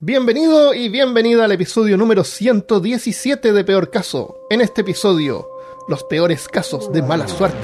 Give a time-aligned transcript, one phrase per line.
[0.00, 4.36] Bienvenido y bienvenida al episodio número 117 de Peor Caso.
[4.48, 5.48] En este episodio,
[5.88, 7.58] los peores casos de mala suerte.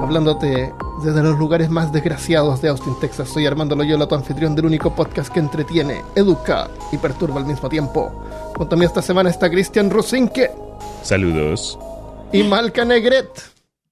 [0.00, 0.72] Hablándote
[1.04, 4.94] desde los lugares más desgraciados de Austin, Texas, soy Armando Loyola, tu anfitrión del único
[4.94, 8.12] podcast que entretiene, educa y perturba al mismo tiempo.
[8.56, 10.52] Junto a mí esta semana está Cristian Rosinque
[11.02, 11.76] Saludos.
[12.32, 13.28] y Malca Negret.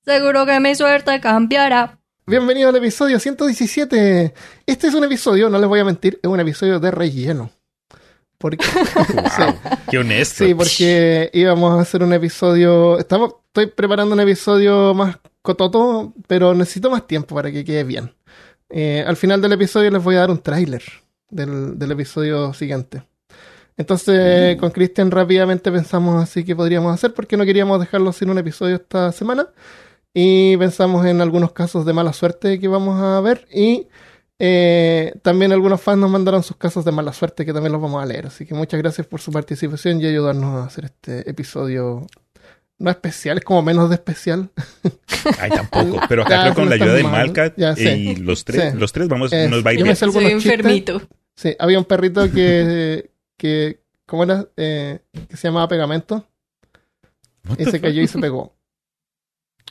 [0.05, 1.99] Seguro que mi suerte cambiará.
[2.29, 4.35] Bienvenido al episodio 117.
[4.67, 7.51] Este es un episodio, no les voy a mentir, es un episodio de relleno.
[8.37, 9.43] Porque, Sí.
[9.91, 10.45] Qué honesto.
[10.45, 12.99] Sí, porque íbamos a hacer un episodio.
[12.99, 18.13] Estamos, estoy preparando un episodio más cototo, pero necesito más tiempo para que quede bien.
[18.69, 20.83] Eh, al final del episodio les voy a dar un tráiler
[21.31, 23.05] del, del episodio siguiente.
[23.79, 28.37] Entonces, con Cristian rápidamente pensamos así que podríamos hacer, porque no queríamos dejarlo sin un
[28.37, 29.49] episodio esta semana.
[30.21, 33.47] Y pensamos en algunos casos de mala suerte que vamos a ver.
[33.55, 33.87] Y
[34.41, 38.03] eh, también algunos fans nos mandaron sus casos de mala suerte que también los vamos
[38.03, 38.27] a leer.
[38.27, 42.05] Así que muchas gracias por su participación y ayudarnos a hacer este episodio.
[42.81, 44.51] No especial, es como menos de especial.
[45.39, 46.01] Ay, tampoco.
[46.09, 47.03] Pero acá Ya, creo con la ayuda de.
[47.05, 47.89] Malca Ya, sí.
[47.89, 48.79] y los tres, Sí.
[48.79, 49.95] los tres vamos, Es- nos va a ir bien.
[49.95, 51.01] Soy enfermito.
[51.37, 54.47] Sí, había un perrito que, que ¿cómo era?
[54.57, 56.27] Eh, que se llamaba Pegamento.
[57.57, 58.58] Y se cayó y se pegó.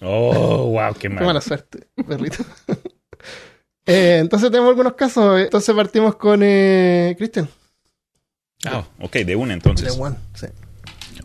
[0.02, 1.26] Oh, wow, qué Qué mal.
[1.26, 2.44] mala suerte, perrito.
[3.90, 5.40] Eh, entonces tenemos algunos casos.
[5.40, 7.48] Entonces partimos con eh, Cristian.
[8.66, 9.96] Ah, ok, de una entonces.
[9.98, 10.18] One.
[10.34, 10.48] Sí.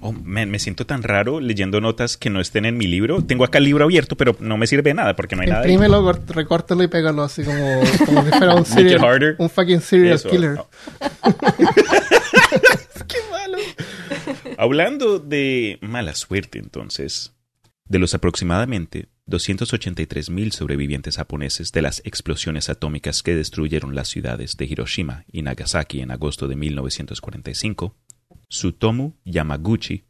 [0.01, 3.21] Oh, man, me siento tan raro leyendo notas que no estén en mi libro.
[3.25, 5.63] Tengo acá el libro abierto, pero no me sirve de nada porque no hay nada.
[5.63, 5.73] ahí.
[5.73, 9.35] Imprímelo, recórtalo y pégalo así como, como si fuera un Make it serial, harder.
[9.41, 10.29] un fucking serial Eso.
[10.31, 10.63] killer.
[13.09, 13.59] Qué malo.
[14.57, 17.33] Hablando de mala suerte, entonces,
[17.93, 24.57] de los aproximadamente 283 mil sobrevivientes japoneses de las explosiones atómicas que destruyeron las ciudades
[24.57, 27.95] de Hiroshima y Nagasaki en agosto de 1945,
[28.49, 30.07] Tsutomu Yamaguchi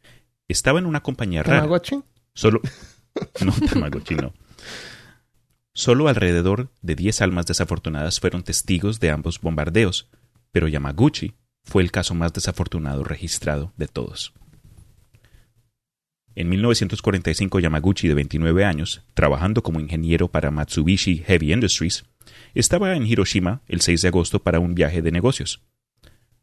[0.47, 1.59] estaba en una compañía rara.
[1.59, 2.01] Tamagotchi.
[2.33, 2.61] Solo.
[3.45, 4.33] No, Tamagotchi no.
[5.73, 10.09] Solo alrededor de 10 almas desafortunadas fueron testigos de ambos bombardeos,
[10.51, 14.33] pero Yamaguchi fue el caso más desafortunado registrado de todos.
[16.35, 22.05] En 1945, Yamaguchi, de 29 años, trabajando como ingeniero para Matsubishi Heavy Industries,
[22.55, 25.61] estaba en Hiroshima el 6 de agosto para un viaje de negocios.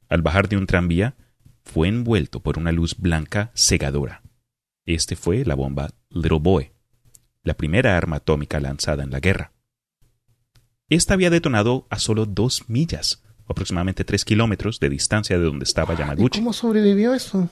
[0.08, 1.16] Al bajar de un tranvía,
[1.64, 4.22] fue envuelto por una luz blanca cegadora.
[4.86, 6.70] Este fue la bomba Little Boy,
[7.42, 9.52] la primera arma atómica lanzada en la guerra.
[10.88, 15.94] Esta había detonado a solo dos millas, aproximadamente tres kilómetros de distancia de donde estaba
[15.94, 16.40] ¿Y Yamaguchi.
[16.40, 17.48] cómo sobrevivió eso?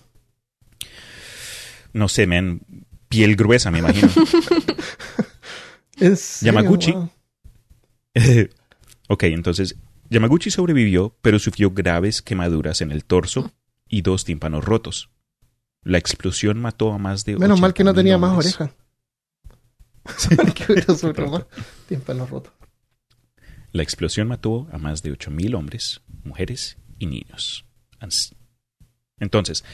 [1.99, 2.61] No sé, men,
[3.09, 4.09] piel gruesa, me imagino.
[6.43, 6.93] Yamaguchi.
[6.93, 7.11] Wow.
[9.09, 9.75] ok, entonces,
[10.09, 13.51] Yamaguchi sobrevivió, pero sufrió graves quemaduras en el torso
[13.89, 15.11] y dos tímpanos rotos.
[15.83, 18.61] La explosión mató a más de Menos mal que no 80,000 tenía más hombres.
[18.61, 18.77] oreja.
[20.55, 21.47] que hubiera sufrido más.
[21.89, 22.53] Tímpanos rotos.
[23.73, 27.67] La explosión mató a más de 8.000 hombres, mujeres y niños.
[29.19, 29.65] Entonces,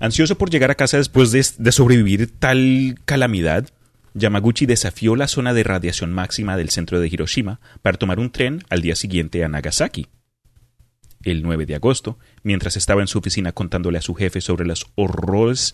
[0.00, 3.68] ansioso por llegar a casa después de, sobrevivir tal calamidad,
[4.14, 8.62] Yamaguchi desafió la zona de radiación máxima del centro de Hiroshima para tomar un tren
[8.68, 10.08] al día siguiente a Nagasaki.
[11.24, 14.86] El 9 de agosto, mientras estaba en su oficina contándole a su jefe sobre los
[14.96, 15.72] horrores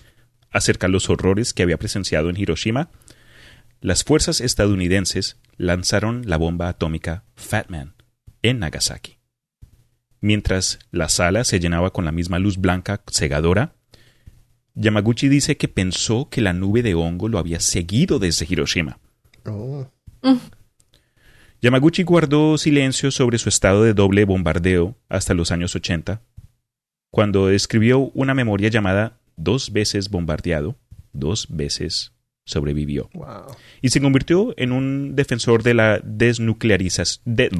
[0.50, 2.90] acerca de los horrores que había presenciado en Hiroshima,
[3.80, 7.94] las fuerzas estadounidenses lanzaron la bomba atómica Fat Man
[8.42, 9.18] en Nagasaki.
[10.20, 13.74] Mientras la sala se llenaba con la misma luz blanca cegadora,
[14.82, 19.00] Yamaguchi dice que pensó que la nube de hongo lo había seguido desde Hiroshima.
[19.44, 19.88] Oh.
[21.60, 26.22] Yamaguchi guardó silencio sobre su estado de doble bombardeo hasta los años 80,
[27.10, 30.76] cuando escribió una memoria llamada Dos veces bombardeado,
[31.12, 32.12] dos veces
[32.44, 33.46] sobrevivió Wow.
[33.82, 37.22] y se convirtió en un defensor de la desnuclearización.
[37.24, 37.50] de-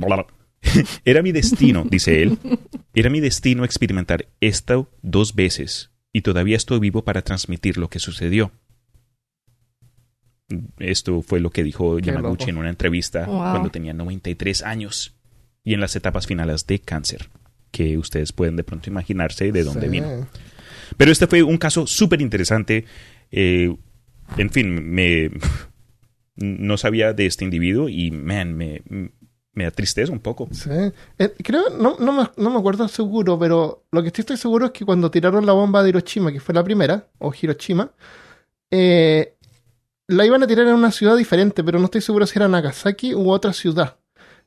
[1.04, 2.38] Era mi destino, dice él.
[2.94, 7.98] Era mi destino experimentar esto dos veces y todavía estoy vivo para transmitir lo que
[7.98, 8.50] sucedió.
[10.78, 12.50] Esto fue lo que dijo Qué Yamaguchi loco.
[12.50, 13.38] en una entrevista Wow.
[13.50, 15.14] cuando tenía 93 años
[15.62, 17.28] y en las etapas finales de cáncer,
[17.70, 19.88] que ustedes pueden de pronto imaginarse de dónde Sí.
[19.90, 20.26] vino.
[20.96, 22.86] Pero este fue un caso súper interesante.
[23.30, 23.76] eh,
[24.38, 25.30] en fin, me
[26.36, 28.80] no sabía de este individuo y, man, me,
[29.58, 30.48] me da tristeza un poco.
[30.52, 30.70] Sí.
[31.18, 34.66] Eh, creo, no, no, me, no me acuerdo seguro, pero lo que sí estoy seguro
[34.66, 37.90] es que cuando tiraron la bomba de Hiroshima, que fue la primera, o Hiroshima,
[38.70, 39.34] eh,
[40.06, 43.14] la iban a tirar en una ciudad diferente, pero no estoy seguro si era Nagasaki
[43.14, 43.96] u otra ciudad.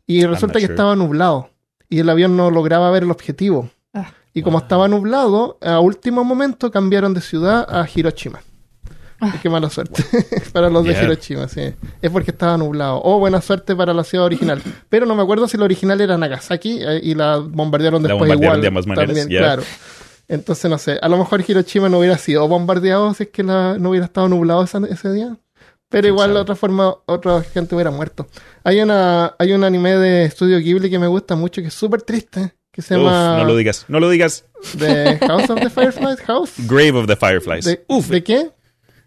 [0.08, 0.74] Y resulta que sure.
[0.74, 1.50] estaba nublado.
[1.90, 3.70] y el avión no lograba ver el objetivo.
[3.94, 4.14] Ah.
[4.34, 8.42] Y como estaba nublado, a último momento cambiaron de ciudad a Hiroshima.
[9.22, 10.04] Y qué mala suerte
[10.54, 11.04] para los de Yeah.
[11.04, 11.74] Hiroshima, sí.
[12.02, 13.02] Es porque estaba nublado.
[13.04, 14.62] O buena suerte para la ciudad original.
[14.90, 18.28] Pero no me acuerdo si la original era Nagasaki eh, y la bombardearon La después
[18.30, 18.62] bombardearon igual.
[18.62, 19.40] de ambas maneras, también, yeah.
[19.42, 19.64] claro.
[20.28, 20.98] Entonces, no sé.
[21.02, 24.28] A lo mejor Hiroshima no hubiera sido bombardeado si es que la- no hubiera estado
[24.30, 25.38] nublado esa- ese día.
[25.90, 26.36] Pero ¿Quién igual sabe?
[26.36, 28.28] de otra forma, otra gente hubiera muerto.
[28.64, 32.02] Hay una hay un anime de estudio Ghibli que me gusta mucho, que es súper
[32.04, 34.46] triste, que se Uf, llama no lo digas, no lo digas.
[34.80, 36.22] The House of the Fireflies.
[36.28, 36.54] House.
[36.66, 37.66] Grave of the Fireflies.
[37.66, 38.52] ¿De, Uf, ¿de qué?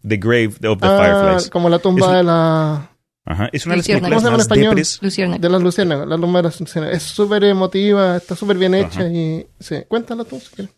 [0.06, 1.50] The Grave of the Ah, Fireflies.
[1.50, 2.90] como la tumba un- de la
[3.26, 4.68] Ajá, es una de las películas ¿Cómo se llama en más español?
[4.70, 4.98] depres.
[5.02, 5.38] Luciana.
[5.38, 6.96] de las luciérnagas, la tumba de las luciérnagas.
[6.98, 9.08] Es súper emotiva, está súper bien hecha Ajá.
[9.08, 10.74] y sí, cuéntala tú si quieres.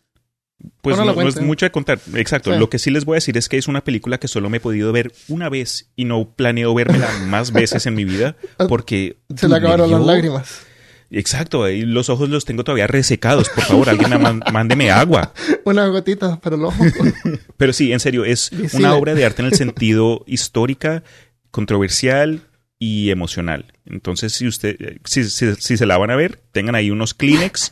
[0.81, 1.99] Pues No, no, es mucho de contar.
[2.15, 2.53] Exacto.
[2.53, 2.59] Sí.
[2.59, 4.57] Lo que sí les voy a decir es que es una película que solo me
[4.57, 8.37] he podido ver una vez y no planeo vérmela más veces en mi vida
[8.69, 10.66] porque Se le acabaron las lágrimas.
[11.11, 13.49] Exacto, y los ojos los tengo todavía resecados.
[13.49, 15.33] Por favor, alguien me man- mándeme agua.
[15.65, 16.93] Unas gotitas para los ojos.
[17.57, 18.87] Pero sí, en serio, es Visible.
[18.87, 21.05] una obra de arte en el sentido histórica,
[21.53, 22.41] controversial
[22.79, 23.73] y emocional.
[23.87, 27.71] Entonces, si usted, si, si- si se la van a ver, tengan ahí unos Kleenex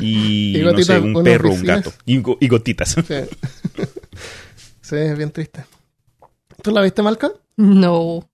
[0.00, 2.90] y, Y no sé, un perro, un gato y gotitas.
[3.06, 3.14] Sí.
[4.80, 5.64] sí, es bien triste.
[6.62, 7.30] ¿Tú la viste, Malca?
[7.56, 8.28] No.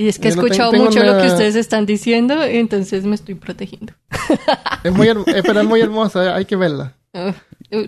[0.00, 2.40] Y es que he Yo no tengo- escuchado tengo mucho lo que ustedes están diciendo,
[2.44, 3.92] entonces me estoy protegiendo.
[4.84, 6.94] Es muy, eh, pero es muy hermosa, hay que verla.
[7.12, 7.34] Ah,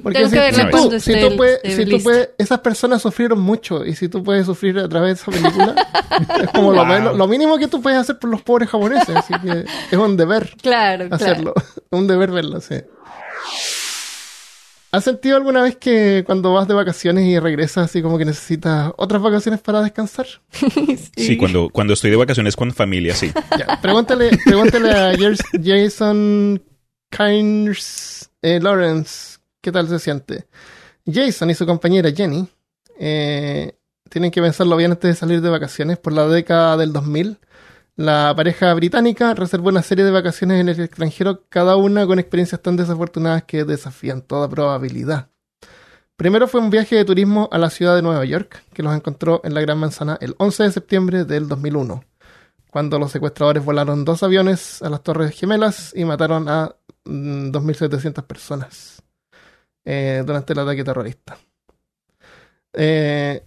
[0.02, 2.02] Porque Tengo si, que verla si cuando tú, si esté tú puedes, esté si tú
[2.02, 5.74] puedes- esas personas sufrieron mucho y si tú puedes sufrir a través de esa película,
[6.42, 7.16] es como Wow.
[7.16, 10.50] lo mínimo que tú puedes hacer por los pobres japoneses, así que es un deber
[10.60, 11.54] Claro, hacerlo,
[11.90, 12.74] un deber verlo, sí.
[14.92, 18.92] ¿Has sentido alguna vez que cuando vas de vacaciones y regresas así como que necesitas
[18.96, 20.26] otras vacaciones para descansar?
[21.16, 23.30] Sí, cuando, cuando estoy de vacaciones con familia, sí.
[23.58, 25.12] Ya, pregúntale, pregúntale a
[25.62, 26.62] Jason
[27.10, 30.46] Kynes eh, Lawrence qué tal se siente.
[31.06, 32.48] Jason y su compañera Jenny
[32.98, 33.72] eh,
[34.08, 35.98] tienen que pensarlo bien antes de salir de vacaciones.
[35.98, 37.38] Por la década del 2000,
[38.00, 42.62] la pareja británica reservó una serie de vacaciones en el extranjero, cada una con experiencias
[42.62, 45.28] tan desafortunadas que desafían toda probabilidad.
[46.16, 49.40] Primero fue un viaje de turismo a la ciudad de Nueva York, que los encontró
[49.44, 52.04] en la Gran Manzana el 11 de septiembre del 2001
[52.70, 56.74] cuando los secuestradores volaron dos aviones a las Torres Gemelas y mataron a
[57.04, 59.02] mm, 2.700 personas
[59.84, 61.36] eh, durante el ataque terrorista.
[62.72, 63.42] Eh,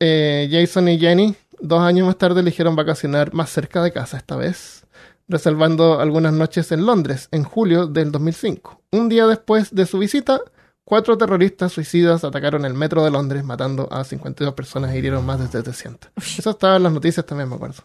[0.00, 4.36] eh, Jason y Jenny, dos años más tarde, eligieron vacacionar más cerca de casa esta
[4.36, 4.84] vez,
[5.28, 8.82] reservando algunas noches en Londres en julio del 2005.
[8.92, 10.40] Un día después de su visita,
[10.84, 15.38] cuatro terroristas suicidas atacaron el metro de Londres, matando a 52 personas e hirieron más
[15.40, 16.10] de 700.
[16.38, 17.82] Eso estaba en las noticias también, me acuerdo.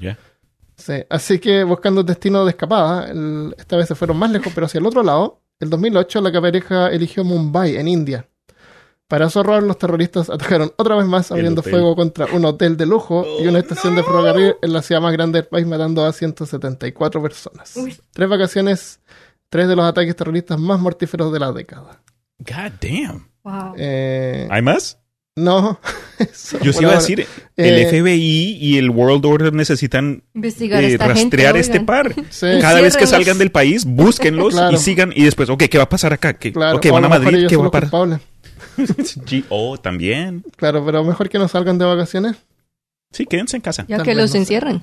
[0.00, 0.18] Ya.
[0.76, 4.52] Sí, así que buscando un destino de escapada, el- esta vez se fueron más lejos,
[4.54, 8.26] pero hacia el otro lado, el 2008 la pareja eligió Mumbai, en India.
[9.10, 12.86] Para su horror, los terroristas atacaron otra vez más, abriendo fuego contra un hotel de
[12.86, 16.12] lujo y una estación de ferrocarril en la ciudad más grande del país, matando a
[16.12, 17.76] 174 personas.
[17.76, 17.96] Uy.
[18.12, 19.00] Tres vacaciones,
[19.48, 22.00] tres de los ataques terroristas más mortíferos de la década.
[22.38, 23.26] God damn.
[23.42, 23.74] Wow.
[23.78, 24.96] Eh, ¿Hay más?
[25.34, 25.80] no.
[26.20, 27.26] eso Yo sí iba a decir, Eh,
[27.56, 31.86] el FBI y el World Order necesitan Investigar eh, esta rastrear gente, este oigan.
[31.86, 32.14] par.
[32.30, 32.46] Sí.
[32.60, 34.76] Cada vez que salgan del país, búsquenlos Claro.
[34.76, 35.12] y sigan.
[35.16, 36.34] Y después, ok, ¿qué va a pasar acá?
[36.34, 38.20] ¿Qué, Claro, ok, o van a Madrid, ¿qué va a pasar?
[38.86, 39.18] Culpables.
[39.26, 40.44] G- oh, también.
[40.56, 42.36] Claro, pero mejor que no salgan de vacaciones.
[43.12, 43.84] Sí, quédense en casa.
[43.88, 44.82] Ya Tal que los no encierran.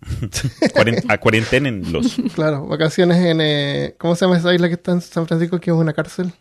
[1.08, 2.16] A cuarentenenlos.
[2.34, 3.40] Claro, vacaciones en.
[3.40, 6.32] eh, ¿Cómo se llama esa isla que está en San Francisco que es una cárcel?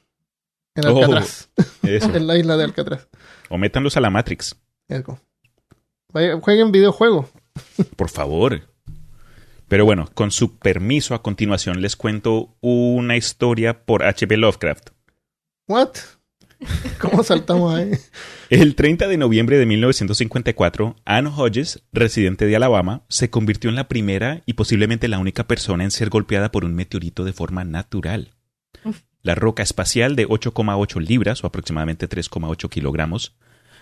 [0.76, 0.98] En Oh.
[0.98, 1.50] Alcatraz.
[1.84, 2.14] Eso.
[2.16, 3.08] en la isla de Alcatraz.
[3.50, 4.56] O métanlos a la Matrix,
[4.90, 5.20] Eso.
[6.12, 7.28] Vaya, Jueguen videojuegos.
[7.96, 8.62] por favor.
[9.68, 14.38] Pero bueno, con su permiso, a continuación les cuento una historia por H.P.
[14.38, 14.90] Lovecraft.
[15.68, 15.92] ¿What?
[17.00, 17.92] ¿Cómo saltamos ahí?
[18.50, 23.88] El 30 de noviembre de 1954, Anne Hodges, residente de Alabama, se convirtió en la
[23.88, 28.32] primera y posiblemente la única persona en ser golpeada por un meteorito de forma natural.
[29.22, 33.36] La roca espacial de 8,8 libras o aproximadamente 3,8 kilogramos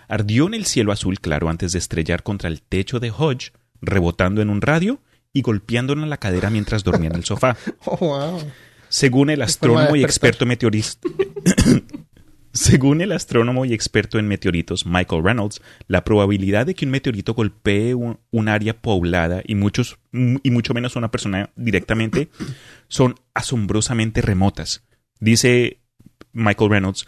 [0.08, 4.40] ardió en el cielo azul claro antes de estrellar contra el techo de Hodge, rebotando
[4.40, 5.00] en un radio
[5.32, 7.56] y golpeándolo en la cadera mientras dormía en el sofá.
[7.84, 8.40] Oh, wow.
[8.88, 11.08] Según el astrónomo y experto meteorista.
[12.54, 17.34] Según el astrónomo y experto en meteoritos Michael Reynolds, la probabilidad de que un meteorito
[17.34, 22.28] golpee un, un área poblada y, muchos, y mucho menos una persona directamente
[22.86, 24.84] son asombrosamente remotas.
[25.18, 25.80] Dice
[26.32, 27.06] Michael Reynolds,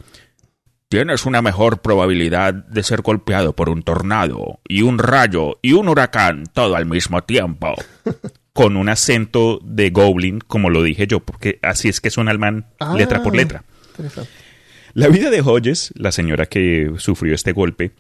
[0.89, 5.89] tienes una mejor probabilidad de ser golpeado por un tornado y un rayo y un
[5.89, 7.75] huracán todo al mismo tiempo.
[8.53, 12.39] con un acento de Goblin, como lo dije yo, porque así es que suena el
[12.39, 12.95] man Ah.
[12.97, 13.65] letra por letra.
[13.91, 14.31] Interesante.
[14.97, 17.93] La vida de Hodges, la señora que sufrió este golpe,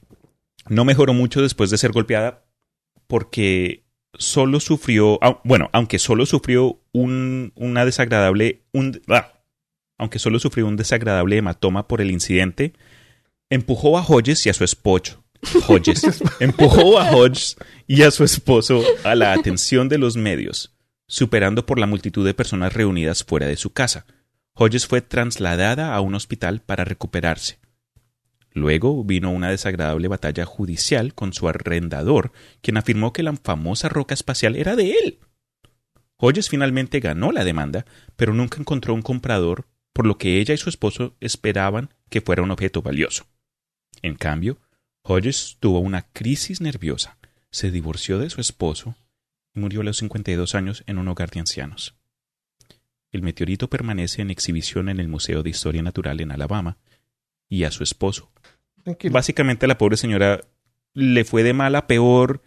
[0.67, 2.47] no mejoró mucho después de ser golpeada
[3.07, 3.85] porque
[4.15, 9.35] solo sufrió, bueno, aunque solo sufrió un, una desagradable, un, ah,
[9.99, 12.73] aunque solo sufrió un desagradable hematoma por el incidente,
[13.50, 15.23] empujó a Hodges y a su esposo,
[15.69, 20.75] Hodges, empujó a Hodges y a su esposo a la atención de los medios,
[21.07, 24.07] superando por la multitud de personas reunidas fuera de su casa.
[24.58, 27.58] Hodges fue trasladada a un hospital para recuperarse.
[28.52, 32.32] Luego vino una desagradable batalla judicial con su arrendador,
[32.62, 35.18] quien afirmó que la famosa roca espacial era de él.
[36.16, 37.84] Hodges finalmente ganó la demanda,
[38.16, 42.42] pero nunca encontró un comprador, por lo que ella y su esposo esperaban que fuera
[42.42, 43.26] un objeto valioso.
[44.00, 44.58] En cambio,
[45.02, 47.18] Hodges tuvo una crisis nerviosa,
[47.50, 48.96] se divorció de su esposo
[49.54, 51.96] y murió a los 52 años en un hogar de ancianos.
[53.16, 56.76] El meteorito permanece en exhibición en el Museo de Historia Natural en Alabama
[57.49, 58.30] y a su esposo.
[58.85, 59.12] Tranquilo.
[59.14, 60.42] Básicamente a la pobre señora
[60.94, 62.42] le fue de mal a peor.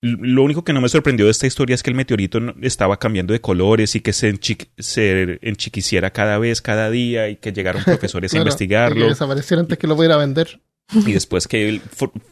[0.00, 3.32] Lo único que no me sorprendió de esta historia es que el meteorito estaba cambiando
[3.32, 7.82] de colores y que se, enchi- se enchiquiciera cada vez, cada día y que llegaron
[7.84, 9.00] profesores a investigarlo.
[9.04, 10.60] Que desapareciera antes que lo pudiera vender.
[10.94, 11.80] Y después que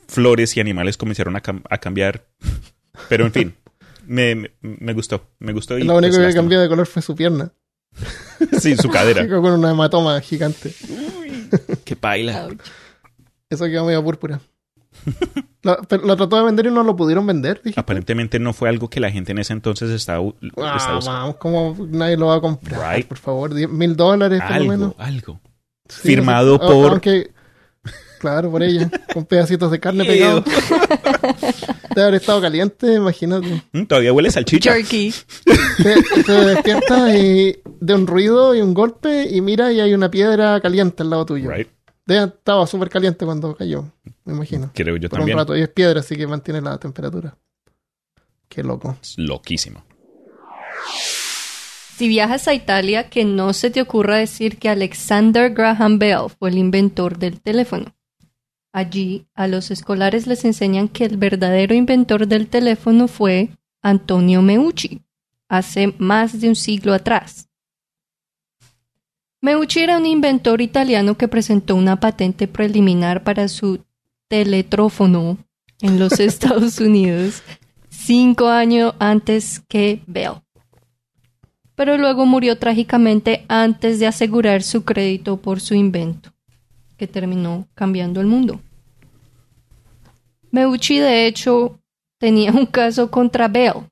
[0.08, 2.26] flores y animales comenzaron a, cam- a cambiar.
[3.08, 3.54] Pero en fin,
[4.06, 5.28] me, me, me gustó.
[5.38, 5.78] Me gustó.
[5.78, 7.52] Y, Lo único pues, que cambió de color fue su pierna.
[8.58, 9.26] Sí, su cadera.
[9.28, 10.74] Con una hematoma gigante.
[11.84, 12.48] Qué paila.
[13.48, 14.40] Eso quedó medio púrpura.
[15.62, 17.60] Lo, pero lo trató de vender y no lo pudieron vender.
[17.62, 20.24] Dije, Aparentemente no fue algo que la gente en ese entonces estaba,
[20.56, 21.18] ah, estaba usando.
[21.20, 22.96] vamos, ¿cómo nadie lo va a comprar?
[22.96, 23.06] Right.
[23.06, 24.94] Por favor, diez mil dólares por lo Algo, menos.
[24.98, 25.40] algo.
[25.88, 26.66] Sí, firmado sí.
[26.66, 27.30] por- Aunque,
[28.22, 30.44] claro, por ella, con pedacitos de carne pegados.
[31.94, 33.62] Debe haber estado caliente, imagínate.
[33.72, 34.72] Mm, Todavía huele a salchicha.
[34.72, 35.12] Jerky.
[35.82, 40.10] Te, te despiertas y de un ruido y un golpe y mira y hay una
[40.10, 41.50] piedra caliente al lado tuyo.
[41.50, 41.68] Right.
[42.06, 43.92] Debe- estaba súper caliente cuando cayó,
[44.24, 44.70] me imagino.
[44.74, 45.36] Creo yo Por también.
[45.36, 45.56] un rato.
[45.56, 47.36] Y es piedra, así que mantiene la temperatura.
[48.48, 48.96] Qué loco.
[49.02, 49.84] Es loquísimo.
[51.96, 56.50] Si viajas a Italia, que no se te ocurra decir que Alexander Graham Bell fue
[56.50, 57.94] el inventor del teléfono.
[58.72, 63.50] Allí, a los escolares les enseñan que el verdadero inventor del teléfono fue
[63.82, 65.02] Antonio Meucci,
[65.48, 67.48] hace más de un siglo atrás.
[69.42, 73.84] Meucci era un inventor italiano que presentó una patente preliminar para su
[74.28, 75.36] teletrófono
[75.80, 77.42] en los Estados Unidos
[77.90, 80.42] cinco años antes que Bell
[81.74, 86.31] pero luego murió trágicamente antes de asegurar su crédito por su invento,
[87.06, 88.60] terminó cambiando el mundo.
[90.50, 91.78] Meucci, de hecho,
[92.18, 93.88] tenía un caso contra Bell.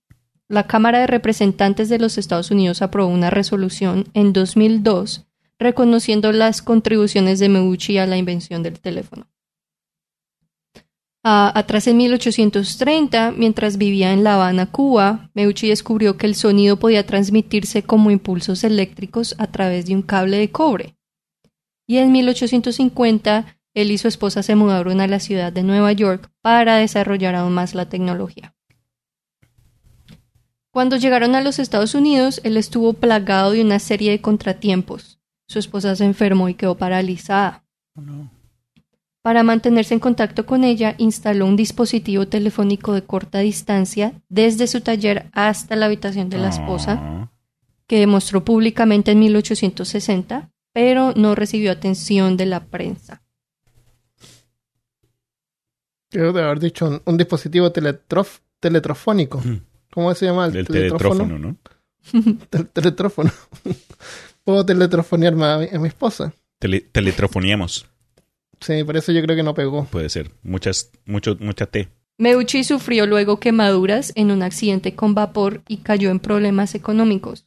[0.48, 5.26] La Cámara de Representantes de los Estados Unidos aprobó una resolución en 2002
[5.60, 9.28] reconociendo las contribuciones de Meucci a la invención del teléfono.
[11.22, 16.78] Ah, atrás en 1830, mientras vivía en La Habana, Cuba, Meucci descubrió que el sonido
[16.78, 20.96] podía transmitirse como impulsos eléctricos a través de un cable de cobre.
[21.90, 26.30] Y en 1850, él y su esposa se mudaron a la ciudad de Nueva York
[26.40, 28.54] para desarrollar aún más la tecnología.
[30.70, 35.18] Cuando llegaron a los Estados Unidos, él estuvo plagado de una serie de contratiempos.
[35.48, 37.64] Su esposa se enfermó y quedó paralizada.
[37.96, 38.30] Oh, no.
[39.20, 44.80] Para mantenerse en contacto con ella, instaló un dispositivo telefónico de corta distancia desde su
[44.80, 47.32] taller hasta la habitación de la esposa, Ah,
[47.88, 53.22] que demostró públicamente en 1860, pero no recibió atención de la prensa.
[56.10, 59.42] Creo de haber dicho un, un dispositivo teletrof, teletrofónico.
[59.92, 60.46] ¿Cómo se llama?
[60.46, 61.56] el teletrófono, ¿no?
[62.50, 63.30] Tel- teletrófono.
[64.44, 66.32] Puedo teletrofonearme a mi, a mi esposa.
[66.58, 67.86] Tele- teletrofoníamos.
[68.60, 69.84] Sí, por eso yo creo que no pegó.
[69.86, 70.32] Puede ser.
[70.42, 71.88] Muchas, mucho, mucha T.
[72.18, 77.46] Meucci sufrió luego quemaduras en un accidente con vapor y cayó en problemas económicos.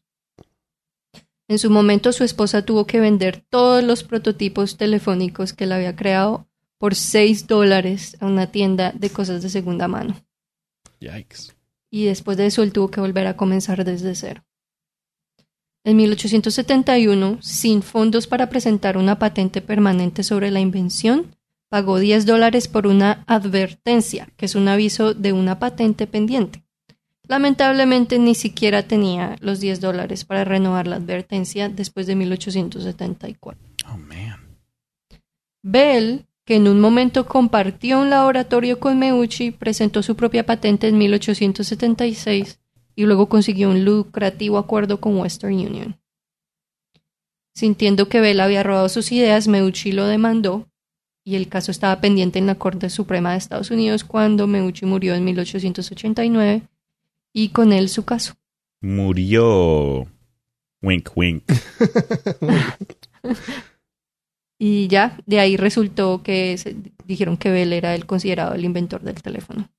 [1.53, 5.95] En su momento su esposa tuvo que vender todos los prototipos telefónicos que él había
[5.95, 6.48] creado
[6.79, 10.15] por 6 dólares a una tienda de cosas de segunda mano.
[11.00, 11.53] Yikes.
[11.91, 14.43] y después de eso él tuvo que volver a comenzar desde cero.
[15.83, 21.36] En 1871, sin fondos para presentar una patente permanente sobre la invención,
[21.69, 26.62] pagó 10 dólares por una advertencia, que es un aviso de una patente pendiente.
[27.34, 33.60] Lamentablemente ni siquiera tenía los 10 dólares para renovar la advertencia después de 1874.
[33.92, 34.60] Oh, man.
[35.63, 41.00] Bell, que en un momento compartió un laboratorio con Meucci, presentó su propia patente en
[41.00, 42.60] 1876
[42.96, 46.00] y luego consiguió un lucrativo acuerdo con Western Union.
[47.56, 50.68] Sintiendo que Bell había robado sus ideas, Meucci lo demandó
[51.24, 55.16] y el caso estaba pendiente en la Corte Suprema de Estados Unidos cuando Meucci murió
[55.16, 56.68] en 1889
[57.34, 58.36] y con él su caso.
[58.82, 60.08] Murió.
[60.82, 61.44] Wink, wink.
[64.60, 66.75] y ya, de ahí resultó que se,
[67.06, 69.70] dijeron que Bell era el considerado el inventor del teléfono.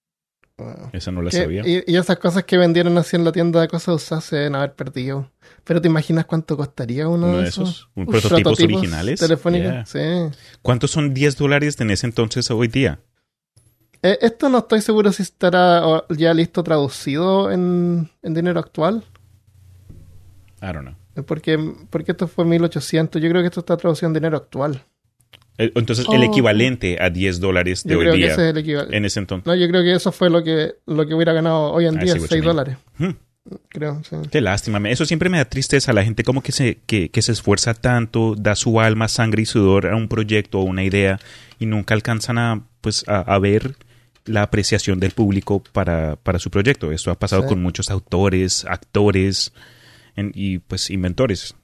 [0.57, 0.91] Wow.
[0.93, 1.63] Esa no la sabía.
[1.67, 4.55] Y, y esas cosas que vendieron así en la tienda de cosas usadas se deben
[4.55, 5.31] haber perdido.
[5.65, 7.69] Pero ¿te imaginas cuánto costaría uno, Uno de esos?
[7.69, 7.89] esos.
[7.95, 9.19] Un prototipos originales.
[9.19, 9.93] Telefónicos.
[9.93, 10.31] Yeah.
[10.31, 10.39] Sí.
[10.63, 13.01] ¿Cuántos son 10 dólares en ese entonces hoy día?
[14.07, 19.03] Eh, esto no estoy seguro si estará ya listo traducido en, en dinero actual.
[20.61, 20.95] I don't know.
[21.17, 21.59] Eh, Porque,
[21.91, 23.21] porque esto fue 1800.
[23.23, 24.83] Yo creo que esto está traducido en dinero actual.
[25.59, 26.25] Eh, Entonces, el Oh.
[26.25, 28.97] equivalente a 10 dólares de Yo hoy creo que día ese es el equivalente.
[28.97, 29.47] en ese entonces.
[29.47, 32.05] No, yo creo que eso fue lo que, lo que hubiera ganado hoy en I
[32.05, 32.57] día, see what 6 you mean.
[32.57, 32.77] dólares.
[32.99, 33.11] Hmm.
[33.69, 34.17] Creo, sí.
[34.31, 34.89] Qué lástima.
[34.91, 35.93] Eso siempre me da tristeza.
[35.93, 39.47] La gente como que se, que, que se esfuerza tanto, da su alma, sangre y
[39.47, 41.21] sudor a un proyecto o una idea
[41.59, 43.77] y nunca alcanzan a, pues, a, a ver
[44.27, 46.93] la apreciación del público para, para su proyecto.
[46.93, 47.49] Esto ha pasado Sí.
[47.49, 49.53] con muchos autores, actores
[50.17, 51.55] en- y pues inventores.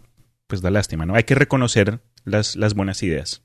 [0.46, 1.14] Pues da lástima, ¿no?
[1.14, 3.42] Hay que reconocer las, las buenas ideas.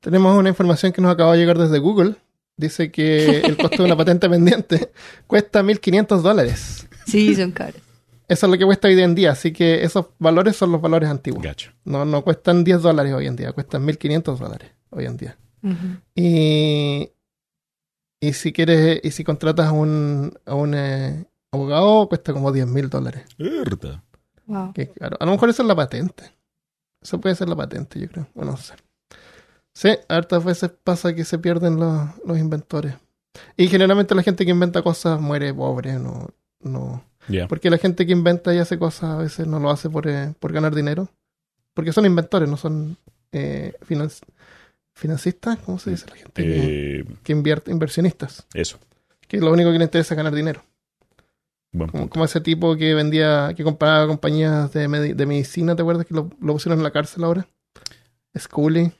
[0.00, 2.14] Tenemos una información que nos acaba de llegar desde Google.
[2.56, 4.92] Dice que el costo de una patente pendiente
[5.26, 6.86] cuesta 1.500 dólares.
[7.06, 7.80] Sí, son caros.
[8.28, 9.32] Eso es lo que cuesta hoy en día.
[9.32, 11.42] Así que esos valores son los valores antiguos.
[11.42, 11.72] Gacho.
[11.84, 15.36] No, no cuestan 10 dólares hoy en día, cuestan 1.500 dólares hoy en día.
[16.14, 17.10] Y,
[18.28, 22.88] y si quieres, y si contratas a un, a un eh, abogado, cuesta como 10.000
[22.88, 23.24] dólares.
[23.38, 24.02] Verdad.
[24.46, 24.72] Wow.
[24.72, 26.32] Que, claro, a lo mejor esa es la patente.
[27.02, 28.28] Eso puede ser la patente, yo creo.
[28.34, 28.74] Bueno, no sé.
[29.74, 32.94] Sí, hartas veces pasa que se pierden los, los inventores.
[33.56, 36.28] Y generalmente la gente que inventa cosas muere pobre, no,
[36.60, 37.04] no.
[37.48, 40.34] Porque la gente que inventa y hace cosas a veces no lo hace por, eh,
[40.38, 41.08] por ganar dinero.
[41.74, 42.96] Porque son inventores, no son
[43.32, 43.74] eh,
[44.94, 46.42] financistas, ¿cómo se dice la gente?
[46.42, 48.46] que, Eh, que invierte, inversionistas.
[48.54, 48.78] eso.
[49.26, 50.64] Que lo único que les interesa es ganar dinero.
[51.76, 56.06] Como, como ese tipo que vendía, que compraba compañías de, medi- de medicina, ¿te acuerdas
[56.06, 57.48] que lo, lo pusieron en la cárcel ahora?
[58.38, 58.92] Scully,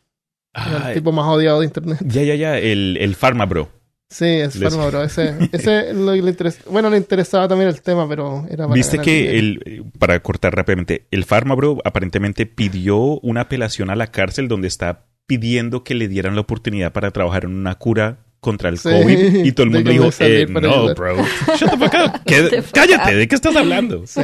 [0.57, 1.99] Ah, el tipo más odiado de internet.
[2.05, 2.59] ya, ya, ya.
[2.59, 3.69] El, el Pharma Bro.
[4.09, 5.03] Sí, es Les- Pharma Bro.
[5.05, 6.37] Ese, ese lo que le
[6.71, 9.61] bueno, le interesaba también el tema, pero era para Viste que dinero.
[9.67, 15.07] el, para cortar rápidamente, el Pharmabro aparentemente pidió una apelación a la cárcel donde está
[15.27, 19.45] pidiendo que le dieran la oportunidad para trabajar en una cura contra el Sí, COVID
[19.45, 20.97] y todo el mundo dijo, eh, no, ayudar".
[20.97, 21.17] bro,
[21.59, 22.21] shut the fuck up.
[22.27, 23.15] ¿Qué- What the fuck cállate?
[23.17, 24.07] ¿de qué estás hablando?
[24.07, 24.21] Sí.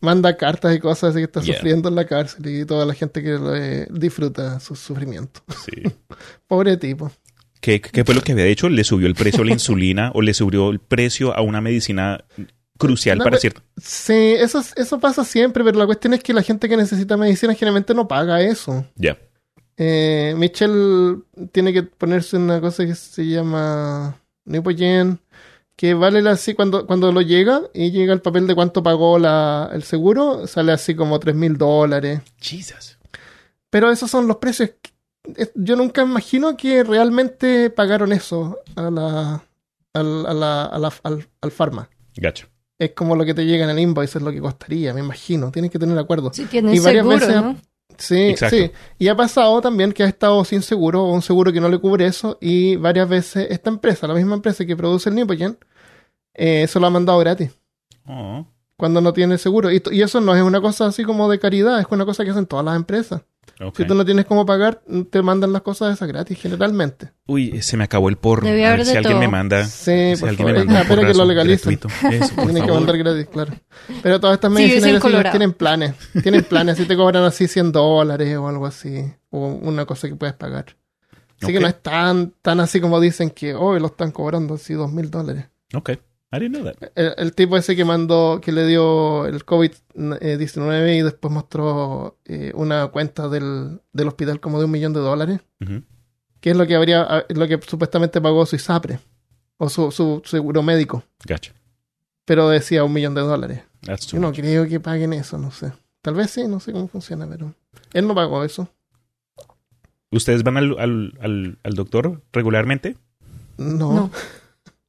[0.00, 1.54] Manda cartas y cosas así que está Yeah.
[1.56, 5.40] sufriendo en la cárcel y toda la gente que eh, disfruta su sufrimiento.
[5.64, 5.82] Sí.
[6.46, 7.10] Pobre tipo.
[7.60, 8.68] ¿Qué, ¿Qué fue lo que había hecho?
[8.68, 12.22] ¿Le subió el precio a la insulina o le subió el precio a una medicina
[12.76, 13.62] crucial No, para cierto?
[13.80, 17.54] Sí, eso, eso pasa siempre, pero la cuestión es que la gente que necesita medicina
[17.54, 18.84] generalmente no paga eso.
[18.96, 19.16] Ya.
[19.76, 21.18] Eh, Michelle
[21.52, 25.18] tiene que ponerse una cosa que se llama Nipoyen,
[25.76, 29.70] que vale así cuando, cuando lo llega y llega el papel de cuánto pagó la,
[29.72, 32.20] el seguro, sale así como tres mil dólares.
[32.40, 32.98] Jesus.
[33.70, 34.70] Pero esos son los precios.
[35.36, 39.44] Es- Yo nunca imagino que realmente pagaron eso a la,
[39.94, 41.88] al, a la, a la- al, al pharma.
[42.16, 42.46] Gacho.
[42.78, 45.50] Es como lo que te llega en el invoice, es lo que costaría, me imagino.
[45.50, 46.32] Tienes que tener acuerdo.
[46.32, 47.56] Si tienes Y varias seguro, veces- ¿no?
[47.98, 48.56] Sí, Exacto.
[48.56, 48.70] sí.
[48.98, 51.78] Y ha pasado también que ha estado sin seguro o un seguro que no le
[51.78, 55.58] cubre eso y varias veces esta empresa, la misma empresa que produce el Nipogen,
[56.34, 57.50] eh, se lo ha mandado gratis
[58.06, 58.46] Oh.
[58.76, 59.70] cuando no tiene seguro.
[59.72, 62.30] Y, y eso no es una cosa así como de caridad, es una cosa que
[62.30, 63.22] hacen todas las empresas.
[63.76, 67.12] Si tú no tienes cómo pagar, te mandan las cosas esas gratis generalmente.
[67.26, 68.18] Uy, se me acabó el A
[68.52, 69.20] ver haber si alguien todo.
[69.20, 69.64] me manda.
[69.64, 70.60] Sí, si por alguien favor.
[70.60, 71.78] me manda Espera que lo legalicen.
[71.78, 73.52] Tienen que mandar gratis, claro.
[74.02, 75.30] Pero todas estas Sí, medicinas Colorado.
[75.30, 75.94] tienen planes.
[76.22, 76.76] Tienen planes.
[76.78, 79.04] Si te cobran así 100 dólares o algo así.
[79.30, 80.76] O una cosa que puedes pagar.
[81.40, 84.74] Así que no es tan, tan así como dicen que hoy lo están cobrando así
[84.74, 85.46] dos mil dólares.
[85.74, 85.90] Ok.
[86.34, 86.90] I didn't know that.
[86.96, 92.52] El, el tipo ese que mandó, que le dio el COVID-19 y después mostró eh,
[92.54, 95.82] una cuenta del, del hospital como de un millón de dólares, Ujú.
[96.40, 98.98] que es lo que habría, lo que supuestamente pagó su ISAPRE
[99.58, 101.52] o su, su seguro médico, Gacho.
[102.24, 103.62] pero decía un millón de dólares.
[103.82, 104.36] That's too Yo no much.
[104.38, 105.72] creo que paguen eso, no sé.
[106.02, 107.54] Tal vez sí, no sé cómo funciona, pero
[107.92, 108.68] él no pagó eso.
[110.10, 112.96] ¿Ustedes van al, al, al, al doctor regularmente?
[113.58, 113.92] No.
[113.92, 114.10] No.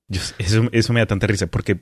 [0.09, 1.81] Eso, eso me da tanta risa porque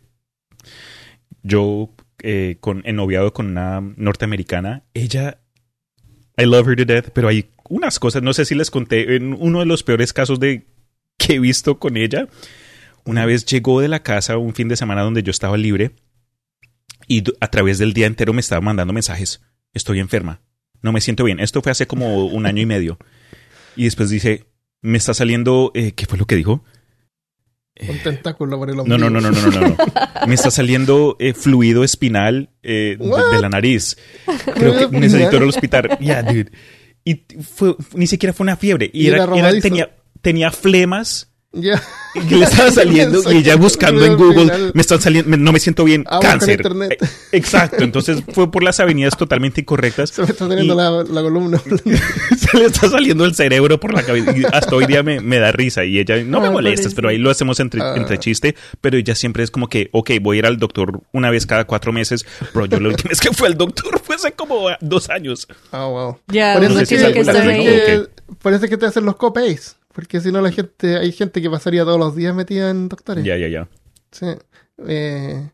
[1.41, 5.39] yo eh, con en noviado con una norteamericana, ella
[6.37, 9.33] I love her to death, pero hay unas cosas, no sé si les conté, en
[9.33, 10.65] uno de los peores casos de
[11.17, 12.27] que he visto con ella,
[13.05, 15.91] una vez llegó de la casa un fin de semana donde yo estaba libre
[17.07, 19.41] y a través del día entero me estaba mandando mensajes.
[19.73, 20.39] Estoy enferma.
[20.81, 21.39] No me siento bien.
[21.39, 22.97] Esto fue hace como un año y medio.
[23.75, 24.45] Y después dice,
[24.81, 25.71] me está saliendo...
[25.73, 26.63] eh, ¿Qué fue lo que dijo?
[27.89, 29.09] Un tentáculo por el No, ombligo.
[29.09, 29.69] no, no, no, no, no, no.
[29.69, 29.77] no.
[30.27, 33.97] Me está saliendo eh, fluido espinal eh, de, la nariz.
[34.25, 35.97] Creo ¿Fluido que necesito ir al hospital.
[35.99, 36.51] Yeah, dude.
[37.03, 38.89] Y fue, ni siquiera fue una fiebre.
[38.93, 41.81] Y Y era, era tenía, tenía flemas Ya.
[42.27, 45.59] que le estaba saliendo y ella buscando en Google, me están saliendo, me- no me
[45.59, 46.59] siento bien, Ah, cáncer.
[46.59, 46.97] internet.
[47.01, 50.09] Eh, Exacto, entonces fue por las avenidas totalmente incorrectas.
[50.13, 51.59] Se me está teniendo Y- la, la columna.
[52.37, 54.35] se le está saliendo el cerebro por la cabeza.
[54.35, 55.85] Y hasta hoy día me, me da risa.
[55.85, 56.95] Y ella, no me Ah, molestes, pobrecita.
[56.95, 57.93] pero ahí lo hacemos entre, Ah.
[57.97, 58.55] entre chiste.
[58.81, 61.65] Pero ella siempre es como que, ok, voy a ir al doctor una vez cada
[61.65, 62.25] cuatro meses.
[62.53, 65.47] Bro, yo la última vez que fui al doctor fue hace como dos años.
[65.71, 66.17] Ah, wow.
[66.27, 67.67] Ya, sí tiene es que algo estar latino, ahí.
[67.67, 69.75] ¿o que, es que te hacen los copays.
[69.93, 73.23] Porque si no, la gente, hay gente que pasaría todos los días metida en doctores.
[73.23, 73.67] Ya, ya, ya.
[74.11, 74.25] Sí.
[74.87, 75.49] Eh,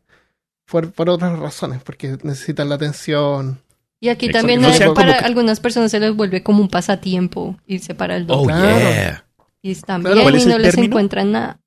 [0.65, 3.62] por, por otras razones, porque necesitan la atención.
[3.99, 4.39] Y aquí Exacto.
[4.39, 7.95] también No hay- sean para que- algunas personas se les vuelve como un pasatiempo irse
[7.95, 8.47] para el Oh, doctor.
[8.47, 8.80] Claro.
[8.80, 9.25] yeah.
[9.62, 10.86] y están bien ¿Cuál es y no les término?
[10.93, 11.60] encuentran nada.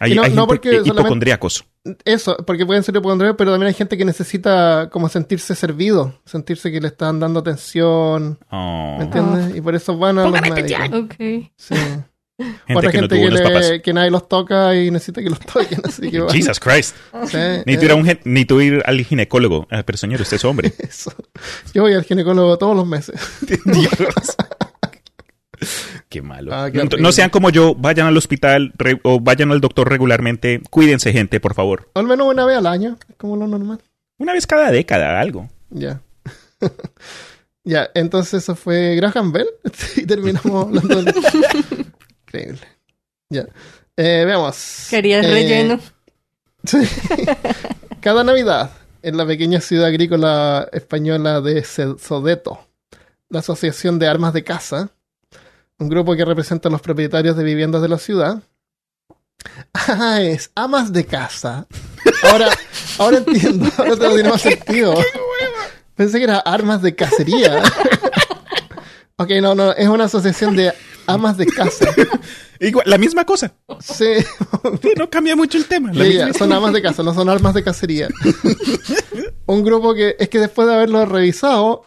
[0.00, 1.66] Hay, no- hay no porque solamente- hipocondríacos.
[2.06, 6.72] Eso, porque pueden ser hipocondríacos, pero también hay gente que necesita como sentirse servido, sentirse
[6.72, 8.96] que le están dando atención, Oh.
[8.98, 9.54] ¿me entiendes?
[9.56, 10.98] Y por eso van a los médicos.
[11.04, 11.14] Ok.
[11.56, 11.74] Sí.
[12.36, 13.30] Gente Otra que no gente tuvo que,
[13.70, 16.30] le- que nadie los toca y necesita que los toquen, así que van.
[16.34, 16.96] Jesus Christ.
[17.26, 19.68] Sí, ir, eh, a un gen- necesito ir al ginecólogo.
[19.70, 20.72] Ah, pero señor, usted es hombre.
[20.78, 21.12] eso.
[21.72, 23.20] Yo voy al ginecólogo todos los meses.
[23.66, 23.88] Dios.
[26.08, 26.54] Qué malo.
[26.54, 30.60] Ah, qué no, sean como yo, vayan al hospital re- o vayan al doctor regularmente.
[30.70, 31.88] Cuídense, gente, por favor.
[31.94, 33.80] Al menos una vez al año, es como lo normal.
[34.18, 35.48] Una vez cada década, algo.
[35.70, 36.00] Ya.
[37.64, 39.48] ya, entonces eso fue Graham Bell.
[39.96, 41.14] y terminamos hablando de...
[42.26, 42.60] Increíble.
[43.30, 43.46] Ya.
[43.96, 44.86] Eh, veamos.
[44.90, 45.80] Querías Eh, relleno.
[46.64, 46.78] Sí.
[48.00, 48.70] Cada Navidad,
[49.02, 52.66] en la pequeña ciudad agrícola española de Sodeto,
[53.28, 54.90] la Asociación de Armas de Casa,
[55.78, 58.42] un grupo que representa a los propietarios de viviendas de la ciudad.
[59.74, 61.66] Ah, es amas de casa.
[62.30, 62.48] Ahora,
[62.98, 64.94] ahora entiendo, ahora todo tiene más sentido.
[65.94, 67.62] Pensé que era armas de cacería.
[69.16, 70.72] ok, no, no, es una asociación de
[71.06, 71.86] amas de casa.
[72.60, 73.52] Igual, la misma cosa.
[73.80, 74.06] Sí,
[74.80, 75.92] Sí, no cambia mucho el tema.
[75.92, 78.08] La misma- son armas de casa, no son armas de cacería.
[79.46, 81.84] Un grupo que es que después de haberlo revisado,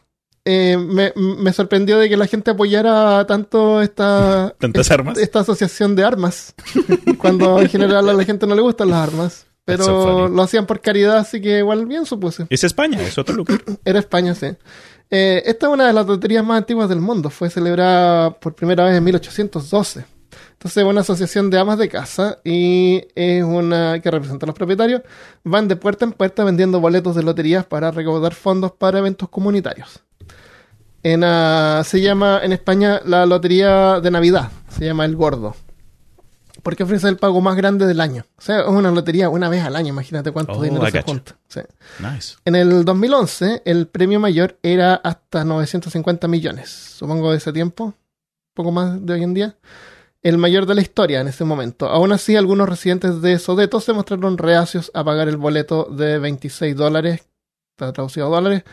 [0.49, 5.17] eh, me, me sorprendió de que la gente apoyara tanto esta, Tantas armas.
[5.17, 6.55] esta asociación de armas,
[7.17, 9.33] cuando en general a la gente no le gustan las armas.
[9.33, 12.45] So Pero lo hacían por caridad, así que igual bien supuse.
[12.49, 13.61] Es España, es otro lugar.
[13.83, 14.47] Era España, sí.
[15.09, 17.29] Eh, esta es una de las loterías más antiguas del mundo.
[17.29, 20.05] Fue celebrada por primera vez en 1812.
[20.53, 24.55] Entonces, es una asociación de amas de casa y es una que representa a los
[24.55, 25.01] propietarios.
[25.43, 30.06] Van de puerta en puerta vendiendo boletos de loterías para recaudar fondos para eventos comunitarios.
[31.07, 34.51] En, ah, se llama en España la lotería de Navidad.
[34.67, 35.55] Se llama El Gordo.
[36.63, 38.25] Porque ofrece el pago más grande del año.
[38.37, 39.87] O sea, es una lotería una vez al año.
[39.87, 41.37] Imagínate cuánto Oh, dinero se junta.
[41.47, 41.61] Sí.
[41.99, 42.35] Nice.
[42.43, 46.69] En el 2011, el premio mayor era hasta 950 millones.
[46.97, 47.95] Supongo de ese tiempo, un
[48.53, 49.55] poco más de hoy en día.
[50.23, 51.87] El mayor de la historia en ese momento.
[51.87, 56.75] Aún así, algunos residentes de Sodeto se mostraron reacios a pagar el boleto de 26
[56.75, 57.21] dólares,
[57.71, 58.63] está traducido a dólares,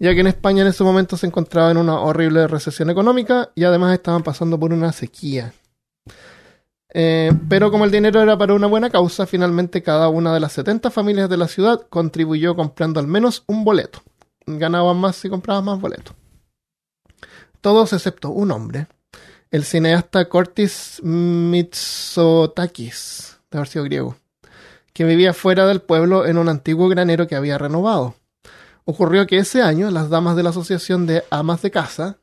[0.00, 3.64] ya que en España en ese momento se encontraba en una horrible recesión económica y
[3.64, 5.52] además estaban pasando por una sequía.
[6.92, 10.52] Eh, pero como el dinero era para una buena causa, finalmente cada una de las
[10.54, 14.00] 70 familias de la ciudad contribuyó comprando al menos un boleto.
[14.46, 16.16] Ganaban más si compraban más boletos.
[17.60, 18.86] Todos excepto un hombre,
[19.50, 22.38] el cineasta Cortis Mitsotakis,
[23.50, 24.16] de haber sido griego,
[24.94, 28.14] que vivía fuera del pueblo en un antiguo granero que había renovado.
[28.90, 32.18] Ocurrió que ese año las damas de la Asociación de Amas de Casa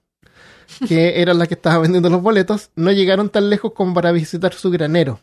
[0.86, 4.54] que eran las que estaban vendiendo los boletos, no llegaron tan lejos como para visitar
[4.54, 5.22] su granero.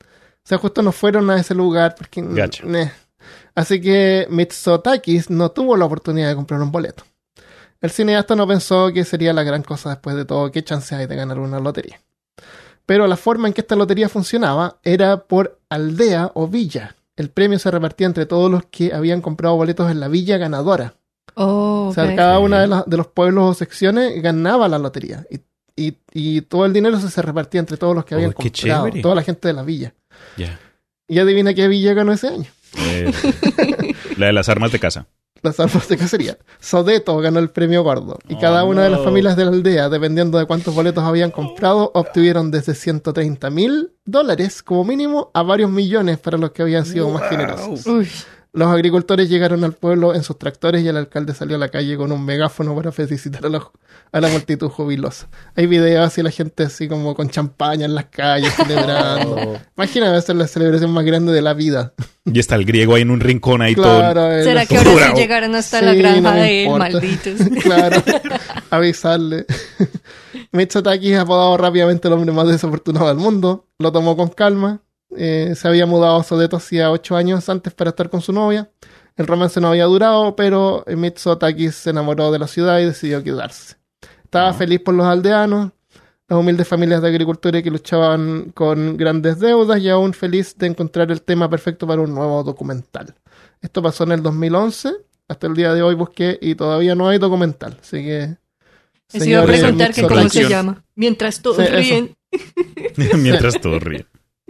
[0.00, 2.22] O sea, justo no fueron a ese lugar porque...
[2.22, 2.64] Gacho.
[2.68, 2.92] Meh.
[3.56, 7.02] Así que Mitsotakis no tuvo la oportunidad de comprar un boleto.
[7.80, 11.08] El cineasta no pensó que sería la gran cosa después de todo, qué chance hay
[11.08, 12.00] de ganar una lotería.
[12.86, 16.94] Pero la forma en que esta lotería funcionaba era por aldea o villa.
[17.16, 20.94] El premio se repartía entre todos los que habían comprado boletos en la villa ganadora.
[21.34, 25.26] Oh, O sea, cada una de, las- de los pueblos o secciones ganaba la lotería.
[25.30, 25.40] Y,
[25.76, 28.52] y- y todo el dinero se, se repartía entre todos los que habían Oh, comprado.
[28.86, 29.02] chévere.
[29.02, 29.94] Toda la gente de la villa.
[30.36, 30.58] Ya.
[31.08, 32.46] Y adivina qué villa ganó ese año.
[32.78, 33.12] Eh,
[34.16, 35.06] la de las armas de casa.
[35.44, 36.38] Las armas de cacería.
[36.58, 38.18] Sodeto ganó el premio gordo.
[38.28, 41.30] Y Oh, cada una de las familias de la aldea, dependiendo de cuántos boletos habían
[41.30, 46.84] comprado, obtuvieron desde 130 mil dólares como mínimo a varios millones para los que habían
[46.86, 47.86] sido más generosos.
[47.86, 48.08] Uy,
[48.56, 51.96] Los agricultores llegaron al pueblo en sus tractores y el alcalde salió a la calle
[51.96, 53.60] con un megáfono para felicitar a la,
[54.12, 55.26] a la multitud jubilosa.
[55.56, 59.58] Hay videos así la gente así como con champaña en las calles celebrando.
[59.76, 61.94] Imagina ser la celebración más grande de la vida.
[62.24, 65.14] Y está el griego ahí en un rincón ahí Claro, el- ¿será que ahora sí
[65.16, 67.34] llegaron hasta Sí, la granja no de él, malditos?
[67.62, 68.02] claro,
[68.70, 69.46] avisarle.
[70.52, 74.80] Mitsotakis, apodado rápidamente el hombre más desafortunado del mundo, lo tomó con calma.
[75.16, 78.70] Eh, se había mudado a Sodeto hacía ocho años antes para estar con su novia.
[79.16, 83.76] El romance no había durado, pero Mitsotakis se enamoró de la ciudad y decidió quedarse.
[84.24, 85.70] Estaba feliz por los aldeanos,
[86.28, 91.12] las humildes familias de agricultores que luchaban con grandes deudas y aún feliz de encontrar
[91.12, 93.14] el tema perfecto para un nuevo documental.
[93.60, 94.92] Esto pasó en el 2011.
[95.28, 97.78] Hasta el día de hoy busqué y todavía no hay documental.
[97.80, 98.36] Así que.
[99.12, 100.84] Les iba a preguntar que cómo se llama.
[100.96, 101.76] Mientras todos Sí, eso.
[101.76, 102.16] ríen.
[103.22, 104.06] Mientras todos ríen.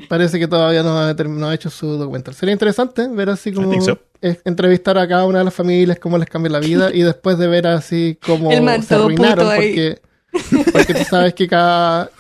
[0.09, 2.35] Parece que todavía no ha, term- no ha hecho su documental.
[2.35, 3.99] Sería interesante ver así como so.
[4.21, 7.47] entrevistar a cada una de las familias, cómo les cambia la vida y después de
[7.47, 10.01] ver así cómo se arruinaron porque,
[10.73, 12.11] porque tú sabes que cada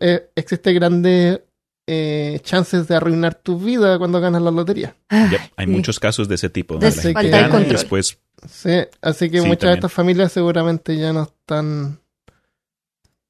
[0.00, 1.40] eh, existe grandes
[1.88, 4.94] eh, chances de arruinar tu vida cuando ganas la lotería.
[5.10, 5.72] Yep, Hay Sí.
[5.72, 6.78] muchos casos de ese tipo.
[6.78, 7.68] Gana y control.
[7.68, 8.16] después
[8.48, 8.70] Sí,
[9.02, 11.98] así que Sí, muchas de estas familias seguramente ya no están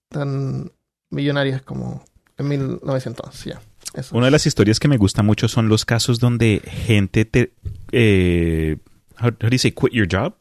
[0.08, 0.70] tan
[1.10, 2.04] millonarias como
[2.36, 3.50] en 1911.
[3.50, 3.60] Ya.
[3.94, 4.16] Eso.
[4.16, 7.52] Una de las historias que me gusta mucho son los casos donde gente te...
[7.92, 8.76] Eh,
[9.20, 10.35] how, how do you say quit your job?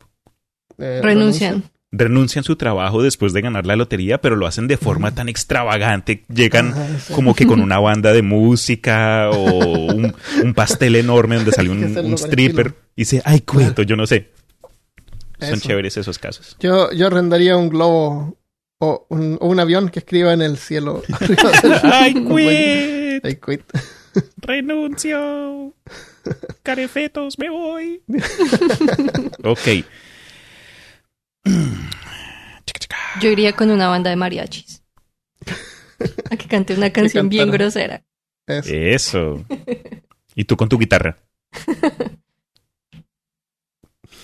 [0.80, 1.64] Eh, Renuncian.
[1.92, 6.24] Renuncian su trabajo después de ganar la lotería, pero lo hacen de forma tan extravagante.
[6.34, 7.14] Llegan Ajá, sí.
[7.14, 12.14] como que con una banda de música o un, un pastel enorme donde sale un,
[12.16, 14.32] stripper y dice, ay, cuento, yo no sé.
[15.40, 15.68] Son Eso.
[15.68, 16.58] chéveres esos casos.
[16.60, 18.36] Yo, yo arrendaría un globo
[18.84, 21.04] o un, o un avión que escriba en el cielo.
[21.20, 23.26] arriba del- ¡Ay, quit!
[23.26, 23.62] I quit.
[24.38, 25.74] ¡Renuncio!
[26.62, 28.04] ¡Carefetos, me voy!
[29.44, 29.86] ok.
[33.22, 34.84] Yo iría con una banda de mariachis.
[36.30, 38.04] A que cante una canción bien grosera.
[38.46, 38.70] Eso.
[38.74, 39.46] Eso.
[40.36, 41.18] Y tú con tu guitarra.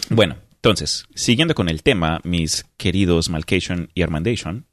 [0.10, 4.67] Bueno, entonces, siguiendo con el tema, mis queridos Malcation y Armandation,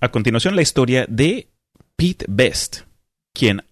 [0.00, 1.52] a continuación la historia de
[1.94, 2.80] Pete Best,
[3.32, 3.62] quien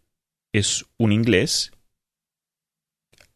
[0.53, 1.73] es un inglés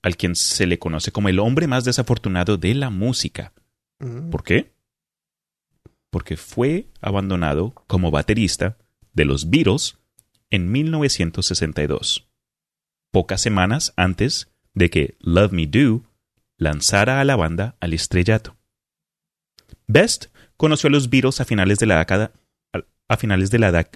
[0.02, 3.52] al quien se le conoce como el hombre más desafortunado de la música.
[3.98, 4.30] Mm.
[4.30, 4.70] ¿Por qué?
[6.11, 8.78] Porque fue abandonado como baterista
[9.14, 9.98] de los Beatles
[10.48, 12.28] en 1962,
[13.11, 16.04] pocas semanas antes de que Love Me Do
[16.62, 18.57] lanzara a la banda al estrellato.
[19.87, 22.33] Best conoció a los Beatles a finales de la década
[23.09, 23.87] a- finales de la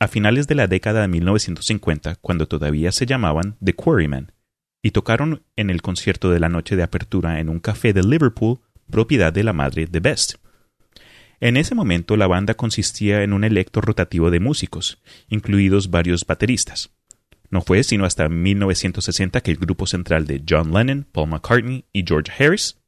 [0.00, 4.32] a finales de la década de 1950, cuando todavía se llamaban The Quarrymen,
[4.82, 8.60] y tocaron en el concierto de la noche de apertura en un café de Liverpool,
[8.90, 10.34] propiedad de la madre de Best.
[11.40, 16.93] En ese momento la banda consistía en un electo rotativo de músicos, incluidos varios bateristas.
[17.50, 22.04] No fue sino hasta 1960 que el grupo central de John Lennon, Paul McCartney y
[22.06, 22.78] George Harris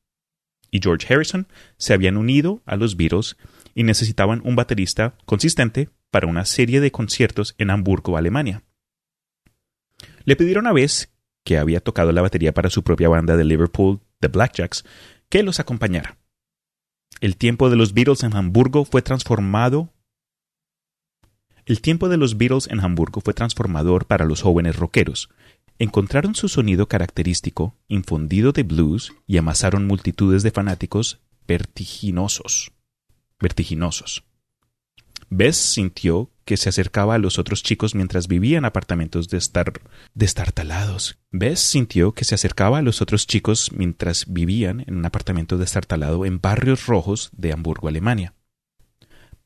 [0.70, 1.46] y George Harrison
[1.78, 3.36] se habían unido a los Beatles
[3.74, 8.62] y necesitaban un baterista consistente para una serie de conciertos en Hamburgo, Alemania.
[10.24, 11.12] Le pidieron a Bess,
[11.44, 14.84] que había tocado la batería para su propia banda de Liverpool, The Blackjacks,
[15.28, 16.18] que los acompañara.
[17.20, 19.92] El tiempo de los Beatles en Hamburgo fue transformado.
[21.66, 25.30] El tiempo de los Beatles en Hamburgo fue transformador para los jóvenes rockeros.
[25.80, 32.70] Encontraron su sonido característico, infundido de blues, y amasaron multitudes de fanáticos vertiginosos.
[33.40, 34.22] Vertiginosos.
[35.28, 39.72] Bess sintió que se acercaba a los otros chicos mientras vivía en apartamentos de estar
[40.14, 41.18] destartalados.
[41.32, 46.26] Bess sintió que se acercaba a los otros chicos mientras vivían en un apartamento destartalado
[46.26, 48.35] en barrios rojos de Hamburgo, Alemania.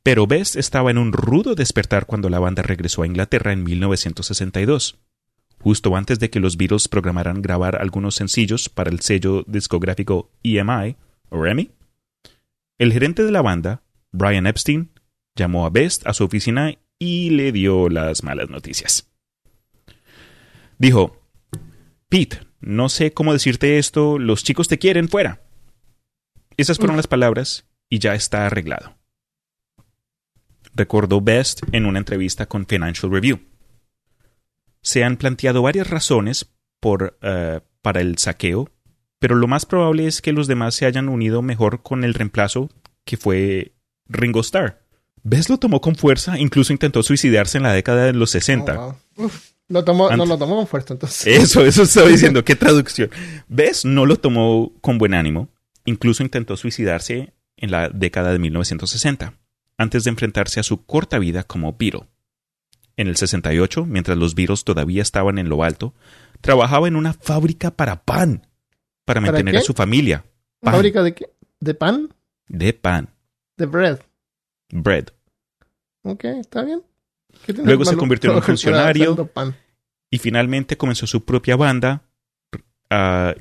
[0.03, 4.99] Pero Bess estaba en un rudo despertar cuando la banda regresó a Inglaterra en 1962,
[5.59, 10.97] justo antes de que los Beatles programaran grabar algunos sencillos para el sello discográfico EMI
[11.29, 11.71] o EMI.
[12.79, 14.91] El gerente de la banda, Brian Epstein,
[15.37, 19.11] llamó a Best a su oficina y le dio las malas noticias.
[20.79, 21.21] Dijo,
[22.09, 25.43] Pete, no sé cómo decirte esto, los chicos te quieren fuera.
[26.57, 29.00] Esas fueron las palabras y ya está arreglado.
[30.81, 33.41] Recordó Best en una entrevista con Financial Review.
[34.83, 38.71] Se han planteado varias razones por, eh, para el saqueo
[39.21, 42.71] pero lo más probable es que los demás se hayan unido mejor con el reemplazo
[43.05, 43.75] que fue
[44.07, 44.83] Ringo Starr.
[45.23, 48.73] Bess lo tomó con fuerza, incluso intentó suicidarse en la década de los 60.
[48.73, 49.27] Oh, wow.
[49.27, 51.27] Uf, lo tomó, no lo tomó con fuerza, entonces.
[51.27, 52.43] Eso, eso estaba diciendo.
[52.45, 53.11] ¿Qué traducción?
[53.47, 55.51] Bess no lo tomó con buen ánimo.
[55.85, 59.35] Incluso intentó suicidarse en la década de 1960,
[59.81, 62.07] antes de enfrentarse a su corta vida como Beatle.
[62.99, 65.95] En el 68, mientras los Beatles todavía estaban en lo alto,
[66.43, 68.47] trabajaba en una fábrica para pan,
[69.07, 69.59] para ¿Para mantener qué?
[69.59, 70.27] a su familia.
[70.61, 70.75] Pan.
[70.75, 71.31] ¿Fábrica de qué?
[71.61, 72.11] ¿De pan?
[72.47, 73.09] De pan.
[73.57, 74.01] ¿De bread?
[74.71, 75.07] Bread.
[76.03, 76.83] Ok, está bien.
[77.47, 79.31] ¿Qué tiene Luego se convirtió en un funcionario.
[80.11, 82.03] y finalmente comenzó su propia banda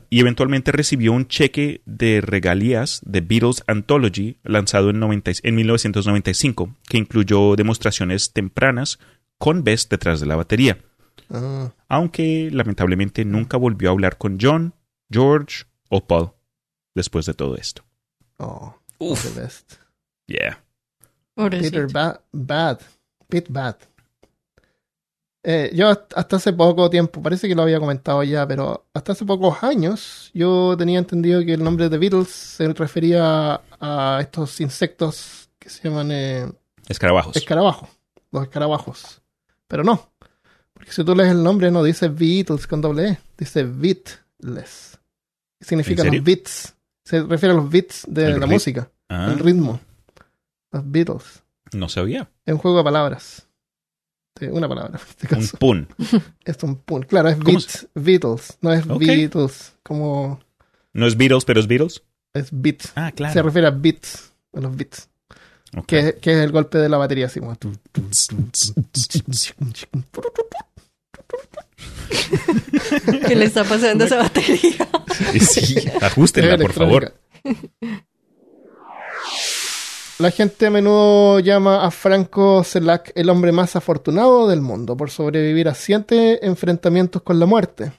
[0.09, 6.75] y eventualmente recibió un cheque de regalías de Beatles Anthology lanzado en, 90 en 1995
[6.87, 8.99] que incluyó demostraciones tempranas
[9.39, 10.77] con Bess detrás de la batería,
[11.31, 14.73] Ah, aunque lamentablemente nunca volvió a hablar con John,
[15.11, 16.31] George o Paul
[16.95, 17.83] después de todo esto.
[18.37, 19.23] oh, Uf.
[19.33, 19.73] the best.
[20.27, 20.63] Yeah.
[21.35, 21.71] Pobrecito.
[21.71, 22.79] Peter ba Bad.
[23.27, 23.77] Pete Bad.
[25.43, 29.25] Eh, yo hasta hace poco tiempo, parece que lo había comentado ya, pero hasta hace
[29.25, 35.49] pocos años yo tenía entendido que el nombre de Beatles se refería a estos insectos
[35.57, 36.51] que se llaman eh,
[36.89, 37.35] Escarabajos.
[37.37, 37.89] escarabajos,
[38.31, 39.21] los escarabajos.
[39.69, 40.11] Pero no,
[40.73, 44.99] porque si tú lees el nombre no dice Beatles con doble E, dice Beatless.
[45.61, 49.39] Significa los beats, se refiere a los beats de El la rit- música, Ah, el
[49.39, 49.79] ritmo.
[50.71, 51.43] Los Beatles.
[51.73, 52.29] no sabía.
[52.45, 53.45] Es un juego de palabras.
[54.47, 55.87] Una palabra, en este Un pun.
[56.45, 57.03] Es un pun.
[57.03, 58.57] Claro, es ¿Cómo beats, Beatles.
[58.61, 58.85] No es.
[58.87, 60.39] Beatles, como
[60.93, 62.01] No es Beatles, pero es Beatles.
[62.33, 62.91] es beats.
[62.95, 63.43] Ah, Se claro.
[63.43, 65.09] refiere a beats, a los beats.
[65.77, 65.85] Ok.
[65.85, 67.55] Que, que es el golpe de la batería, así como...
[73.27, 74.87] ¿Qué le está pasando a esa batería?
[75.39, 77.13] Sí, ajustenla, por favor.
[80.19, 85.11] La gente a menudo llama a Franco Selak el hombre más afortunado del mundo por
[85.11, 87.93] sobrevivir a siete enfrentamientos con la muerte.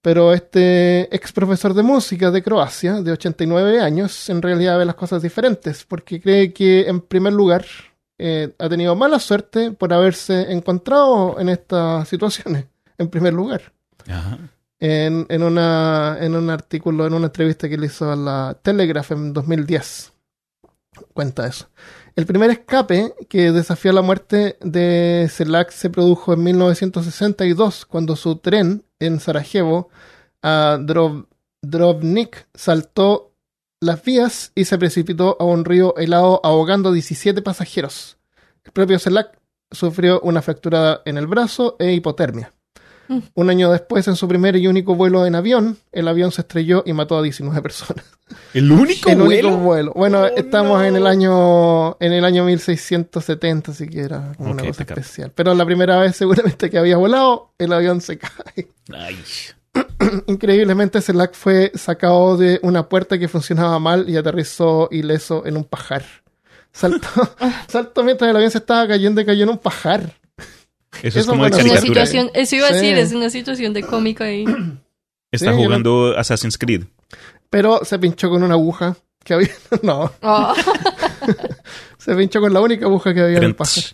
[0.00, 4.94] Pero este ex profesor de música de Croacia, de 89 años, en realidad ve las
[4.94, 7.66] cosas diferentes, porque cree que, en primer lugar,
[8.16, 12.64] eh, ha tenido mala suerte por haberse encontrado en estas situaciones,
[12.96, 13.74] en primer lugar
[14.08, 14.38] Ajá.
[14.80, 19.12] en, en, una, en un artículo, en una entrevista que le hizo a la Telegraph
[19.12, 20.15] en 2010.
[21.14, 21.68] Cuenta eso.
[22.14, 28.36] El primer escape que desafió la muerte de Selak se produjo en 1962, cuando su
[28.36, 29.88] tren en Sarajevo
[30.42, 31.26] a Drov-
[31.62, 33.32] Drovnik saltó
[33.80, 38.16] las vías y se precipitó a un río helado ahogando 17 pasajeros.
[38.64, 39.38] El propio Selak
[39.70, 42.52] sufrió una fractura en el brazo e hipotermia.
[43.08, 43.18] Mm.
[43.34, 46.82] Un año después, en su primer y único vuelo en avión, el avión se estrelló
[46.86, 48.04] y mató a 19 personas.
[48.54, 49.48] ¿El único el vuelo?
[49.50, 49.92] único vuelo.
[49.94, 50.84] Bueno, Oh, estamos no.
[50.84, 55.30] en el año en el año 1670, así que era una cosa especial.
[55.34, 58.68] Pero la primera vez seguramente que había volado, el avión se cae.
[58.92, 59.16] Ay.
[60.26, 65.64] Increíblemente, Selak fue sacado de una puerta que funcionaba mal y aterrizó ileso en un
[65.64, 66.04] pajar.
[66.72, 67.08] Saltó,
[67.68, 70.12] saltó mientras el avión se estaba cayendo y cayó en un pajar.
[71.02, 72.06] Eso, es como de fue Es una caricatura.
[72.06, 72.74] situación, eso iba a Sí.
[72.74, 74.44] decir, es una situación de cómica ahí.
[75.32, 76.84] Está Sí, jugando Assassin's Creed.
[77.50, 79.50] Pero se pinchó con una aguja que había.
[79.82, 80.54] No, Oh,
[81.98, 83.84] se pinchó con la única aguja que había en el pajar.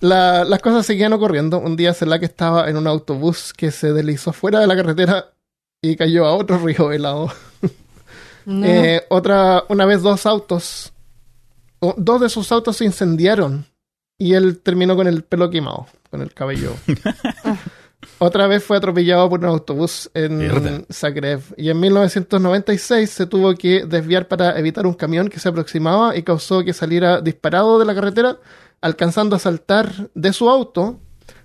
[0.00, 1.58] La- las cosas seguían ocurriendo.
[1.58, 5.32] Un día Selak estaba en un autobús que se deslizó fuera de la carretera
[5.80, 7.32] y cayó a otro río helado.
[8.44, 8.66] no.
[8.66, 10.92] Eh, otra, una vez dos autos,
[11.80, 13.66] o- dos de sus autos se incendiaron
[14.18, 16.72] y él terminó con el pelo quemado, con el cabello.
[18.18, 20.82] otra vez fue atropellado por un autobús en Mierda.
[20.92, 26.16] Zagreb y en 1996 se tuvo que desviar para evitar un camión que se aproximaba
[26.16, 28.38] y causó que saliera disparado de la carretera,
[28.80, 31.00] alcanzando a saltar de su auto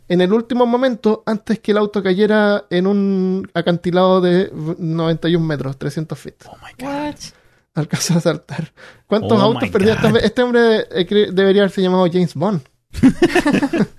[0.08, 5.78] en el último momento antes que el auto cayera en un acantilado de 91 metros,
[5.78, 6.36] 300 feet.
[6.48, 7.16] Oh my God.
[7.80, 8.74] Alcanzó a saltar.
[9.08, 9.94] ¿Cuántos Oh autos perdió?
[10.22, 12.62] Este hombre eh, cre- debería haberse llamado James Bond.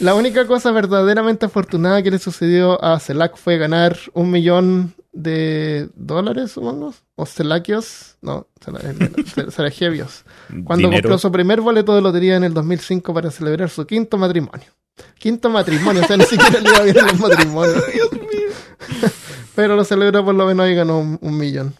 [0.00, 5.88] La única cosa verdaderamente afortunada que le sucedió a Selak fue ganar un millón de
[5.96, 6.94] dólares, supongo.
[7.16, 8.16] O Selakios.
[8.22, 10.24] No, eh, Sarajevios.
[10.64, 11.02] Cuando Dinero.
[11.02, 14.66] compró su primer boleto de lotería en el 2005 para celebrar su quinto matrimonio.
[15.18, 17.82] Quinto matrimonio, o sea, ni siquiera le iba bien en los matrimonios.
[19.56, 21.74] Pero lo celebró por lo menos y ganó un, un millón.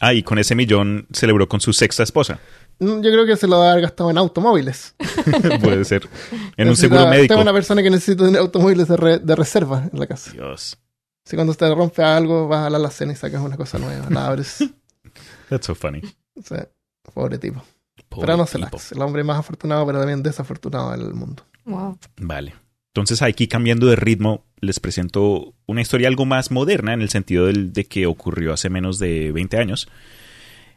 [0.00, 2.38] Ah, y con ese millón celebró con su sexta esposa.
[2.78, 4.94] Mm, Yo creo que se lo ha gastado en automóviles.
[5.62, 6.08] Puede ser.
[6.56, 7.28] En un seguro médico.
[7.34, 10.30] Tengo una persona que necesita tener automóviles de, re- de reserva en la casa.
[10.32, 10.78] Dios.
[11.24, 14.26] Si cuando te rompe algo, vas a la alacena y sacas una cosa nueva, la
[14.26, 14.64] abres.
[15.50, 16.00] That's so funny.
[16.36, 16.68] O sea,
[17.12, 17.62] pobre tipo.
[18.08, 18.78] Pobre pero no se tipo.
[18.92, 21.42] El hombre más afortunado, pero también desafortunado del mundo.
[21.64, 21.98] Wow.
[22.18, 22.54] Vale.
[22.94, 27.46] Entonces aquí cambiando de ritmo, les presento una historia algo más moderna en el sentido
[27.46, 29.88] del- de que ocurrió hace menos de 20 años.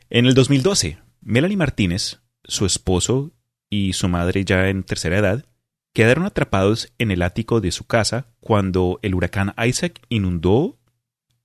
[0.10, 3.32] En el 2012, Melanie Martínez, su esposo
[3.70, 5.46] y su madre ya en tercera edad,
[5.94, 10.80] quedaron atrapados en el ático de su casa cuando el huracán Isaac inundó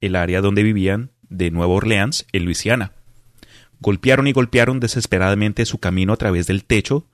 [0.00, 2.92] el área donde vivían de Nueva Orleans, en Luisiana.
[3.80, 7.08] Golpearon y golpearon desesperadamente su camino a través del techo,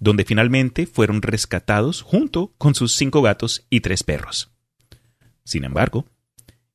[0.00, 4.50] donde finalmente fueron rescatados junto con sus cinco gatos y tres perros.
[5.44, 6.06] Sin embargo,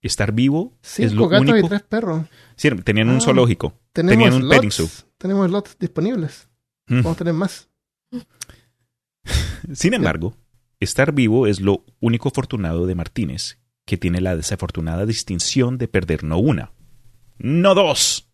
[0.01, 1.65] estar vivo es lo gatos único.
[1.65, 2.25] y tres perros.
[2.55, 3.21] Sí, tenían un Ah.
[3.21, 4.89] zoológico, tenían un petting zoo.
[5.17, 6.47] Tenemos lots disponibles.
[6.87, 6.95] Mm.
[6.97, 7.69] Vamos a tener más.
[9.73, 10.35] Sin embargo,
[10.79, 16.23] estar vivo es lo único afortunado de Martínez, que tiene la desafortunada distinción de perder
[16.23, 16.71] no una,
[17.37, 18.29] no dos,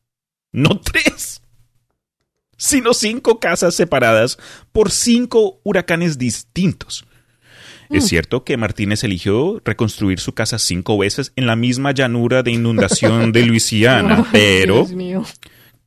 [0.51, 1.41] no tres,
[2.57, 4.37] sino cinco casas separadas
[4.71, 7.05] por cinco huracanes distintos.
[7.89, 8.07] Es Mm.
[8.07, 13.31] cierto que Martínez eligió reconstruir su casa cinco veces en la misma llanura de inundación
[13.31, 14.85] de Luisiana, pero.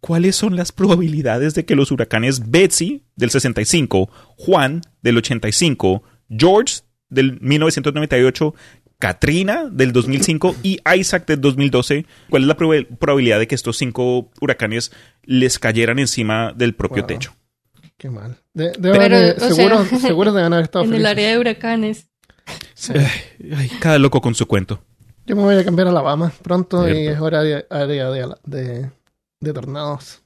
[0.01, 4.09] ¿Cuáles son las probabilidades de que los huracanes Betsy del 65,
[4.39, 6.77] Juan del 85, George
[7.11, 8.55] del 1998,
[9.01, 13.77] Katrina del 2005 y Isaac del 2012, cuál es la proba- probabilidad de que estos
[13.79, 14.93] cinco huracanes
[15.25, 17.07] les cayeran encima del propio Wow.
[17.09, 17.35] techo?
[17.97, 18.37] Qué mal.
[18.55, 22.07] De, de Pero, haber, seguro, sea, seguro deben haber estado En el área de huracanes.
[22.95, 24.81] Ay, ay, cada loco con su cuento.
[25.27, 28.91] Yo me voy a cambiar a Alabama pronto y es hora de área de, de,
[29.41, 30.23] de tornados.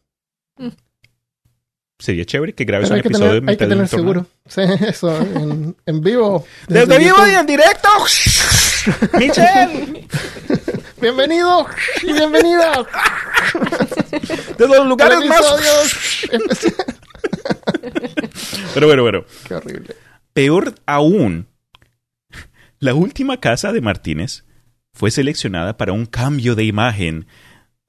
[1.98, 4.26] Sería chévere que grabes Pero un que episodio tener, hay que tener seguro.
[4.46, 6.44] Sí, eso, en, en vivo.
[6.68, 7.88] ¡Desde vivo y en directo!
[9.18, 10.06] ¡Michelle!
[11.00, 11.66] Bienvenido
[12.02, 12.86] y bienvenida
[14.58, 15.44] ¡De los lugares más...
[18.74, 19.24] Pero bueno, bueno.
[19.46, 19.94] Qué horrible.
[20.32, 21.46] Peor aún,
[22.80, 24.44] la última casa de Martínez
[24.92, 27.26] fue seleccionada para un cambio de imagen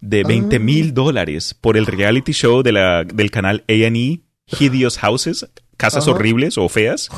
[0.07, 0.27] de Ah.
[0.27, 4.21] 20 mil dólares por el reality show de la, del canal A&E,
[4.59, 5.47] Hideous Houses,
[5.77, 6.11] Casas Ajá.
[6.15, 7.09] Horribles o Feas,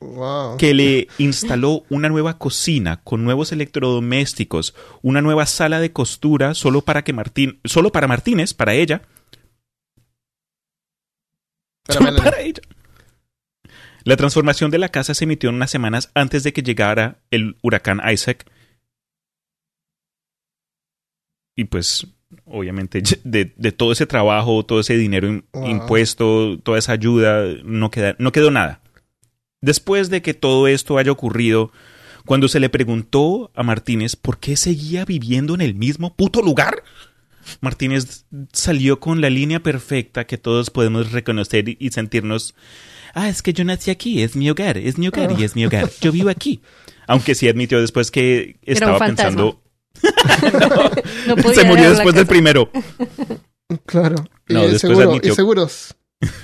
[0.00, 0.56] Wow.
[0.56, 6.82] que le instaló una nueva cocina con nuevos electrodomésticos, una nueva sala de costura solo
[6.82, 9.02] para que Martín, solo para Martínez, para ella,
[11.86, 12.62] Para Solo para ella.
[14.02, 18.00] La transformación de la casa se emitió unas semanas antes de que llegara el huracán
[18.12, 18.44] Isaac.
[21.56, 22.06] Y pues,
[22.44, 25.66] obviamente, de, de todo ese trabajo, todo ese dinero Wow.
[25.68, 28.80] impuesto, toda esa ayuda, no, queda, no quedó nada.
[29.60, 31.72] Después de que todo esto haya ocurrido,
[32.26, 36.82] cuando se le preguntó a Martínez por qué seguía viviendo en el mismo puto lugar,
[37.60, 42.54] Martínez salió con la línea perfecta que todos podemos reconocer y- y sentirnos,
[43.14, 45.64] ah, es que yo nací aquí, es mi hogar, es mi hogar y es mi
[45.64, 46.60] hogar, yo vivo aquí.
[47.06, 49.62] Aunque sí admitió después que estaba pensando,
[51.26, 52.70] No podía se murió la después del primero.
[53.86, 54.16] Claro.
[54.48, 55.96] No, y, después seguro- admitió- y seguros.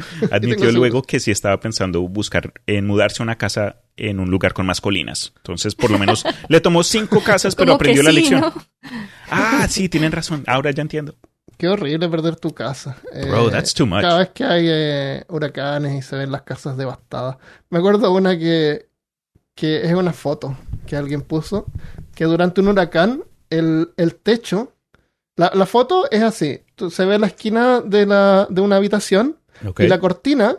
[0.30, 4.54] Admitió luego que sí estaba pensando buscar en mudarse a una casa en un lugar
[4.54, 5.32] con más colinas.
[5.36, 8.40] Entonces, por lo menos le tomó cinco casas, pero aprendió la sí, lección.
[8.40, 8.54] ¿no?
[9.30, 10.42] Ah, sí, tienen razón.
[10.46, 11.16] Ahora ya entiendo.
[11.58, 12.96] Qué horrible perder tu casa.
[13.28, 14.00] Bro, Eh, that's too much.
[14.00, 17.36] Cada vez que hay eh, huracanes y se ven las casas devastadas.
[17.68, 18.88] Me acuerdo una que,
[19.54, 20.56] que es una foto
[20.86, 21.66] que alguien puso,
[22.20, 24.74] que durante un huracán el, el techo,
[25.36, 29.38] la, la foto es así, tú- se ve la esquina de, la, de una habitación
[29.86, 30.54] y la cortina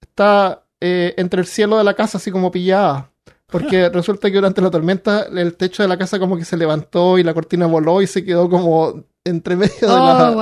[0.00, 3.10] está eh, entre el cielo de la casa así como pillada.
[3.48, 7.18] Porque resulta que durante la tormenta el techo de la casa como que se levantó
[7.18, 10.34] y la cortina voló y se quedó como entre medio de la, Oh,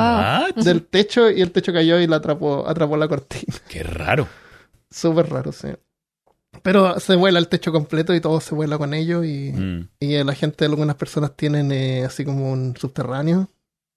[0.54, 0.64] wow.
[0.64, 3.52] Del techo y el techo cayó y la atrapó, atrapó la cortina.
[3.68, 4.28] Qué raro.
[4.90, 5.68] Súper raro, sí.
[6.62, 9.88] Pero se vuela el techo completo y todo se vuela con ello y, Mm.
[10.00, 13.48] y la gente, algunas personas tienen eh, así como un subterráneo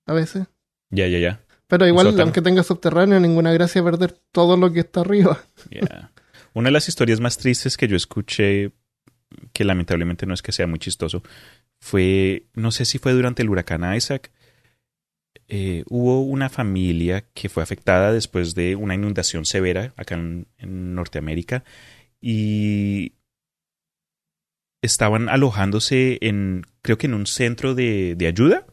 [0.06, 0.48] a veces.
[0.90, 1.42] Ya, ya, ya.
[1.68, 2.24] Pero igual, sótano.
[2.24, 5.44] aunque tenga subterráneo, ninguna gracia perder todo lo que está arriba.
[6.54, 8.72] Una de las historias más tristes que yo escuché,
[9.52, 11.22] que lamentablemente no es que sea muy chistoso,
[11.80, 14.32] fue, no sé si fue durante el huracán Isaac,
[15.48, 20.96] eh, hubo una familia que fue afectada después de una inundación severa acá en, en
[20.96, 21.64] Norteamérica
[22.28, 23.14] y
[24.82, 28.66] estaban alojándose en, creo que en un centro de, de ayuda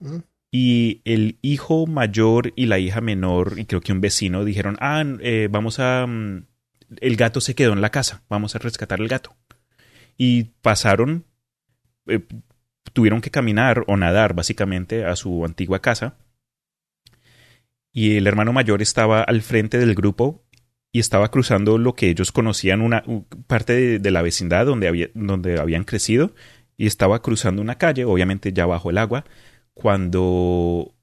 [0.00, 0.18] Mm.
[0.50, 5.04] y el hijo mayor y la hija menor y creo que un vecino dijeron, ah,
[5.20, 6.06] eh, vamos a...
[6.06, 6.46] mm,
[7.00, 9.36] el gato se quedó en la casa, vamos a rescatar el gato.
[10.16, 11.24] Y pasaron,
[12.06, 12.20] eh,
[12.92, 16.16] tuvieron que caminar o nadar básicamente a su antigua casa.
[17.92, 20.44] Y el hermano mayor estaba al frente del grupo
[20.92, 23.04] y estaba cruzando lo que ellos conocían, una
[23.46, 26.34] parte de, la vecindad donde, había, donde habían crecido,
[26.76, 29.24] y estaba cruzando una calle, obviamente ya bajo el agua,
[29.74, 30.94] cuando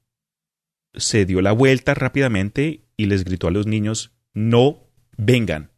[0.94, 5.70] se dio la vuelta rápidamente y les gritó a los niños, no vengan,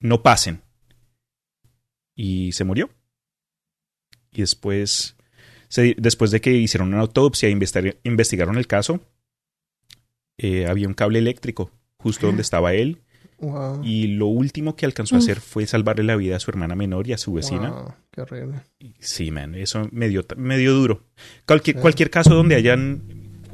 [0.00, 0.62] no pasen.
[2.14, 2.90] Y se murió.
[4.32, 5.16] Y después,
[5.96, 9.00] después de que hicieron una autopsia e investigar- investigaron el caso,
[10.36, 12.98] eh, había un cable eléctrico justo donde estaba él.
[13.40, 13.82] Wow.
[13.84, 17.06] Y lo último que alcanzó a hacer fue salvarle la vida a su hermana menor
[17.06, 17.70] y a su vecina.
[17.70, 18.60] Wow, qué horrible.
[18.98, 21.04] Sí, man, eso me dio, me dio duro.
[21.46, 21.82] Cualquier, Sí.
[21.82, 23.02] cualquier caso donde hayan,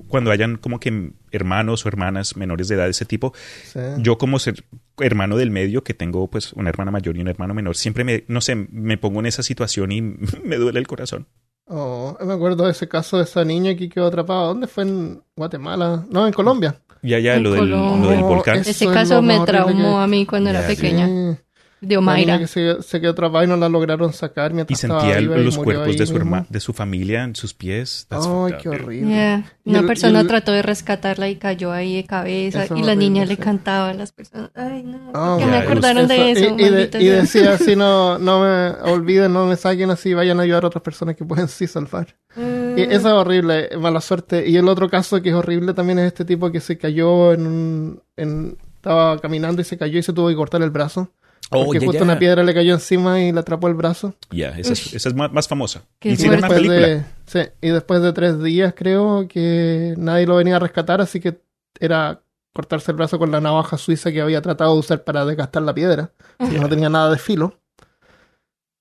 [0.08, 3.34] cuando hayan como que hermanos o hermanas menores de edad de ese tipo,
[3.64, 3.80] Sí.
[3.98, 4.64] yo como ser
[5.00, 8.24] hermano del medio, que tengo pues una hermana mayor y un hermano menor, siempre me,
[8.26, 10.00] no sé, me pongo en esa situación y
[10.44, 11.26] me duele el corazón.
[11.66, 14.48] Oh, me acuerdo de ese caso de esa niña que quedó atrapada.
[14.48, 14.84] ¿Dónde fue?
[14.84, 16.04] ¿En Guatemala?
[16.10, 16.80] No, en Colombia.
[17.02, 18.56] Ya, ya, En lo del, lo del volcán.
[18.58, 21.06] es- Ese Eso caso me traumó que- a mí cuando era pequeña.
[21.06, 21.36] Sí.
[21.84, 22.38] De Omaira.
[22.38, 25.24] que se, se quedó atrapada y no la lograron sacar Y mientras estaba sentía y
[25.24, 28.06] los murió cuerpos ahí de su, herma- de su familia en sus pies.
[28.08, 29.08] That's Ay, qué horrible.
[29.10, 29.44] Yeah.
[29.64, 32.66] Y Una el- persona y el- trató de rescatarla y cayó ahí de cabeza.
[32.74, 34.50] Y la niña le cantaba a las personas.
[34.54, 35.10] Ay, no.
[35.14, 36.44] Oh, ¿por qué me acordaron de Eso?
[36.58, 40.40] Y, y de- y decía así, no, no me olviden, no me saquen así, vayan
[40.40, 42.16] a ayudar a otras personas que pueden sí salvar.
[42.36, 42.78] Mm.
[42.78, 44.48] Y eso es horrible, mala suerte.
[44.48, 47.46] Y el otro caso que es horrible también es este tipo que se cayó en
[47.46, 48.02] un...
[48.16, 51.10] En, estaba caminando y se cayó y se tuvo que cortar el brazo.
[51.50, 54.14] Oh, Porque ya, justo una piedra le cayó encima y le atrapó el brazo.
[54.30, 54.94] Ya, esa, es, Ush.
[54.96, 55.82] esa es más, más famosa.
[56.00, 56.86] Y una después, película.
[56.86, 61.20] de, sí, y después de tres días creo que nadie lo venía a rescatar, así
[61.20, 61.40] que
[61.78, 62.22] era
[62.52, 65.74] cortarse el brazo con la navaja suiza que había tratado de usar para desgastar la
[65.74, 66.12] piedra.
[66.38, 67.58] que no tenía nada de filo.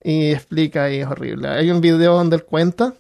[0.02, 1.48] Y explica y es horrible.
[1.48, 2.94] Hay un video donde él cuenta,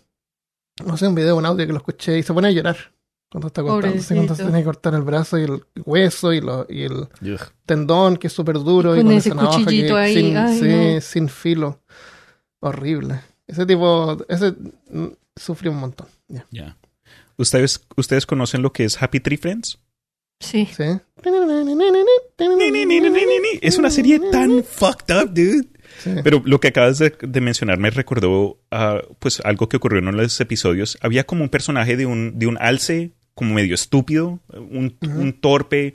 [0.85, 2.92] no sé, un video, un audio que lo escuché y se pone a llorar
[3.33, 3.97] cuando está contando.
[3.97, 6.93] así Cuando se tiene que cortar el brazo y el hueso y, lo, y el
[6.93, 7.39] Ugh.
[7.65, 8.95] tendón que es súper duro.
[8.95, 11.01] Y Y con con ese esa navaja que cuchillito ahí, sin, ay, sí, no.
[11.01, 11.81] sin filo.
[12.59, 13.21] Horrible.
[13.47, 14.51] Ese tipo, ese
[14.91, 16.07] mm, sufrió un montón.
[16.51, 16.77] Ya.
[17.35, 19.79] ¿Ustedes, ¿Ustedes conocen lo que es Happy Tree Friends?
[20.39, 20.69] Sí.
[20.77, 20.83] ¿Sí?
[23.61, 25.67] Es una serie tan fucked up, dude.
[26.03, 26.11] Sí.
[26.23, 30.07] Pero lo que acabas de, de mencionar me recordó a pues algo que ocurrió en
[30.07, 30.97] uno de los episodios.
[31.01, 35.93] Había como un personaje de un, de un alce, como medio estúpido, un, torpe,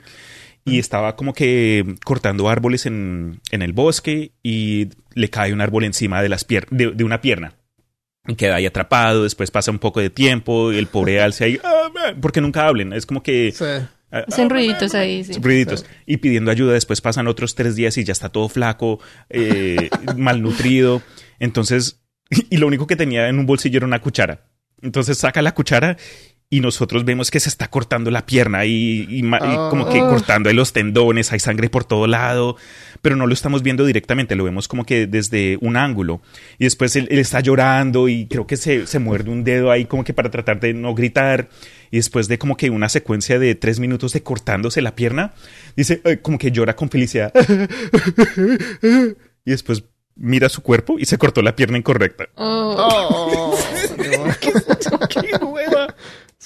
[0.65, 5.83] y estaba como que cortando árboles en, en el bosque y le cae un árbol
[5.83, 7.53] encima de, las pier de, de una pierna.
[8.27, 11.59] Y queda ahí atrapado, después pasa un poco de tiempo y el pobre alce ahí,
[11.63, 13.51] "Ah, man", porque nunca hablen, es como que...
[13.55, 13.63] Sí.
[14.11, 15.33] ah, Hacen ah, ruiditos ahí, sí.
[15.41, 15.85] ruiditos.
[16.05, 16.73] Y pidiendo ayuda.
[16.73, 21.01] Después pasan otros tres días y ya está todo flaco, eh, malnutrido.
[21.39, 22.01] Entonces,
[22.49, 24.45] y lo único que tenía en un bolsillo era una cuchara.
[24.81, 25.97] Entonces saca la cuchara
[26.51, 30.01] y nosotros vemos que se está cortando la pierna y, y ma- y como que
[30.01, 30.09] Oh.
[30.09, 32.55] cortando ahí los tendones, hay sangre por todo lado,
[33.03, 36.21] pero no lo estamos viendo directamente, lo vemos como que desde un ángulo.
[36.57, 39.85] Y después él, él está llorando y creo que se, se muerde un dedo ahí
[39.85, 41.49] como que para tratar de no gritar.
[41.91, 45.33] Y después de como que una secuencia de tres minutos de cortándose la pierna,
[45.75, 47.31] dice eh, como que llora con felicidad.
[49.45, 49.83] y después
[50.15, 52.27] mira su cuerpo y se cortó la pierna incorrecta.
[52.35, 52.75] Oh.
[52.77, 53.57] Oh,
[55.09, 55.95] ¡Qué hueva!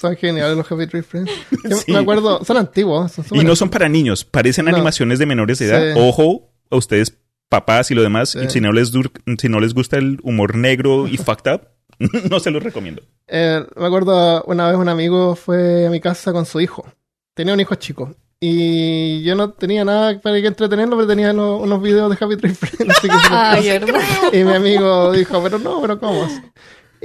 [0.08, 1.30] Son geniales los Happy Tree Friends.
[1.84, 1.92] Sí.
[1.92, 3.12] Me acuerdo, son antiguos.
[3.12, 4.72] Son Y no son para niños, parecen No.
[4.74, 5.94] animaciones de menores de edad.
[5.94, 6.00] Sí.
[6.00, 7.16] Ojo a ustedes,
[7.48, 8.38] papás y lo demás, Sí.
[8.46, 11.60] y si no les dur- si no les gusta el humor negro y fucked up,
[12.30, 13.02] no se los recomiendo.
[13.28, 16.84] Eh, me acuerdo una vez un amigo fue a mi casa con su hijo.
[17.34, 18.14] Tenía un hijo chico.
[18.40, 22.36] Y yo no tenía nada para que entretenerlo, pero tenía lo- unos videos de Happy
[22.36, 22.94] Tree Friends.
[22.98, 23.80] así que Ay,
[24.32, 26.28] y mi amigo dijo, pero no, pero ¿cómo?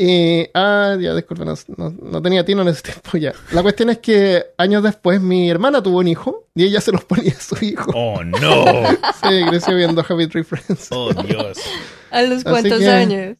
[0.02, 3.34] Y, ah, ya, disculpe, no, no- no tenía tino en ese tiempo ya.
[3.52, 7.04] La cuestión es que años después mi hermana tuvo un hijo y ella se los
[7.04, 7.92] ponía a su hijo.
[7.94, 8.40] Oh no.
[9.22, 10.88] Sí, creció viendo Happy Tree Friends.
[10.92, 11.58] Oh Dios.
[12.12, 13.38] ¿A los cuántos que- años?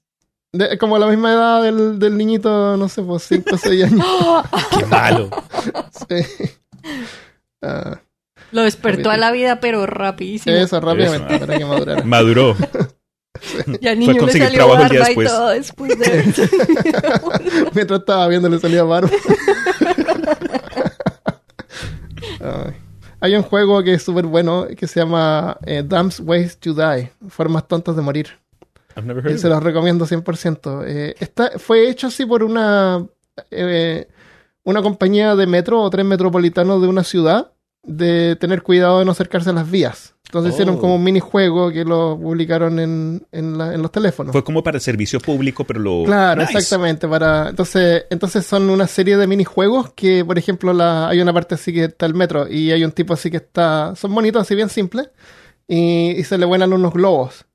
[0.52, 4.06] De- como la misma edad del, del niñito, no sé, pues 5 o 6 años.
[4.80, 5.30] Qué malo.
[6.10, 6.26] Sí.
[7.62, 8.02] Ah,
[8.52, 10.56] Lo despertó a la vida, pero rapidísimo.
[10.56, 11.46] eso rápidamente, Eso.
[11.46, 12.04] para que madurara.
[12.04, 12.56] Maduró.
[13.82, 15.28] Ya al niño le salió trabajo el día barba y después.
[15.30, 16.06] todo después de
[17.74, 19.10] Mientras estaba viendo, le salía barba.
[22.42, 22.74] Ay.
[23.22, 27.12] Hay un juego que es súper bueno que se llama eh, Dumb's Ways to Die.
[27.28, 28.30] Formas tontas de morir.
[28.96, 30.84] I've never Y heard of se los recomiendo 100%.
[30.88, 33.06] Eh, está, fue hecho así por una,
[33.52, 34.08] eh,
[34.64, 37.52] una compañía de metro o tren metropolitano de una ciudad
[37.84, 40.16] de tener cuidado de no acercarse a las vías.
[40.26, 40.54] Entonces Oh.
[40.54, 44.32] hicieron como un minijuego que lo publicaron en, en, la- en los teléfonos.
[44.32, 46.04] Fue como para servicio público, pero lo.
[46.06, 46.54] Claro, Nice.
[46.56, 47.08] exactamente.
[47.08, 51.56] Para, entonces, entonces son una serie de minijuegos que, por ejemplo, la, hay una parte
[51.56, 53.96] así que está el metro y hay un tipo así que está.
[53.96, 55.10] Son bonitos, así bien simples.
[55.68, 57.46] Y, y se le vuelan unos globos.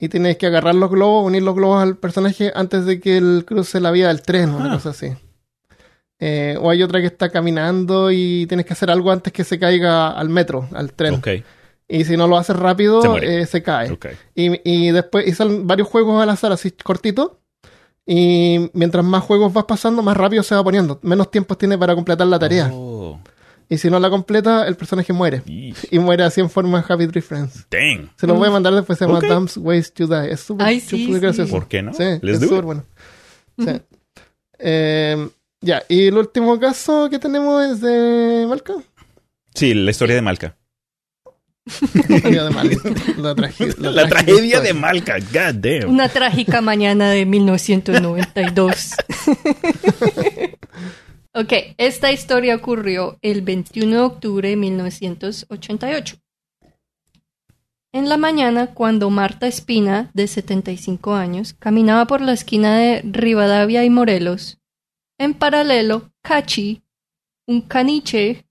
[0.00, 3.44] Y tienes que agarrar los globos, unir los globos al personaje antes de que él
[3.46, 4.74] cruce la vía del tren, una Ah.
[4.74, 5.08] cosa así.
[6.20, 9.58] Eh, o hay otra que está caminando y tienes que hacer algo antes que se
[9.58, 11.20] caiga al metro, al tren.
[11.86, 13.92] Y si no lo haces rápido, Se eh, se cae.
[13.92, 14.06] ok.
[14.34, 17.32] Y, y después y salen varios juegos al azar, así cortitos.
[18.04, 20.98] Y mientras más juegos vas pasando, más rápido se va poniendo.
[21.02, 22.70] Menos tiempo tiene para completar la tarea.
[22.72, 23.20] Oh,
[23.68, 25.42] Y si no la completa, el personaje muere.
[25.46, 27.66] Y muere así en forma Happy Tree Friends.
[27.70, 28.10] Dang.
[28.16, 29.26] Se lo voy a mandar después, se llama Ok.
[29.26, 30.32] Dumb's Ways to Die.
[30.32, 31.50] Es súper sí, gracioso.
[31.52, 31.92] ¿Por qué no?
[31.92, 32.84] Sí, Let's es súper bueno.
[33.58, 33.80] Sí.
[34.58, 35.28] Eh,
[35.60, 38.74] ya, y el último caso que tenemos es de Malca.
[39.54, 40.56] Sí, la historia de Malca.
[41.68, 42.76] Historia de Malca.
[43.18, 43.28] La,
[43.90, 44.60] La, tragedia historia.
[44.60, 45.18] de Malca.
[45.18, 45.90] God damn.
[45.90, 48.94] Una trágica mañana de 1992.
[51.34, 56.16] ok, esta historia ocurrió el 21 de octubre de 1988.
[57.92, 63.82] En la mañana, cuando Marta Espina, de 75 años, caminaba por la esquina de Rivadavia
[63.84, 64.57] y Morelos,
[65.18, 66.82] en paralelo, Cachi,
[67.46, 68.46] un caniche,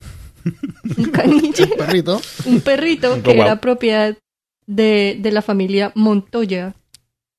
[0.98, 2.22] un caniche, Perrito.
[2.46, 3.46] un perrito Un que guau.
[3.48, 4.18] era propiedad
[4.66, 6.76] de, de la familia Montoya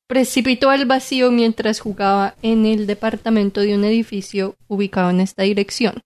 [0.09, 6.01] precipitó al vacío mientras jugaba en el departamento de un edificio ubicado en esta dirección.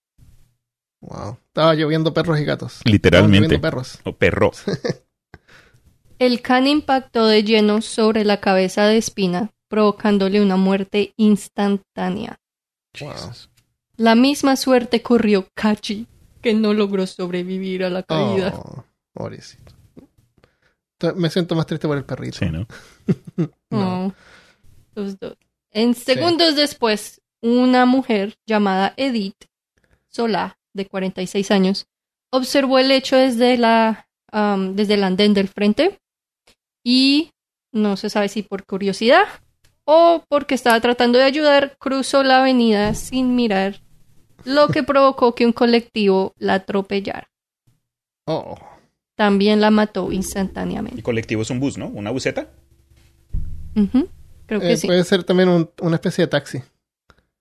[1.01, 1.39] Wow.
[1.47, 2.81] Estaba lloviendo perros y gatos.
[2.85, 3.59] Literalmente.
[3.59, 4.01] Perros.
[4.05, 4.51] O perro.
[6.19, 12.39] El can impactó de lleno sobre la cabeza de Espina, provocándole una muerte instantánea.
[13.01, 13.33] Wow.
[13.97, 16.07] La misma suerte corrió Kachi,
[16.41, 18.53] que no logró sobrevivir a la caída.
[18.57, 19.73] Oh, pobrecito.
[21.17, 22.39] Me siento más triste por el perrito.
[22.39, 22.67] Sí, ¿no?
[23.71, 24.07] No.
[24.07, 24.13] Oh,
[24.95, 25.37] los dos.
[25.71, 29.47] En segundos después, una mujer llamada Edith
[30.09, 31.87] Solá, de 46 años,
[32.31, 36.01] observó el hecho desde, la, desde el andén del frente
[36.85, 37.33] y
[37.73, 39.27] no se sabe si por curiosidad
[39.85, 43.81] o porque estaba tratando de ayudar, cruzó la avenida sin mirar,
[44.45, 47.29] lo que provocó que un colectivo la atropellara.
[48.27, 48.57] Oh.
[49.17, 51.03] También la mató El instantáneamente.
[51.03, 51.89] colectivo es un bus, ¿no?
[51.89, 52.49] ¿Una buseta?
[54.47, 54.87] Creo que Eh, sí.
[54.87, 56.63] Puede ser también un- una especie de taxi.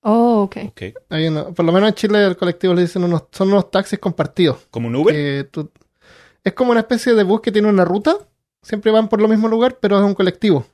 [0.01, 0.57] Oh, ok.
[0.69, 0.81] Ok.
[1.09, 3.99] Hay uno- por lo menos en Chile el colectivo le dicen unos, son unos taxis
[3.99, 4.67] compartidos.
[4.71, 5.47] ¿Como un Uber?
[5.51, 5.69] tú-
[6.43, 8.15] es como una especie de bus que tiene una ruta.
[8.63, 10.65] Siempre van por lo mismo lugar, pero es un colectivo.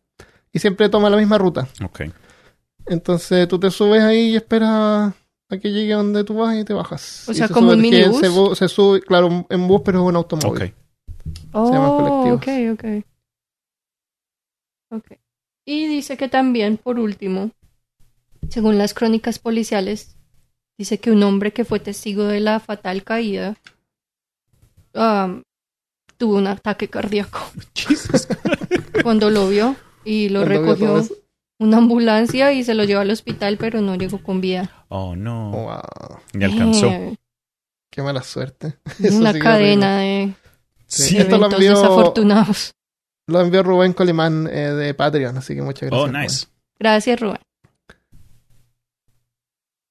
[0.52, 1.68] Y siempre toma la misma ruta.
[1.84, 2.02] Ok.
[2.86, 5.14] Entonces tú te subes ahí y esperas
[5.50, 7.28] a que llegue a donde tú vas y te bajas.
[7.28, 8.20] O Y sea, se como un minibús.
[8.20, 10.64] Se, se sube, claro, en bus, pero es un automóvil.
[10.64, 10.74] Ok.
[11.52, 12.38] Oh, llaman colectivos.
[12.38, 13.06] ok, ok.
[14.90, 15.20] Ok.
[15.66, 17.52] Y dice que también, por último,
[18.50, 20.18] según las crónicas policiales,
[20.78, 23.58] dice que un hombre que fue testigo de la fatal caída
[24.94, 25.44] um,
[26.18, 27.40] tuvo un ataque cardíaco
[27.76, 28.28] Jesus.
[29.04, 29.76] cuando lo vio
[30.08, 31.04] y lo recogió
[31.60, 34.86] una ambulancia y se lo llevó al hospital, pero no llegó con vida.
[34.90, 35.52] Oh, no.
[35.52, 36.88] Wow, Ni alcanzó.
[36.88, 37.16] Eh,
[37.92, 38.78] qué mala suerte.
[39.04, 40.34] Eso una cadena de
[40.88, 41.16] Sí.
[41.16, 42.74] Lo eventos envió- desafortunados.
[43.28, 46.02] Lo envió Rubén Colimán eh, de Patreon, así que muchas gracias.
[46.02, 46.22] Oh, Rubén.
[46.22, 46.48] nice.
[46.80, 47.40] Gracias, Rubén.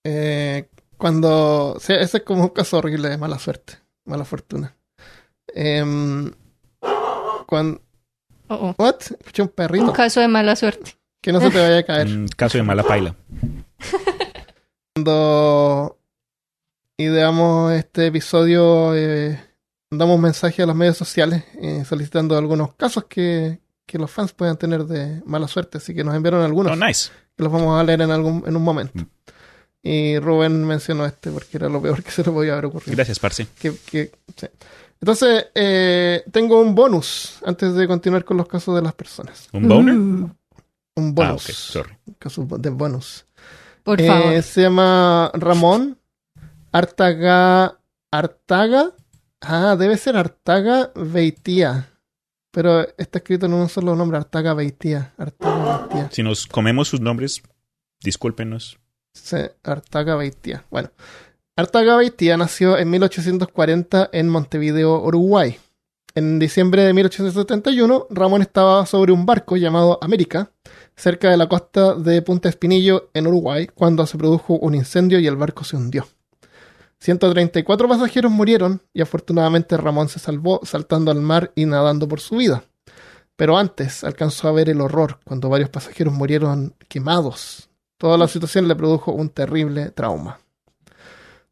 [0.05, 1.77] Eh, cuando.
[1.81, 4.75] sí, ese es como un caso horrible de mala suerte, mala fortuna.
[5.49, 6.33] Em,
[7.47, 7.83] cuando.
[8.49, 8.75] Oh, oh.
[8.83, 8.97] ¿What?
[9.19, 9.93] Escuché un Un perrito.
[9.93, 10.97] caso de mala suerte.
[11.21, 12.07] Que no se te vaya a caer.
[12.07, 13.15] Un caso de mala paila.
[14.95, 15.99] Cuando
[16.97, 19.39] ideamos este episodio, eh,
[19.91, 24.57] damos mensaje a los medios sociales eh, solicitando algunos casos que, que los fans puedan
[24.57, 25.79] tener de mala suerte.
[25.79, 27.11] Así que nos enviaron algunos Oh, nice.
[27.37, 28.93] que los vamos a leer en, algún, en un momento.
[29.03, 29.07] Mm.
[29.83, 32.93] Y Rubén mencionó este porque era lo peor que se le podía haber ocurrido.
[32.97, 33.47] Gracias, Parce.
[33.59, 34.47] que, que- sí.
[35.01, 39.49] Entonces, eh, tengo un bonus antes de continuar con los casos de las personas.
[39.53, 39.95] ¿Un boner?
[39.95, 40.31] Uh,
[40.97, 41.45] Un ah, bonus.
[41.45, 41.51] ok.
[41.55, 41.97] Sorry.
[42.07, 43.27] Un caso de bonus.
[43.83, 44.43] por Eh, favor.
[44.43, 45.99] se llama Ramón
[46.73, 47.79] Artaga.
[48.11, 48.93] Artaga.
[49.41, 51.91] Ah, debe ser Artaga Beitía.
[52.51, 55.13] Pero está escrito en un solo nombre: Artaga Beitía.
[55.19, 56.09] Artaga Beitía.
[56.11, 57.43] Si nos comemos sus nombres,
[58.03, 58.79] discúlpenos.
[59.13, 60.65] Sí, Artaga Beitía.
[60.71, 60.91] Bueno,
[61.59, 61.97] Artaga
[62.37, 65.59] nació en 1840 en Montevideo, Uruguay.
[66.15, 70.51] En diciembre de 1871, Ramón estaba sobre un barco llamado América,
[70.97, 75.27] cerca de la costa de Punta Espinillo, en Uruguay, cuando se produjo un incendio y
[75.27, 76.07] el barco se hundió.
[76.99, 82.37] 134 pasajeros murieron y afortunadamente Ramón se salvó saltando al mar y nadando por su
[82.37, 82.65] vida.
[83.35, 87.71] Pero antes alcanzó a ver el horror cuando varios pasajeros murieron quemados.
[87.97, 90.39] Toda la situación le produjo un terrible trauma.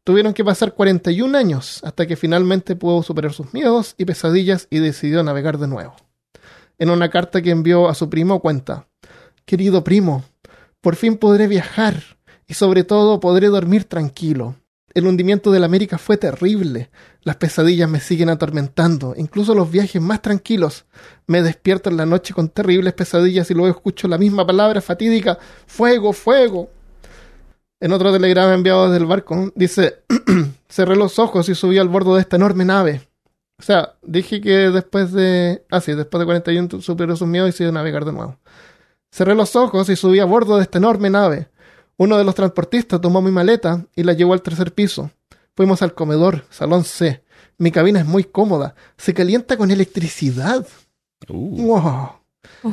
[0.05, 4.79] Tuvieron que pasar 41 años hasta que finalmente pudo superar sus miedos y pesadillas y
[4.79, 5.95] decidió navegar de nuevo.
[6.77, 8.87] En una carta que envió a su primo cuenta,
[9.45, 10.23] Querido primo,
[10.81, 12.01] por fin podré viajar
[12.47, 14.55] y sobre todo podré dormir tranquilo.
[14.95, 16.89] El hundimiento del América fue terrible.
[17.21, 19.13] Las pesadillas me siguen atormentando.
[19.15, 20.85] Incluso los viajes más tranquilos.
[21.27, 25.37] Me despierto en la noche con terribles pesadillas y luego escucho la misma palabra fatídica.
[25.67, 26.71] Fuego, fuego.
[27.79, 30.03] En otro telegrama enviado desde el barco dice,
[30.69, 33.07] cerré los ojos y subí al bordo de esta enorme nave.
[33.59, 35.65] O sea, dije que después de...
[35.69, 38.37] Ah, sí, después de 41 superó sus miedos y a navegar de nuevo.
[39.11, 41.49] Cerré los ojos y subí a bordo de esta enorme nave.
[41.97, 45.11] Uno de los transportistas tomó mi maleta y la llevó al tercer piso.
[45.55, 47.23] Fuimos al comedor, salón C.
[47.57, 48.75] Mi cabina es muy cómoda.
[48.97, 50.67] Se calienta con electricidad.
[51.29, 52.09] Uh, Wow.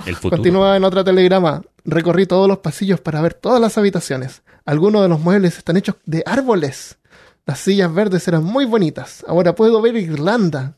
[0.06, 0.18] el.
[0.18, 1.62] Continúa en otra telegrama.
[1.84, 4.42] Recorrí todos los pasillos para ver todas las habitaciones.
[4.64, 6.98] Algunos de los muebles están hechos de árboles.
[7.44, 9.24] Las sillas verdes eran muy bonitas.
[9.26, 10.74] Ahora puedo ver Irlanda.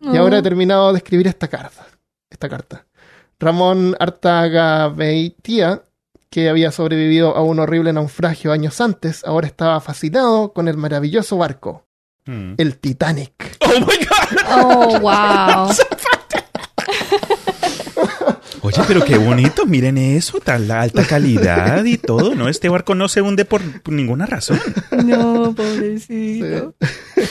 [0.00, 1.86] Y ahora he terminado de escribir esta carta.
[2.30, 2.86] Esta carta.
[3.40, 5.82] Ramón Artaga Beitia,
[6.30, 11.36] que había sobrevivido a un horrible naufragio años antes, ahora estaba fascinado con el maravilloso
[11.36, 11.84] barco,
[12.26, 12.54] Mm.
[12.58, 13.56] el Titanic.
[13.60, 14.38] Oh my god.
[14.50, 15.70] Oh, wow.
[18.68, 22.50] Oye, pero qué bonito, miren eso, tal la alta calidad y todo, ¿no?
[22.50, 24.60] Este barco no se hunde por, ninguna razón.
[25.06, 26.74] No, pobrecito.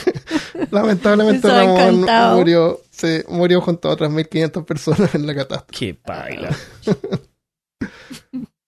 [0.72, 2.38] Lamentablemente Ramón encantado.
[2.38, 5.78] murió, se murió junto a otras 1500 personas en la catástrofe.
[5.78, 6.50] Qué baila.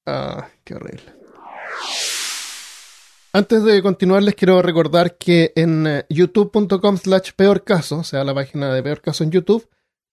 [0.07, 1.05] Ah, qué horrible.
[3.33, 8.25] Antes de continuar, les quiero recordar que en eh, youtube.com slash peor caso, o sea,
[8.25, 9.69] la página de peor caso en YouTube,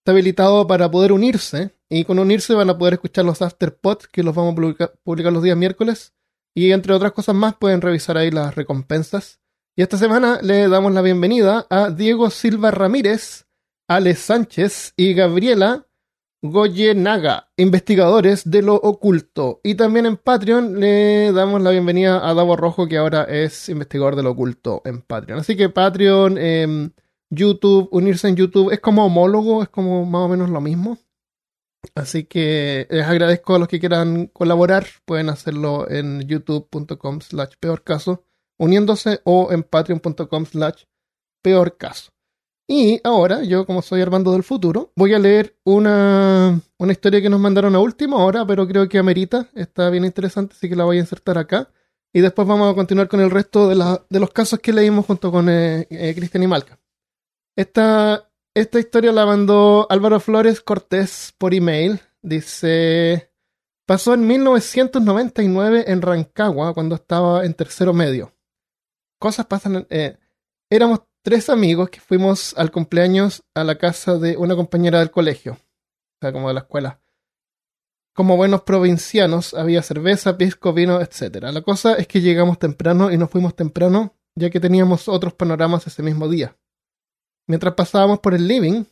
[0.08, 1.70] está habilitado para poder unirse.
[1.90, 5.32] Y con unirse van a poder escuchar los afterpods que los vamos a publica- publicar
[5.32, 6.14] los días miércoles.
[6.54, 9.38] Y entre otras cosas más, pueden revisar ahí las recompensas.
[9.76, 13.46] Y esta semana le damos la bienvenida a Diego Silva Ramírez,
[13.86, 15.86] Ale Sánchez y Gabriela
[16.42, 19.60] Goyenaga, investigadores de lo oculto.
[19.62, 24.16] Y también en Patreon le damos la bienvenida a Davo Rojo, que ahora es investigador
[24.16, 25.40] de lo oculto en Patreon.
[25.40, 26.90] Así que Patreon, em,
[27.30, 30.98] YouTube, unirse en YouTube es como homólogo, es como más o menos lo mismo.
[31.94, 34.86] Así que les agradezco a los que quieran colaborar.
[35.04, 38.24] Pueden hacerlo en youtube.com slash peor caso,
[38.58, 40.84] uniéndose o en patreon.com slash
[41.42, 42.10] peor caso.
[42.70, 47.30] Y ahora, yo como soy Armando del futuro, voy a leer una, una historia que
[47.30, 50.84] nos mandaron a última hora, pero creo que amerita, está bien interesante, así que la
[50.84, 51.70] voy a insertar acá.
[52.12, 55.06] Y después vamos a continuar con el resto de, la- de los casos que leímos
[55.06, 56.77] junto con eh, eh, Cristian y Malca.
[57.58, 62.00] Esta, esta historia la mandó Álvaro Flores Cortés por email.
[62.22, 63.32] Dice,
[63.84, 68.32] pasó en 1999 en Rancagua, cuando estaba en tercero medio.
[69.18, 70.18] Cosas pasan eh,
[70.70, 75.54] éramos tres amigos que fuimos al cumpleaños a la casa de una compañera del colegio,
[75.54, 77.00] o sea, como de la escuela.
[78.14, 81.42] Como buenos provincianos, había cerveza, pisco, vino, etc.
[81.50, 85.88] La cosa es que llegamos temprano y nos fuimos temprano, ya que teníamos otros panoramas
[85.88, 86.56] ese mismo día.
[87.48, 88.84] Mientras pasábamos por el living,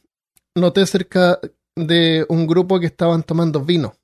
[0.54, 1.38] noté cerca
[1.76, 3.94] de un grupo que estaban tomando vino.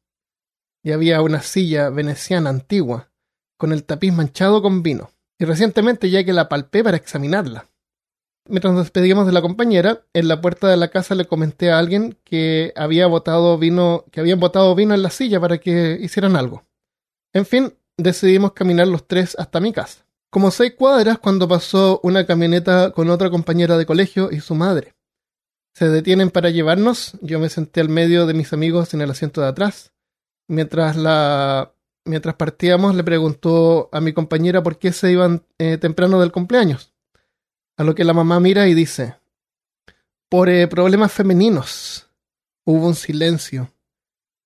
[0.84, 3.10] Y había una silla veneciana antigua,
[3.56, 5.10] con el tapiz manchado con vino.
[5.38, 7.66] Y recientemente ya que la palpé para examinarla.
[8.46, 11.78] Mientras nos despedíamos de la compañera, en la puerta de la casa le comenté a
[11.78, 16.36] alguien que había botado vino, que habían botado vino en la silla para que hicieran
[16.36, 16.64] algo.
[17.32, 20.04] En fin, decidimos caminar los tres hasta mi casa.
[20.32, 24.94] Como seis cuadras cuando pasó una camioneta con otra compañera de colegio y su madre.
[25.74, 29.42] Se detienen para llevarnos, yo me senté al medio de mis amigos en el asiento
[29.42, 29.92] de atrás.
[30.48, 31.74] Mientras la
[32.06, 36.94] mientras partíamos le preguntó a mi compañera por qué se iban eh, temprano del cumpleaños.
[37.76, 39.16] A lo que la mamá mira y dice,
[40.30, 42.08] por eh, problemas femeninos.
[42.64, 43.70] Hubo un silencio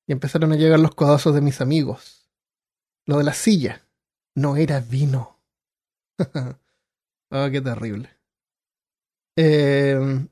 [0.08, 2.28] y empezaron a llegar los codazos de mis amigos.
[3.04, 3.86] Lo de la silla
[4.34, 5.35] no era vino.
[7.30, 8.10] oh, qué terrible.
[9.36, 10.26] Eh,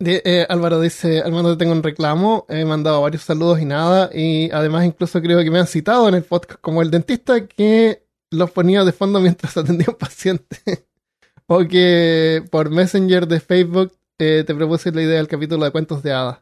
[0.00, 4.84] eh, Álvaro dice, Armando, tengo un reclamo, he mandado varios saludos y nada, y además
[4.84, 8.84] incluso creo que me han citado en el podcast como el dentista que los ponía
[8.84, 10.58] de fondo mientras atendía un paciente.
[11.46, 16.02] o que por Messenger de Facebook eh, te propuse la idea del capítulo de cuentos
[16.02, 16.40] de hadas.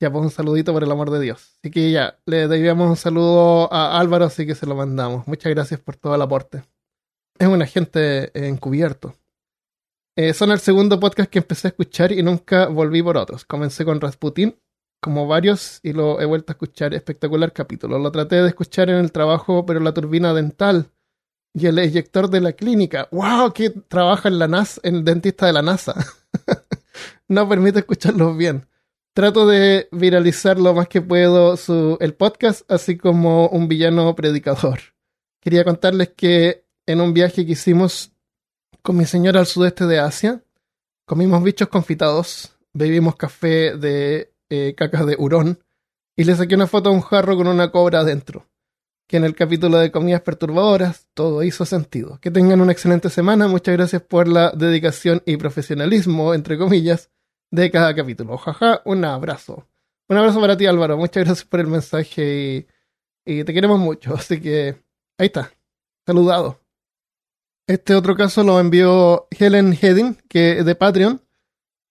[0.00, 1.56] Ya, pues un saludito por el amor de Dios.
[1.58, 5.26] Así que ya, le debíamos un saludo a Álvaro, así que se lo mandamos.
[5.28, 6.64] Muchas gracias por todo el aporte.
[7.38, 9.14] Es un agente encubierto.
[10.16, 13.44] Eh, son el segundo podcast que empecé a escuchar y nunca volví por otros.
[13.44, 14.56] Comencé con Rasputin,
[15.00, 16.94] como varios, y lo he vuelto a escuchar.
[16.94, 17.98] Espectacular capítulo.
[17.98, 20.90] Lo traté de escuchar en el trabajo, pero la turbina dental
[21.52, 23.08] y el eyector de la clínica.
[23.10, 23.52] ¡Wow!
[23.52, 25.94] Que trabaja en la NASA, en el dentista de la NASA.
[27.28, 28.66] no permite escucharlos bien.
[29.14, 34.80] Trato de viralizar lo más que puedo su, el podcast, así como un villano predicador.
[35.40, 38.12] Quería contarles que en un viaje que hicimos
[38.82, 40.42] con mi señora al sudeste de Asia,
[41.06, 45.58] comimos bichos confitados, bebimos café de eh, cacas de hurón
[46.16, 48.46] y le saqué una foto a un jarro con una cobra adentro.
[49.06, 52.18] Que en el capítulo de comidas perturbadoras todo hizo sentido.
[52.20, 53.48] Que tengan una excelente semana.
[53.48, 57.10] Muchas gracias por la dedicación y profesionalismo, entre comillas,
[57.50, 58.38] de cada capítulo.
[58.38, 59.68] Jaja, un abrazo.
[60.08, 60.96] Un abrazo para ti, Álvaro.
[60.96, 62.66] Muchas gracias por el mensaje
[63.26, 64.14] y, y te queremos mucho.
[64.14, 64.76] Así que
[65.18, 65.52] ahí está.
[66.06, 66.63] Saludado.
[67.66, 71.22] Este otro caso lo envió Helen Hedding, que de Patreon.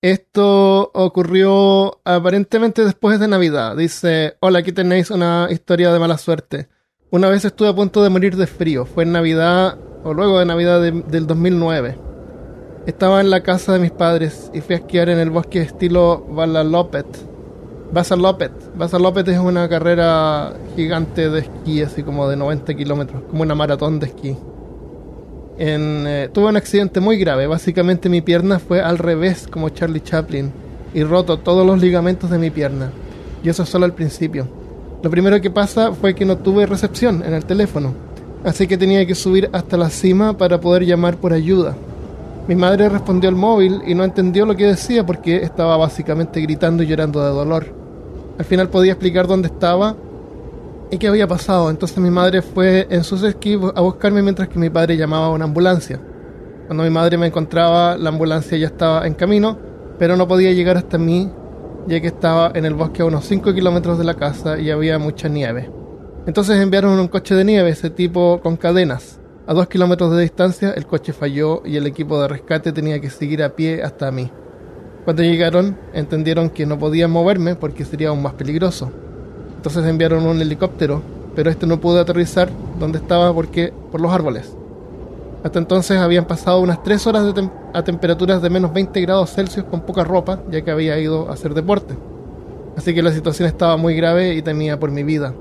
[0.02, 3.76] Esto ocurrió aparentemente después de Navidad.
[3.76, 6.68] Dice, hola, aquí tenéis una historia de mala suerte.
[7.10, 8.86] Una vez estuve a punto de morir de frío.
[8.86, 11.98] Fue en Navidad, o luego de Navidad de- del 2009.
[12.86, 16.26] Estaba en la casa de mis padres y fui a esquiar en el bosque estilo
[16.30, 17.08] Valalopet.
[17.94, 18.52] Vasalopet.
[18.76, 24.00] Vasalopet es una carrera gigante de esquí, así como de 90 kilómetros, como una maratón
[24.00, 24.36] de esquí.
[25.58, 27.48] En, eh, tuve un accidente muy grave.
[27.48, 30.52] Básicamente mi pierna fue al revés, como Charlie Chaplin,
[30.94, 32.92] y roto todos los ligamentos de mi pierna.
[33.44, 34.48] Y eso es solo al principio.
[35.04, 37.94] Lo primero que pasa fue que no tuve recepción en el teléfono,
[38.46, 41.76] así que tenía que subir hasta la cima para poder llamar por ayuda.
[42.48, 46.84] Mi madre respondió al móvil y no entendió lo que decía porque estaba básicamente gritando
[46.84, 47.68] y llorando de dolor.
[48.38, 49.96] Al final podía explicar dónde estaba
[50.94, 51.70] y qué había pasado.
[51.70, 55.32] Entonces mi madre fue en sus esquís a buscarme mientras que mi padre llamaba a
[55.32, 56.00] una ambulancia.
[56.68, 59.58] Cuando mi madre me encontraba, la ambulancia ya estaba en camino,
[59.98, 61.32] pero no podía llegar hasta mí
[61.88, 65.00] ya que estaba en el bosque a unos 5 kilómetros de la casa y había
[65.00, 65.70] mucha nieve.
[66.26, 69.20] Entonces enviaron un coche de nieve, ese tipo con cadenas.
[69.46, 73.10] A dos kilómetros de distancia el coche falló y el equipo de rescate tenía que
[73.10, 74.32] seguir a pie hasta mí.
[75.04, 78.92] Cuando llegaron entendieron que no podían moverme porque sería aún más peligroso.
[79.64, 81.02] Entonces enviaron un helicóptero,
[81.38, 82.50] pero este no pudo aterrizar
[82.82, 84.54] donde estaba porque por los árboles.
[85.42, 89.66] Hasta entonces habían pasado unas 3 horas de a temperaturas de menos 20 grados Celsius
[89.68, 91.96] con poca ropa, ya que había ido a hacer deporte.
[92.76, 95.34] Así que la situación estaba muy grave y temía por mi vida.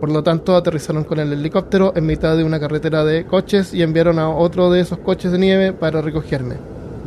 [0.00, 3.84] Por lo tanto, aterrizaron con el helicóptero en mitad de una carretera de coches y
[3.84, 6.56] enviaron a otro de esos coches de nieve para recogerme.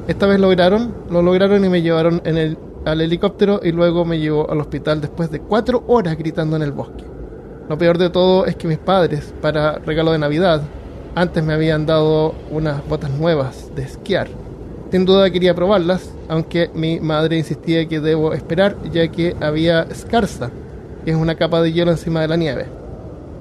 [0.08, 4.20] Esta vez lograron, lo lograron y me llevaron en el, al helicóptero y luego me
[4.20, 7.04] llevó al hospital después de cuatro horas gritando en el bosque.
[7.68, 10.62] Lo peor de todo es que mis padres, para regalo de Navidad,
[11.16, 14.28] antes me habían dado unas botas nuevas de esquiar.
[14.92, 20.52] Sin duda quería probarlas, aunque mi madre insistía que debo esperar ya que había escarza,
[21.04, 22.66] que es una capa de hielo encima de la nieve.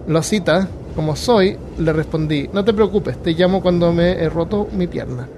[0.06, 4.86] Losita, como soy, le respondí, no te preocupes, te llamo cuando me he roto mi
[4.86, 5.28] pierna.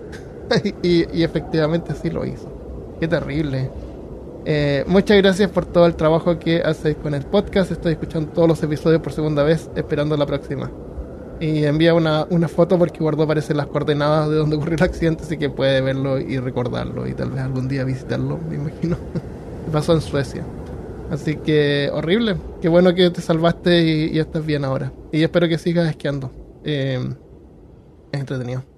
[0.82, 2.52] y, y efectivamente así lo hizo.
[3.00, 3.70] Qué terrible.
[4.48, 7.72] Eh, muchas gracias por todo el trabajo que haces con el podcast.
[7.72, 10.70] Estoy escuchando todos los episodios por segunda vez, esperando la próxima.
[11.40, 15.24] Y envía una, una foto porque guardó aparece las coordenadas de donde ocurrió el accidente,
[15.24, 18.96] así que puede verlo y recordarlo y tal vez algún día visitarlo, me imagino.
[19.72, 20.44] Pasó en Suecia.
[21.10, 22.36] Así que horrible.
[22.62, 24.92] Qué bueno que te salvaste y, y estás bien ahora.
[25.10, 26.30] Y espero que sigas esquiando.
[26.64, 27.00] Eh,
[28.12, 28.75] es entretenido.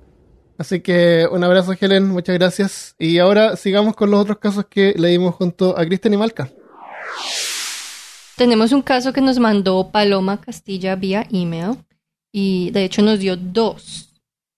[0.58, 2.08] Así que un abrazo, Helen.
[2.08, 2.94] Muchas gracias.
[2.98, 6.50] Y ahora sigamos con los otros casos que leímos junto a Cristian y Malca.
[8.36, 11.78] Tenemos un caso que nos mandó Paloma Castilla vía email
[12.32, 14.14] y de hecho nos dio dos.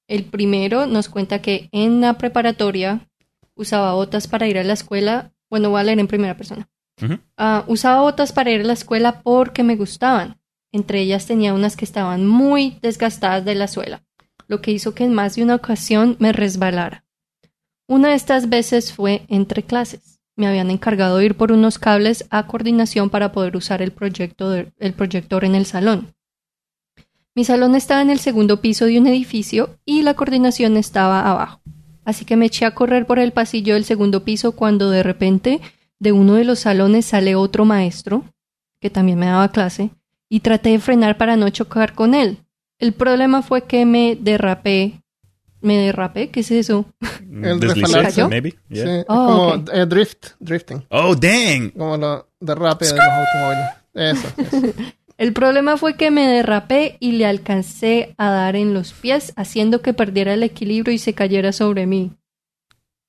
[0.09, 3.09] El primero nos cuenta que en la preparatoria
[3.55, 5.33] usaba botas para ir a la escuela.
[5.49, 6.69] Bueno, voy a leer en primera persona.
[7.37, 10.39] Ah, usaba botas para ir a la escuela porque me gustaban.
[10.73, 14.03] Entre ellas tenía unas que estaban muy desgastadas de la suela,
[14.51, 17.05] lo que hizo que en más de una ocasión me resbalara.
[17.87, 20.21] Una de estas veces fue entre clases.
[20.35, 24.93] Me habían encargado ir por unos cables a coordinación para poder usar el, proyecto el
[24.93, 26.13] proyector en el salón.
[27.37, 31.61] Mi salón estaba en el segundo piso de un edificio y la coordinación estaba abajo.
[32.05, 35.61] Así que me eché a correr por el pasillo del segundo piso cuando de repente
[36.01, 38.25] de uno de los salones sale otro maestro,
[38.81, 39.91] que también me daba clase,
[40.29, 42.39] y traté de frenar para no chocar con él.
[42.81, 45.01] El problema fue que me derrapé.
[45.61, 46.31] ¿Me derrapé?
[46.31, 46.87] ¿Qué es eso?
[47.31, 48.25] El Deslizé, resbalarse.
[48.29, 48.55] maybe.
[48.71, 48.85] Yeah.
[48.85, 50.85] Sí, es Oh, como eh, drift, drifting.
[50.89, 51.71] Oh, dang.
[51.73, 53.69] Como lo derrape de los automóviles.
[53.95, 54.73] Eso, eso.
[55.19, 59.83] El problema fue que me derrapé y le alcancé a dar en los pies, haciendo
[59.83, 62.13] que perdiera el equilibrio y se cayera sobre mí.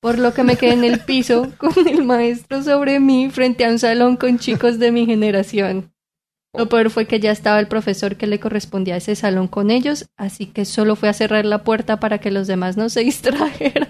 [0.02, 3.70] Por lo que me quedé en el piso con el maestro sobre mí frente a
[3.70, 5.91] un salón con chicos de mi generación.
[6.54, 9.72] Lo peor fue que ya estaba el profesor que le correspondía a ese salón con
[9.72, 13.02] ellos, así que solo fue a cerrar la puerta para que los demás no se
[13.02, 13.88] distrajeran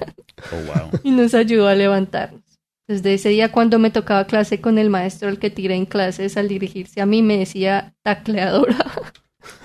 [0.51, 0.99] Oh, wow.
[1.03, 2.41] y nos ayudó a levantarnos.
[2.88, 6.36] Desde ese día cuando me tocaba clase con el maestro al que tiré en clases
[6.36, 8.86] al dirigirse a mí me decía tacleadora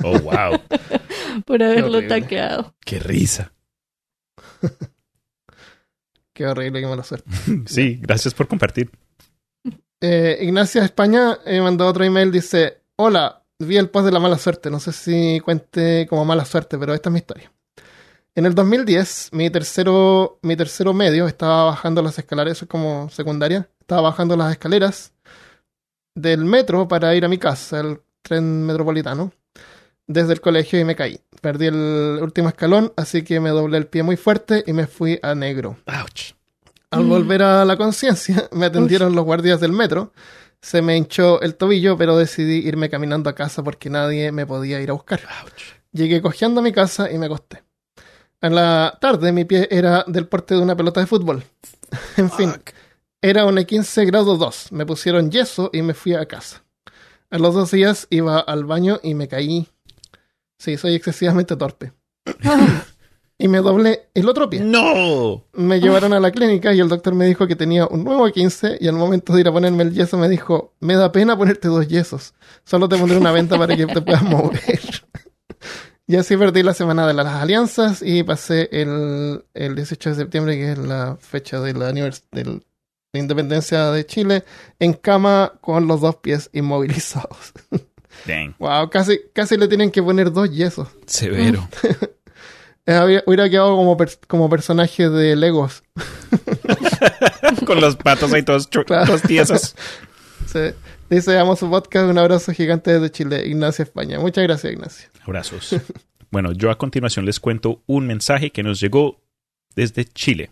[0.02, 0.60] Oh, wow.
[1.44, 2.74] por haberlo taqueado.
[2.84, 3.52] Qué risa.
[6.32, 7.30] Qué horrible, qué mala suerte.
[7.66, 8.90] Sí, gracias por compartir.
[10.00, 14.38] Eh, Ignacia España eh, mandó otro email, dice, hola, vi el post de la mala
[14.38, 17.52] suerte, no sé si cuente como mala suerte, pero esta es mi historia.
[18.34, 23.08] En el 2010, mi tercero, mi tercero medio estaba bajando las escaleras, eso es como
[23.10, 25.12] secundaria, estaba bajando las escaleras
[26.14, 29.32] del metro para ir a mi casa, el tren metropolitano,
[30.06, 31.18] desde el colegio y me caí.
[31.40, 35.18] Perdí el último escalón, así que me doblé el pie muy fuerte y me fui
[35.22, 35.76] a negro.
[35.86, 36.32] Ouch.
[36.90, 37.08] Al Mm.
[37.08, 40.12] volver a la conciencia, me atendieron los guardias del metro.
[40.66, 44.80] Se me hinchó el tobillo, pero decidí irme caminando a casa porque nadie me podía
[44.80, 45.20] ir a buscar.
[45.44, 45.62] Ouch.
[45.92, 47.62] Llegué cojeando a mi casa y me acosté.
[48.40, 51.44] En la tarde mi pie era del porte de una pelota de fútbol.
[52.16, 52.70] en fin, Fuck.
[53.22, 54.72] era un E 15 grado 2.
[54.72, 56.64] Me pusieron yeso y me fui a casa.
[57.30, 59.68] A los dos días iba al baño y me caí.
[60.58, 61.92] Sí, soy excesivamente torpe.
[63.38, 64.60] Y me doblé el otro pie.
[64.60, 65.44] ¡No!
[65.52, 68.78] Me llevaron a la clínica y el doctor me dijo que tenía un nuevo 15
[68.80, 71.68] y al momento de ir a ponerme el yeso me dijo, me da pena ponerte
[71.68, 72.32] dos yesos,
[72.64, 74.80] solo te pondré una venta para que te puedas mover.
[76.06, 80.56] y así perdí la semana de las alianzas y pasé el, el 18 de septiembre,
[80.56, 82.64] que es la fecha de la, del-
[83.12, 84.44] la independencia de Chile,
[84.78, 87.52] en cama con los dos pies inmovilizados.
[88.26, 88.54] Dang.
[88.58, 90.88] wow, casi, casi le tienen que poner dos yesos.
[91.06, 91.68] Severo.
[92.86, 95.82] Eh, había- hubiera quedado como, pers- como personaje de Legos.
[97.66, 99.16] Con los patos ahí todos, chu- Claro.
[100.46, 100.60] Sí.
[101.10, 104.18] Dice, amo su podcast, un abrazo gigante desde Chile, Ignacia España.
[104.20, 105.10] Muchas gracias, Ignacia.
[105.24, 105.74] Abrazos.
[106.28, 109.22] Bueno, yo a continuación les cuento un mensaje que nos llegó
[109.76, 110.50] desde Chile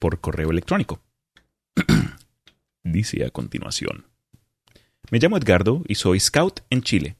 [0.00, 1.00] por correo electrónico.
[2.82, 4.06] Dice a continuación.
[5.10, 7.16] Me llamo Edgardo y soy scout en Chile.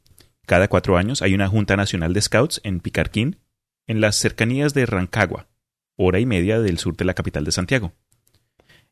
[0.47, 3.39] Cada cuatro años hay una Junta Nacional de Scouts en Picarquín,
[3.87, 5.49] en las cercanías de Rancagua,
[5.97, 7.93] hora y media del sur de la capital de Santiago.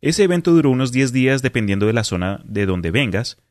[0.00, 3.42] Ese evento duró unos 10 días dependiendo de la zona de donde vengas.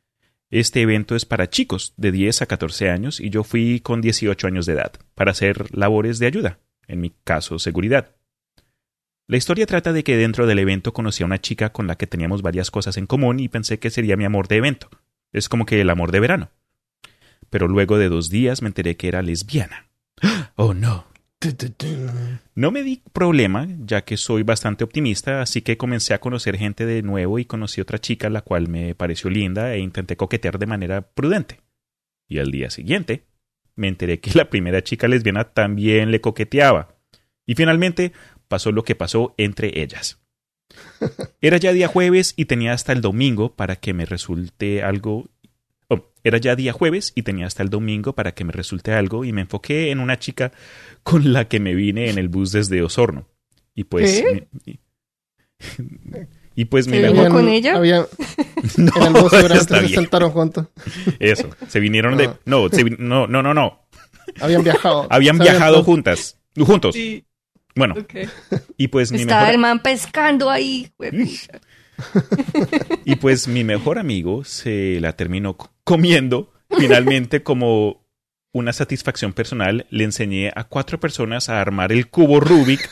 [0.49, 4.47] Este evento es para chicos de 10 a 14 años y yo fui con 18
[4.47, 8.15] años de edad para hacer labores de ayuda, en mi caso seguridad.
[9.29, 12.07] La historia trata de que dentro del evento conocí a una chica con la que
[12.07, 14.89] teníamos varias cosas en común y pensé que sería mi amor de evento.
[15.33, 16.51] Es como que el amor de verano.
[17.49, 19.89] Pero luego de dos días me enteré que era lesbiana.
[20.55, 21.06] Oh no.
[22.55, 26.85] No me di problema, ya que soy bastante optimista, así que comencé a conocer gente
[26.85, 30.65] de nuevo y conocí otra chica la cual me pareció linda e intenté coquetear de
[30.65, 31.61] manera prudente.
[32.27, 33.27] Y al día siguiente
[33.75, 36.95] me enteré que la primera chica lesbiana también le coqueteaba.
[37.45, 38.13] Y finalmente
[38.47, 40.19] pasó lo que pasó entre ellas.
[41.41, 45.29] Era ya día jueves y tenía hasta el domingo para que me resulte algo
[46.27, 49.33] era ya día jueves y tenía hasta el domingo para que me resulte algo y
[49.33, 50.51] me enfoqué en una chica
[51.03, 53.27] con la que me vine en el bus desde Osorno.
[53.75, 54.21] Y pues...
[54.21, 54.47] ¿Qué?
[54.65, 54.79] mi- y,
[56.55, 57.75] y pues mi ¿Se con ella?
[57.77, 58.05] había-
[58.77, 59.99] No, en el bus seguramente está se bien.
[60.01, 60.67] sentaron juntos.
[61.19, 62.25] Eso, se vinieron de...
[62.25, 62.39] Ah.
[62.45, 63.87] No, se vin- no, no, no, no.
[64.41, 65.07] Habían viajado.
[65.09, 66.39] Habían Se viajado habían- juntas.
[66.57, 66.95] Juntos.
[66.95, 67.23] Sí,
[67.75, 67.93] Bueno,
[68.77, 69.53] y pues mi Estaba mejor...
[69.53, 70.91] el man pescando ahí.
[73.05, 75.55] Y pues mi mejor amigo se la terminó
[75.87, 76.51] comiendo.
[76.77, 78.05] Finalmente, como
[78.51, 82.89] una satisfacción personal, le enseñé a cuatro personas a armar el cubo Rubik.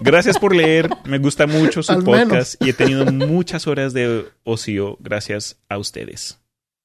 [0.00, 4.26] Gracias por leer, me gusta mucho su Al podcast y he tenido muchas horas de
[4.42, 6.38] ocio gracias a ustedes.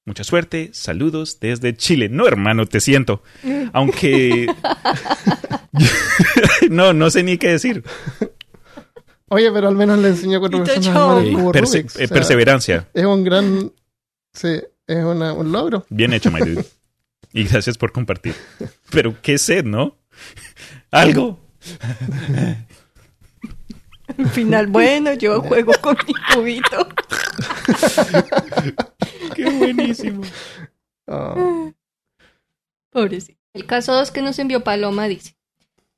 [0.06, 2.08] Mucha suerte, saludos desde Chile.
[2.08, 3.22] No, hermano, te siento.
[3.74, 4.48] Aunque...
[6.70, 7.84] no, no sé ni qué decir.
[9.28, 11.86] Oye, pero al menos le enseñó a cuatro personas a armar el cubo perse- Rubik.
[11.88, 12.88] O sea, perseverancia.
[12.94, 13.72] Es un gran...
[14.34, 15.86] Sí, es una- un logro.
[15.90, 16.66] Bien hecho, my dude.
[17.34, 18.34] Y gracias por compartir.
[18.90, 19.98] Pero qué sed, ¿no?
[20.92, 21.40] Algo.
[24.18, 26.88] Al final, bueno, yo juego con mi cubito.
[29.36, 30.24] Qué buenísimo.
[31.08, 31.72] Ah,
[32.90, 33.40] Pobrecito.
[33.54, 35.36] El caso 2 que nos envió Paloma dice: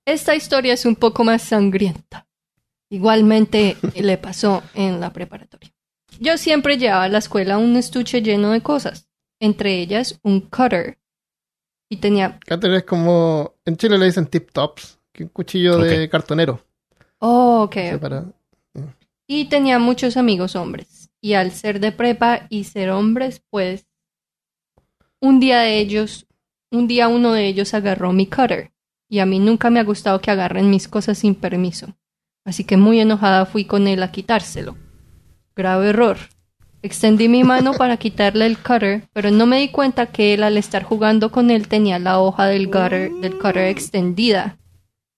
[0.06, 2.28] Esta historia es un poco más sangrienta.
[2.90, 5.72] Igualmente le pasó en la preparatoria.
[6.24, 9.08] Yo siempre llevaba a la escuela un estuche lleno de cosas.
[9.40, 11.00] entre ellas un cutter.
[11.90, 12.40] Y tenía...
[12.48, 13.56] Cutter es como...
[13.66, 16.64] En Chile le dicen tip tops, que un cuchillo de cartonero.
[17.18, 18.00] Oh, ok.
[18.00, 18.32] Para-
[19.28, 21.10] Y tenía muchos amigos hombres.
[21.22, 23.88] Y al ser de prepa y ser hombres, pues
[25.20, 26.28] un día de ellos,
[26.72, 28.72] un día uno de ellos agarró mi cutter.
[29.10, 31.98] Y a mí nunca me ha gustado que agarren mis cosas sin permiso.
[32.46, 34.78] Así que muy enojada fui con él a quitárselo.
[35.56, 36.18] Grave error.
[36.84, 40.58] Extendí mi mano para quitarle el cutter, pero no me di cuenta que él al
[40.58, 44.58] estar jugando con él tenía la hoja del cutter, del cutter extendida.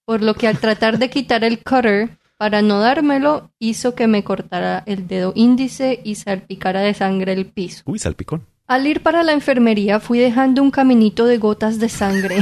[0.05, 4.25] Por lo que al tratar de quitar el cutter para no dármelo, hizo que me
[4.25, 7.83] cortara el dedo índice y salpicara de sangre el piso.
[7.85, 8.45] Uy, salpicón.
[8.67, 12.37] Al ir para la enfermería fui dejando un caminito de gotas de sangre.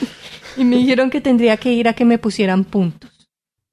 [0.56, 3.15] y me dijeron que tendría que ir a que me pusieran puntos.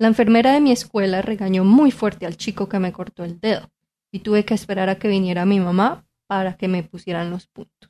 [0.03, 3.71] La enfermera de mi escuela regañó muy fuerte al chico que me cortó el dedo
[4.11, 7.89] y tuve que esperar a que viniera mi mamá para que me pusieran los puntos.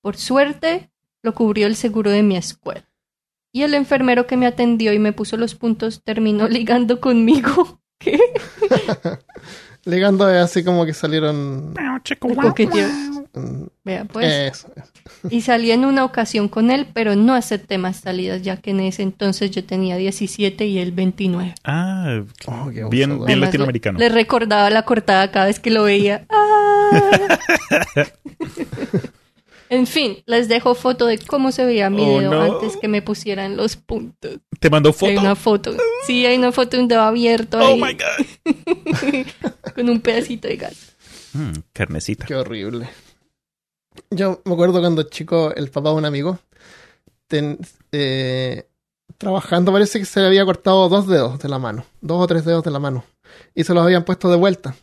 [0.00, 0.90] Por suerte,
[1.20, 2.90] lo cubrió el seguro de mi escuela.
[3.52, 7.82] Y el enfermero que me atendió y me puso los puntos terminó ligando conmigo.
[7.98, 8.18] ¿Qué?
[9.84, 11.72] Ligando es así como que salieron...
[13.34, 14.26] Mm, Vea, pues.
[14.52, 14.68] eso.
[15.30, 18.80] Y salí en una ocasión con él, pero no acepté más salidas, ya que en
[18.80, 21.54] ese entonces yo tenía 17 y él 29.
[21.64, 23.98] Ah, Oh, qué bien, bien Además, latinoamericano.
[23.98, 26.26] Le, le recordaba la cortada cada vez que lo veía.
[26.30, 26.90] ¡Ah!
[29.72, 32.42] en fin, les dejo foto de cómo se veía mi Oh, dedo no.
[32.42, 34.38] antes que me pusieran los puntos.
[34.60, 35.20] Te mandó Hay foto.
[35.20, 35.74] una foto.
[36.06, 39.26] Sí, hay una foto de un dedo abierto Oh ahí, my god.
[39.74, 40.94] con un pedacito de gas.
[41.32, 42.26] Mm, carnecita.
[42.26, 42.88] Qué horrible.
[44.10, 46.38] Yo me acuerdo cuando chico, el papá de un amigo,
[47.26, 47.58] ten-
[47.92, 48.66] eh,
[49.18, 52.44] trabajando, parece que se le había cortado dos dedos de la mano, dos o tres
[52.44, 53.04] dedos de la mano,
[53.54, 54.74] y se los habían puesto de vuelta.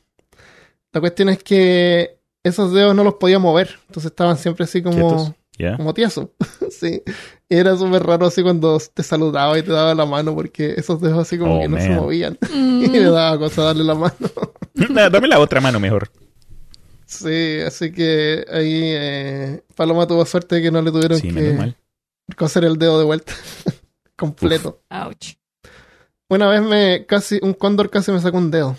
[0.93, 5.33] La cuestión es que esos dedos no los podía mover, entonces estaban siempre así como,
[5.93, 6.27] tiesos.
[6.71, 7.01] sí.
[7.49, 11.01] Y era súper raro así cuando te saludaba y te daba la mano, porque esos
[11.01, 12.37] dedos así como Oh, que no se movían.
[12.53, 14.15] Mm, y le daba cosa darle la mano.
[14.89, 16.09] Nah, Dame la otra mano mejor.
[17.05, 21.73] Sí, así que ahí eh, Paloma tuvo suerte de que no le tuvieron Sí, que
[22.37, 23.33] coser el dedo de vuelta
[24.15, 24.81] completo.
[24.89, 25.33] ouch.
[26.29, 28.75] Una vez me casi, un cóndor casi me sacó un dedo.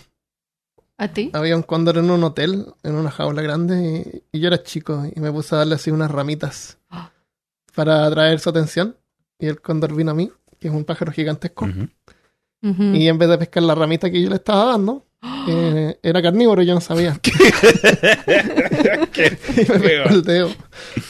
[1.01, 1.31] ¿A ti?
[1.33, 5.03] Había un cóndor en un hotel, en una jaula grande, y, y yo era chico
[5.17, 6.77] y me puse a darle así unas ramitas
[7.75, 8.97] para atraer su atención.
[9.39, 11.67] Y el cóndor vino a mí, que es un pájaro gigantesco.
[12.63, 15.07] Y en vez de pescar la ramita que yo le estaba dando,
[15.49, 17.19] eh, era carnívoro y yo no sabía.
[19.13, 20.51] Qué y me pegó el dedo.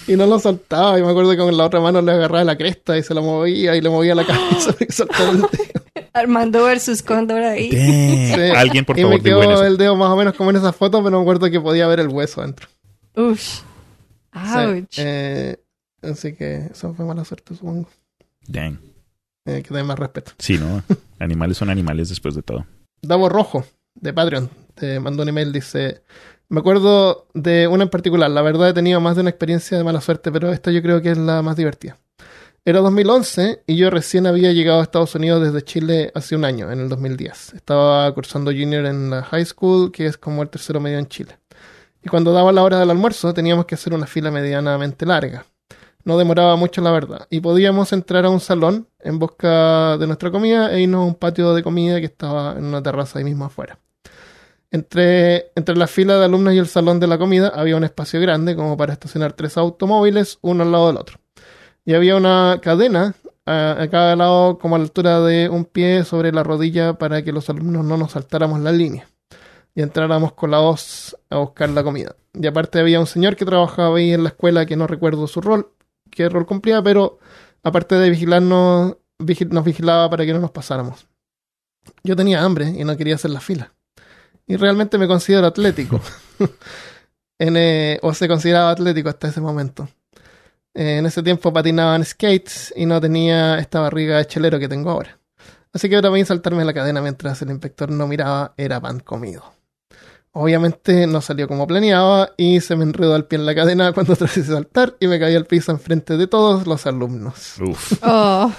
[0.07, 0.99] Y no lo soltaba.
[0.99, 3.21] Y me acuerdo que con la otra mano le agarraba la cresta y se la
[3.21, 5.51] movía y le movía la cabeza el dedo.
[6.13, 7.71] Armando versus Cóndor ahí.
[8.31, 8.41] Sí.
[8.57, 11.03] Alguien, por y favor, me quedó el dedo más o menos como en esa foto,
[11.03, 12.69] pero me acuerdo que podía ver el hueso dentro.
[13.15, 13.63] Sí.
[14.33, 14.99] Ouch.
[14.99, 15.57] Eh,
[16.03, 17.89] así que eso fue mala suerte, supongo.
[18.47, 18.79] Dang.
[19.47, 20.33] Eh, que tener más respeto.
[20.39, 20.83] Sí, ¿no?
[21.19, 22.67] Animales son animales después de todo.
[23.03, 26.03] Davo Rojo, de Patreon, te mandó un email, dice...
[26.51, 28.29] Me acuerdo de una en particular.
[28.29, 31.01] La verdad he tenido más de una experiencia de mala suerte, pero esta yo creo
[31.01, 31.97] que es la más divertida.
[32.65, 36.73] Era 2011 y yo recién había llegado a Estados Unidos desde Chile hace un año,
[36.73, 37.55] en el 2010.
[37.55, 41.39] Estaba cursando junior en la high school, que es como el tercero medio en Chile.
[42.03, 45.47] Y cuando daba la hora del almuerzo teníamos que hacer una fila medianamente larga.
[46.03, 47.29] No demoraba mucho, la verdad.
[47.31, 51.15] Y podíamos entrar a un salón en busca de nuestra comida e irnos a un
[51.15, 53.79] patio de comida que estaba en una terraza ahí mismo afuera.
[54.73, 58.21] Entre, entre la fila de alumnos y el salón de la comida había un espacio
[58.21, 61.19] grande como para estacionar tres automóviles, uno al lado del otro.
[61.85, 63.15] Y había una cadena
[63.47, 67.33] a, cada lado como a la altura de un pie sobre la rodilla para que
[67.33, 69.09] los alumnos no nos saltáramos la línea
[69.75, 72.15] y entráramos colados a buscar la comida.
[72.33, 75.41] Y aparte había un señor que trabajaba ahí en la escuela que no recuerdo su
[75.41, 75.73] rol,
[76.11, 77.19] qué rol cumplía, pero
[77.65, 81.09] aparte de vigilarnos, vigi- nos vigilaba para que no nos pasáramos.
[82.05, 83.73] Yo tenía hambre y no quería hacer la fila.
[84.51, 86.01] Y realmente me considero atlético.
[87.39, 89.89] en, eh, o se consideraba atlético hasta ese momento.
[90.75, 94.67] Eh, en ese tiempo patinaba en skates y no tenía esta barriga de chelero que
[94.67, 95.21] tengo ahora.
[95.73, 98.99] Así que ahora voy a saltarme la cadena mientras el inspector no miraba, era pan
[98.99, 99.45] comido.
[100.33, 104.17] Obviamente no salió como planeaba y se me enredó el pie en la cadena cuando
[104.17, 107.55] traté de saltar y me caí al piso enfrente de todos los alumnos.
[107.61, 107.93] Uf.
[108.03, 108.53] Oh,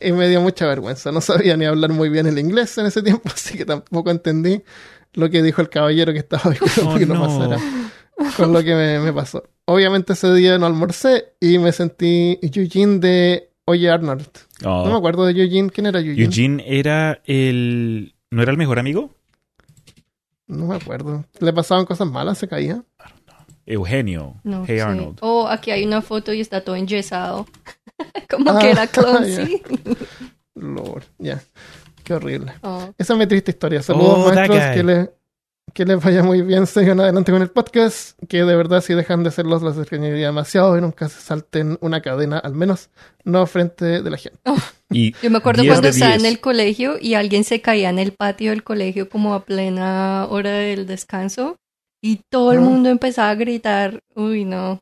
[0.00, 1.12] Y me dio mucha vergüenza.
[1.12, 4.64] No sabía ni hablar muy bien el inglés en ese tiempo, así que tampoco entendí
[5.14, 7.20] lo que dijo el caballero que estaba vigilando Oh, que no, no.
[7.26, 7.58] pasara
[8.36, 9.42] con lo que me, me pasó.
[9.66, 14.28] Obviamente ese día no almorcé y me sentí Eugene de Oye Arnold.
[14.64, 14.84] Oh.
[14.84, 15.70] No me acuerdo de Eugene.
[15.70, 16.22] ¿Quién era Eugene?
[16.24, 18.14] Eugene era el...
[18.30, 19.10] ¿No era el mejor amigo?
[20.46, 21.24] No me acuerdo.
[21.40, 22.38] ¿Le pasaban cosas malas?
[22.38, 22.84] ¿Se caía?
[23.66, 24.34] Eugenio.
[24.44, 24.78] No hey.
[24.80, 25.18] Arnold.
[25.22, 27.46] Oh, aquí hay una foto y está todo enyesado.
[28.30, 28.90] Como Ah, que era ya.
[28.90, 29.62] clumsy.
[30.54, 31.42] Lord, ya.
[32.04, 32.52] Qué horrible.
[32.62, 32.90] Oh.
[32.98, 33.82] Esa es mi triste historia.
[33.82, 34.60] Saludos, Oh, maestros.
[34.74, 35.10] Que, le-
[35.72, 36.66] que les vaya muy bien.
[36.66, 38.18] Sigan adelante con el podcast.
[38.28, 42.02] Que de verdad, si dejan de hacerlos, los extrañaría demasiado y nunca se salten una
[42.02, 42.90] cadena, al menos
[43.24, 44.38] no frente de la gente.
[44.90, 46.32] Y Yo me acuerdo 10 cuando estaba en 10.
[46.34, 50.50] el colegio y alguien se caía en el patio del colegio como a plena hora
[50.50, 51.56] del descanso
[52.02, 52.62] y todo el Ah.
[52.62, 54.00] mundo empezaba a gritar.
[54.14, 54.78] Uy, no.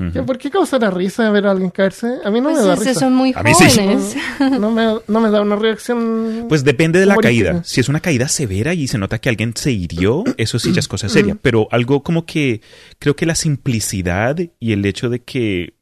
[0.00, 0.12] Ujú.
[0.12, 2.06] ¿Qué- ¿Por qué causará risa ver a alguien caerse?
[2.24, 2.94] A mí no pues me da risa.
[2.94, 3.64] son muy A mí sí.
[3.68, 4.16] jóvenes.
[4.60, 6.46] No me, no me da una reacción.
[6.48, 7.50] Pues depende de la Humorística.
[7.50, 7.64] caída.
[7.64, 10.80] Si es una caída severa y se nota que alguien se hirió, eso sí ya
[10.80, 11.36] es cosa seria.
[11.40, 12.60] Pero algo como que
[12.98, 15.74] creo que la simplicidad y el hecho de que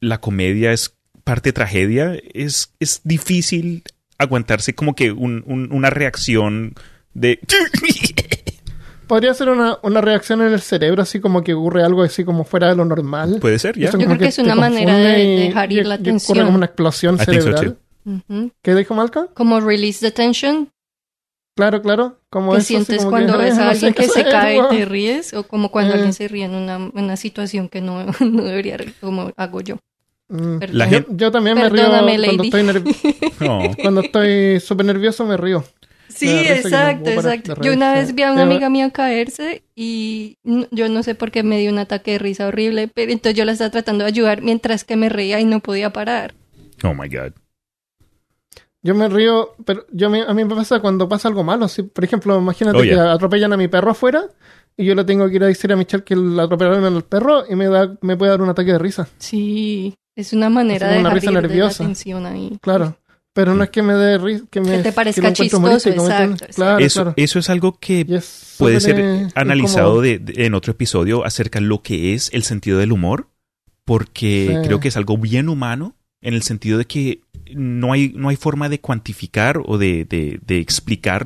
[0.00, 3.82] la comedia es parte tragedia, es, es difícil
[4.16, 6.74] aguantarse como que un- un- una reacción
[7.14, 7.38] de...
[9.08, 12.44] Podría ser una, una reacción en el cerebro, así como que ocurre algo así como
[12.44, 13.38] fuera de lo normal.
[13.40, 13.90] Puede ser, ya.
[13.90, 16.44] Yo creo que es una manera de y- dejar ir y- la y ocurre tensión.
[16.44, 17.78] como una explosión I think so, cerebral.
[18.62, 19.28] ¿Qué dijo Malcolm?
[19.34, 20.70] Como release the tension,
[21.56, 22.20] Claro, claro.
[22.30, 24.76] Como eso, sientes como cuando que, ves "Ay, a alguien que se cae y weón".
[24.76, 25.94] te ríes, o como cuando Eh.
[25.96, 29.76] alguien se ríe en una, una situación que no, no debería reír, como hago yo.
[30.28, 30.58] Mm.
[30.70, 32.44] La Yo, gente- yo también me río cuando lady.
[32.44, 33.60] estoy, nerv- No.
[33.82, 35.64] cuando estoy súper nervioso, me río.
[36.18, 37.54] Sí, exacto, exacto.
[37.54, 40.36] de Yo una vez vi a una amiga mía caerse y
[40.70, 43.44] yo no sé por qué me dio un ataque de risa horrible, pero entonces yo
[43.44, 46.34] la estaba tratando de ayudar mientras que me reía y no podía parar.
[46.84, 47.32] Oh my God.
[48.82, 51.66] Yo me río, pero yo me- a mí me pasa cuando pasa algo malo.
[51.68, 54.24] Si, por ejemplo, imagínate Oh, que atropellan a mi perro afuera
[54.76, 57.44] y yo le tengo que ir a decir a Michelle que le atropellaron al perro
[57.48, 59.08] y me da me puede dar un ataque de risa.
[59.18, 61.84] Sí, es una manera Así de una risa de la nerviosa.
[61.84, 62.56] tensión ahí.
[62.62, 62.96] Claro.
[63.34, 66.10] Pero no es que me dé risa, que me Que te parezca chistoso, humorístico, ¿me
[66.10, 66.46] exacto?
[66.56, 67.14] Claro, Eso, claro.
[67.16, 68.04] eso es algo que
[68.58, 72.78] puede ser analizado de- de- en otro episodio acerca de lo que es el sentido
[72.78, 73.28] del humor,
[73.84, 74.66] porque Sí.
[74.66, 77.20] creo que es algo bien humano en el sentido de que
[77.54, 81.24] no hay, no hay forma de cuantificar o de, de- de explicar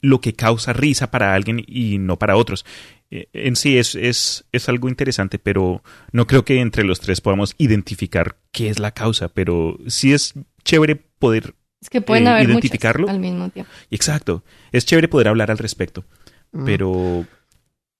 [0.00, 2.64] lo que causa risa para alguien y no para otros.
[3.10, 5.82] Eh, En sí es, es, es algo interesante, pero
[6.12, 10.32] no creo que entre los tres podamos identificar qué es la causa, pero sí es
[10.64, 13.08] chévere poder, Es que pueden Eh, haber identificarlo.
[13.08, 13.70] al mismo tiempo.
[13.90, 14.42] exacto,
[14.72, 16.04] es chévere poder hablar al respecto,
[16.52, 16.64] Mm.
[16.64, 17.24] pero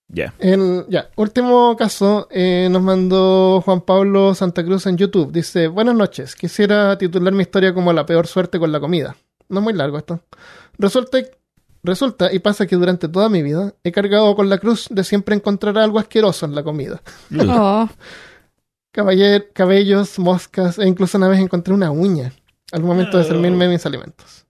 [0.09, 0.35] ya,
[1.16, 5.31] último caso, eh, nos mandó Juan Pablo Santa Cruz en YouTube.
[5.32, 9.16] Dice, buenas noches, quisiera titular mi historia como la peor suerte con la comida.
[9.49, 10.20] No es muy largo esto.
[10.78, 11.19] Resulta,
[11.85, 15.35] resulta y pasa que durante toda mi vida he cargado con la cruz de siempre
[15.37, 17.01] encontrar algo asqueroso en la comida.
[17.49, 17.89] Oh,
[18.93, 22.32] Caballer, cabellos, moscas e incluso una vez encontré una uña
[22.72, 24.47] al momento de servirme mis alimentos.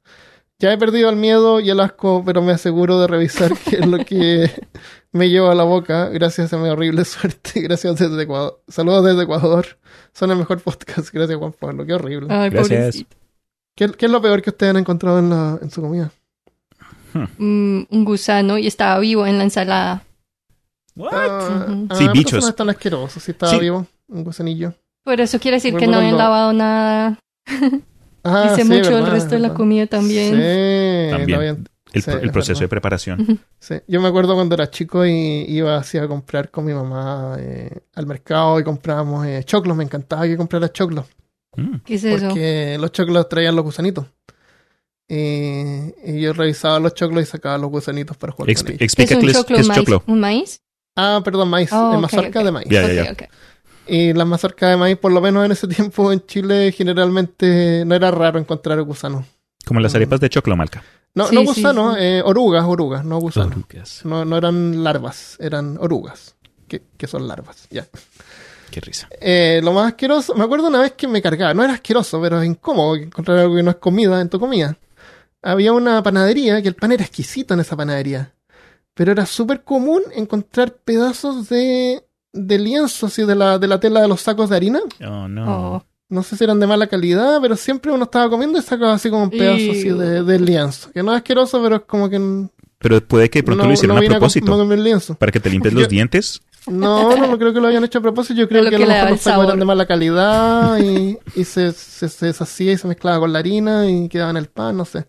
[0.58, 3.86] Ya he perdido el miedo y el asco, pero me aseguro de revisar qué es
[3.86, 4.50] lo que
[5.12, 7.60] me lleva a la boca gracias a mi horrible suerte.
[7.62, 8.62] Gracias desde Ecuador.
[8.68, 9.66] Saludos desde Ecuador.
[10.12, 11.12] Son el mejor podcast.
[11.12, 11.84] Gracias Juan Pablo.
[11.86, 12.26] Qué horrible.
[12.30, 13.04] ay, Gracias.
[13.74, 16.10] ¿Qué, qué es lo peor que ustedes han encontrado en, la, en su comida?
[17.38, 20.04] Mm, un gusano y estaba vivo en la ensalada.
[20.94, 21.08] Ujú.
[21.10, 22.34] ah, Sí, bichos.
[22.34, 23.18] eso no es tan asqueroso.
[23.18, 23.58] Si estaba Sí.
[23.58, 24.74] vivo, un gusanillo.
[25.04, 27.18] Por eso quiere decir que no habían cuando- lavado nada.
[28.22, 30.34] Ah, Hice sí, mucho el verdad, resto de la comida también.
[30.34, 31.66] Sí, También.
[31.92, 32.60] El, Sí, el es proceso verdad.
[32.60, 33.40] de preparación.
[33.58, 37.36] Sí, yo me acuerdo cuando era chico y iba así a comprar con mi mamá
[37.40, 39.76] eh, al mercado y comprábamos eh, choclos.
[39.76, 41.06] Me encantaba que comprara choclos
[41.56, 41.78] Mm.
[41.84, 42.28] ¿Qué es eso?
[42.28, 44.06] porque los choclos traían los gusanitos.
[45.08, 48.78] Y, y yo revisaba los choclos y sacaba los gusanitos para jugar Exp- con ellos.
[48.94, 49.80] ¿Qué es un qué es, choclo qué es maíz?
[49.80, 50.04] choclo.
[50.06, 50.62] ¿Un maíz?
[50.96, 52.44] Ah, perdón, maíz, Oh, eh, ok, mazorca ok.
[52.44, 52.68] de maíz.
[52.70, 53.12] Ya, ya, Ok, ya.
[53.12, 53.22] ok.
[53.92, 57.94] Y las mazorcas de maíz, por lo menos en ese tiempo en Chile, generalmente no
[57.94, 59.24] era raro encontrar gusanos.
[59.66, 59.96] Como las Mm.
[59.96, 60.82] arepas de choclo, Malca.
[61.14, 62.00] No, Sí, no sí, gusanos, sí.
[62.02, 63.56] eh, orugas, orugas, no gusanos.
[63.56, 64.00] Orugas.
[64.04, 66.36] No, no eran larvas, eran orugas,
[66.68, 67.86] que, que son larvas, ya.
[68.70, 69.08] Qué risa.
[69.20, 72.40] Eh, lo más asqueroso, me acuerdo una vez que me cargaba, no era asqueroso, pero
[72.40, 74.76] es incómodo encontrar algo que no es comida en tu comida.
[75.42, 78.32] Había una panadería que el pan era exquisito en esa panadería,
[78.94, 84.00] pero era súper común encontrar pedazos de, de lienzo, así de la, de la tela
[84.02, 84.80] de los sacos de harina.
[85.06, 85.74] Oh, no.
[85.76, 88.94] Oh, No sé si eran de mala calidad, pero siempre uno estaba comiendo y sacaba
[88.94, 90.90] así como un pedazo así de, de lienzo.
[90.92, 92.48] Que no es asqueroso, pero es como que
[92.78, 94.54] Pero puede que de pronto no, lo hicieron no a propósito.
[94.54, 95.14] a comer lienzo.
[95.16, 96.40] Para que te limpies los dientes.
[96.66, 98.38] No, no, no creo que lo hayan hecho a propósito.
[98.40, 101.44] Yo creo lo que a lo mejor los sacos eran de mala calidad y, y
[101.44, 104.76] se, se, se deshacía y se mezclaba con la harina y quedaba en el pan,
[104.76, 105.06] no sé.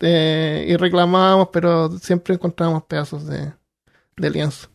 [0.00, 3.52] Eh, y reclamábamos, pero siempre encontrábamos pedazos de,
[4.16, 4.68] de lienzo.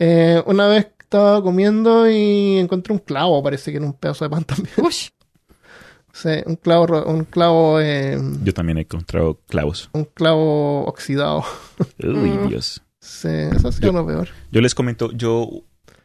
[0.00, 4.30] Eh, una vez estaba comiendo y encontré un clavo, parece que era un pedazo de
[4.30, 4.74] pan también.
[4.82, 5.08] ush.
[6.12, 9.90] Sí, un clavo, un clavo, eh, Yo también he encontrado clavos.
[9.92, 11.44] un clavo oxidado.
[12.02, 12.48] Uy, Mm.
[12.48, 12.82] Dios.
[12.98, 14.28] Sí, eso ha sido Yo- lo peor.
[14.50, 15.48] Yo les comento, yo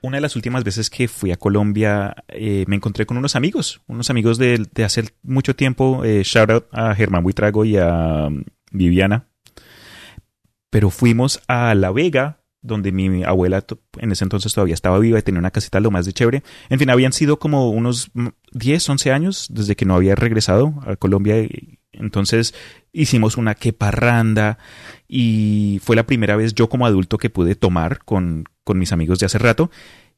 [0.01, 3.81] una de las últimas veces que fui a Colombia eh, me encontré con unos amigos,
[3.87, 6.03] unos amigos de, de hace mucho tiempo.
[6.05, 9.27] Eh, shout out a Germán Buitrago y a um, Viviana.
[10.69, 13.63] Pero fuimos a La Vega, donde mi abuela
[13.99, 16.43] en ese entonces todavía estaba viva y tenía una casita lo más de chévere.
[16.69, 20.73] En fin, habían sido como unos mm, 10, 11 años desde que no había regresado
[20.85, 21.35] a Colombia.
[21.91, 22.53] Entonces
[22.91, 24.57] hicimos una queparranda
[25.07, 29.19] y fue la primera vez yo como adulto que pude tomar con, con mis amigos
[29.19, 29.69] de hace rato.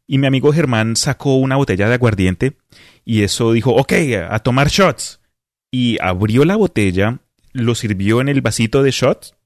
[0.08, 2.58] Y mi amigo Germán sacó una botella de aguardiente
[3.04, 3.94] y eso dijo, ok,
[4.30, 5.20] a tomar shots.
[5.70, 7.20] Y abrió la botella,
[7.52, 9.37] lo sirvió en el vasito de shots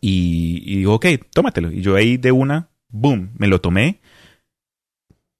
[0.00, 1.72] Y, y dijo, ok, tómatelo.
[1.72, 4.00] Y yo ahí de una, boom, me lo tomé.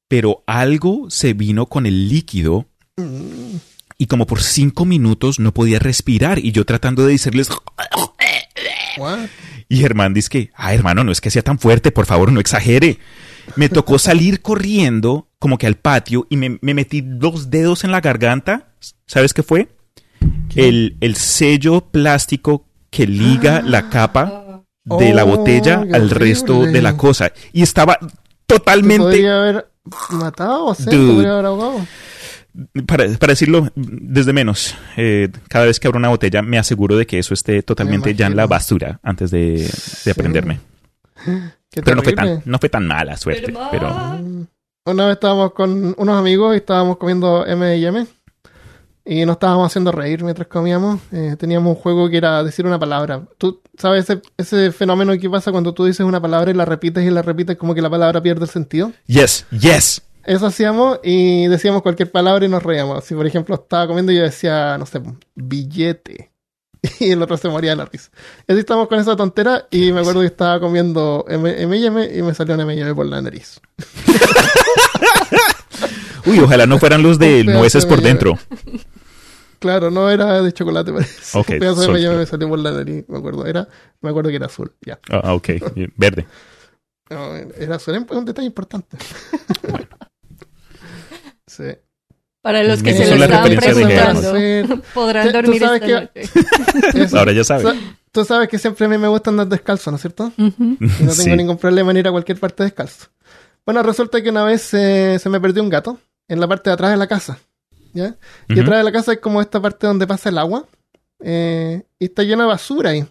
[0.08, 3.56] Pero algo se vino con el líquido Mm,
[3.96, 7.48] y como por cinco minutos no podía respirar y yo tratando de decirles
[8.98, 9.28] what?
[9.68, 12.40] y Germán dice que, ah hermano, no es que sea tan fuerte, por favor no
[12.40, 12.98] exagere.
[13.56, 17.92] Me tocó salir corriendo como que al patio y me, me metí dos dedos en
[17.92, 18.74] la garganta.
[19.06, 19.68] ¿Sabes qué fue?
[20.54, 26.82] El, el sello plástico que liga la capa de la Oh, botella al resto de
[26.82, 27.32] la cosa.
[27.52, 28.06] Y estaba Te
[28.46, 29.68] totalmente podría haber
[30.10, 31.86] matado, o sea, podría haber ahogado.
[32.86, 37.06] para, para decirlo desde menos, eh, cada vez que abro una botella me aseguro de
[37.06, 39.68] que eso esté totalmente ya en la basura antes de,
[40.04, 40.60] de aprenderme.
[41.70, 43.54] Pero no fue, tan, no fue tan mala suerte.
[43.70, 44.46] Pero Mm.
[44.84, 48.04] Una vez estábamos con unos amigos y estábamos comiendo M&M
[49.04, 51.00] y nos estábamos haciendo reír mientras comíamos.
[51.12, 53.22] Eh, teníamos un juego que era decir una palabra.
[53.38, 57.04] Tú sabes ese, ese fenómeno que pasa cuando tú dices una palabra y la repites
[57.04, 58.92] y la repites como que la palabra pierde el sentido.
[59.06, 60.02] yes, yes.
[60.24, 63.04] Eso hacíamos y decíamos cualquier palabra y nos reíamos.
[63.04, 65.00] Si por ejemplo estaba comiendo y yo decía, no sé,
[65.34, 66.30] billete.
[66.98, 68.10] Y el otro se moría de la risa.
[68.46, 72.34] Y así estábamos con esa tontera y me acuerdo que estaba comiendo M&M y me
[72.34, 73.60] salió un M&M por la nariz.
[76.26, 78.38] Uy, ojalá no fueran los de nueces por dentro.
[79.62, 81.20] Claro, no era de chocolate, parece.
[81.38, 83.46] Ok, Un pedazo de sol- me salió por la nariz, me acuerdo.
[83.46, 83.68] Era,
[84.00, 84.98] me acuerdo que era azul, ya.
[85.10, 85.48] Ah, ah, ok,
[85.96, 86.26] verde.
[87.08, 88.96] No, era azul, es un detalle importante.
[91.46, 91.64] sí.
[92.42, 97.02] Para los que Esas se lo estaban preguntando, podrán Tú dormir sabes esta que- noche.
[97.04, 97.18] Eso.
[97.18, 97.62] Ahora ya sabes.
[97.62, 97.76] Sa-
[98.10, 100.32] Tú sabes que siempre a mí me gusta andar descalzo, ¿no es cierto?
[100.36, 100.76] Ujú.
[100.80, 101.30] Y no tengo Sí.
[101.36, 103.06] ningún problema en ir a cualquier parte descalzo.
[103.64, 105.98] Bueno, resulta que una vez eh, se me perdió un gato
[106.28, 107.38] en la parte de atrás de la casa.
[107.94, 108.16] ¿Ya?
[108.48, 108.62] Y Ujú.
[108.62, 110.66] atrás de la casa es como esta parte donde pasa el agua.
[111.24, 113.04] eh, y está llena de basura ahí.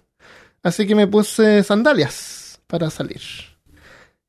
[0.64, 3.22] Así que me puse sandalias para salir.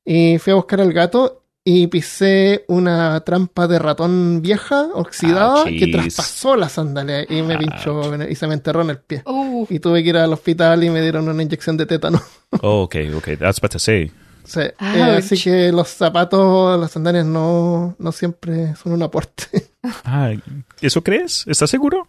[0.05, 5.65] Y fui a buscar al gato y pisé una trampa de ratón vieja, oxidada, Ah,
[5.65, 9.23] que traspasó la sandalia y me Ah, pinchó y se me enterró en el pie.
[9.69, 12.21] Y tuve que ir al hospital y me dieron una inyección de tétano.
[12.61, 13.29] Oh, ok, ok.
[13.39, 14.11] That's what to say.
[14.45, 19.45] Sí, eh, así que los zapatos, las sandalias no, no siempre son un aporte.
[20.05, 20.31] Ah,
[20.79, 21.43] ¿Eso crees?
[21.45, 22.07] ¿Estás seguro?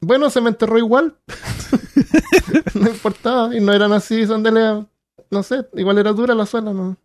[0.00, 1.14] Bueno, se me enterró igual.
[2.74, 3.54] no importaba.
[3.54, 4.84] Y no eran así sandalias.
[5.30, 6.96] No sé, igual era dura la suela, ¿no?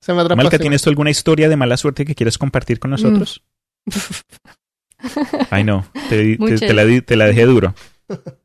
[0.00, 0.36] Se me atrapó.
[0.42, 0.58] Malca.
[0.58, 3.42] ¿tienes tú alguna historia de mala suerte que quieres compartir con nosotros?
[5.50, 5.84] Ay, no.
[6.08, 7.74] Te, te- te la, te la dejé duro.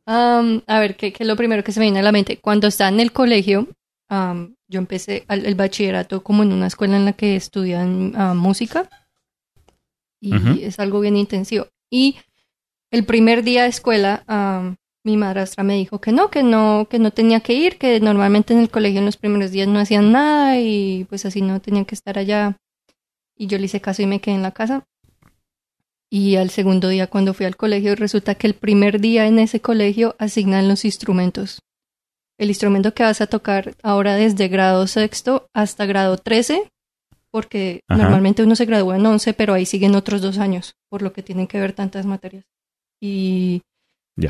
[0.06, 2.38] Am, a ver, ¿qué, qué es lo primero que se me viene a la mente?
[2.38, 3.68] Cuando estaba en el colegio,
[4.12, 8.90] am, yo empecé el bachillerato como en una escuela en la que estudian ah, música
[10.20, 11.68] y es algo bien intensivo.
[11.90, 12.18] Y
[12.92, 17.00] el primer día de escuela, am, mi madrastra me dijo que no, que no, que
[17.00, 20.12] no tenía que ir, que normalmente en el colegio en los primeros días no hacían
[20.12, 22.58] nada y pues así no tenían que estar allá.
[23.36, 24.84] Y yo le hice caso y me quedé en la casa.
[26.12, 29.62] Y al segundo día cuando fui al colegio resulta que el primer día en ese
[29.62, 31.62] colegio asignan los instrumentos.
[32.42, 36.72] El instrumento que vas a tocar ahora desde grado sexto hasta grado 13,
[37.30, 38.02] porque Ajá.
[38.02, 41.22] normalmente uno se gradúa en 11, pero ahí siguen otros dos años, por lo que
[41.22, 42.44] tienen que ver tantas materias.
[43.00, 43.62] Y,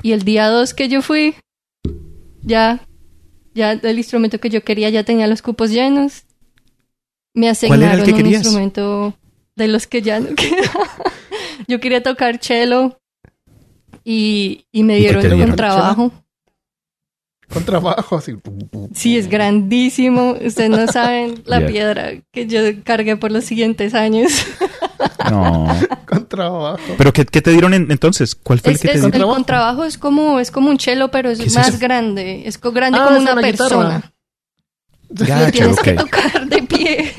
[0.03, 1.35] y el día 2 que yo fui,
[2.41, 2.85] ya,
[3.53, 6.25] ya el instrumento que yo quería ya tenía los cupos llenos.
[7.33, 8.41] Me asignaron que un querías?
[8.43, 9.13] instrumento
[9.55, 10.89] de los que ya no quedaba.
[11.65, 12.99] Yo quería tocar cello
[14.03, 16.11] y, y me ¿Y por dieron un trabajo.
[17.53, 18.33] Con trabajo, así.
[18.93, 20.31] Sí, es grandísimo.
[20.43, 24.31] Ustedes no saben la piedra que yo cargué por los siguientes años.
[25.29, 25.67] No.
[26.07, 26.79] Con trabajo.
[26.97, 28.35] ¿Pero qué, qué te dieron en- entonces?
[28.35, 29.15] ¿Cuál fue Es- el que te es- dieron?
[29.21, 29.35] el ¿Contrabajo?
[29.35, 32.43] contrabajo es como, es como un cello, pero ¿Qué es más grande.
[32.45, 33.51] Es grande Ah, como es una guitarra.
[33.51, 34.11] persona.
[35.09, 37.13] Lo Gacho, tienes que tocar de pie.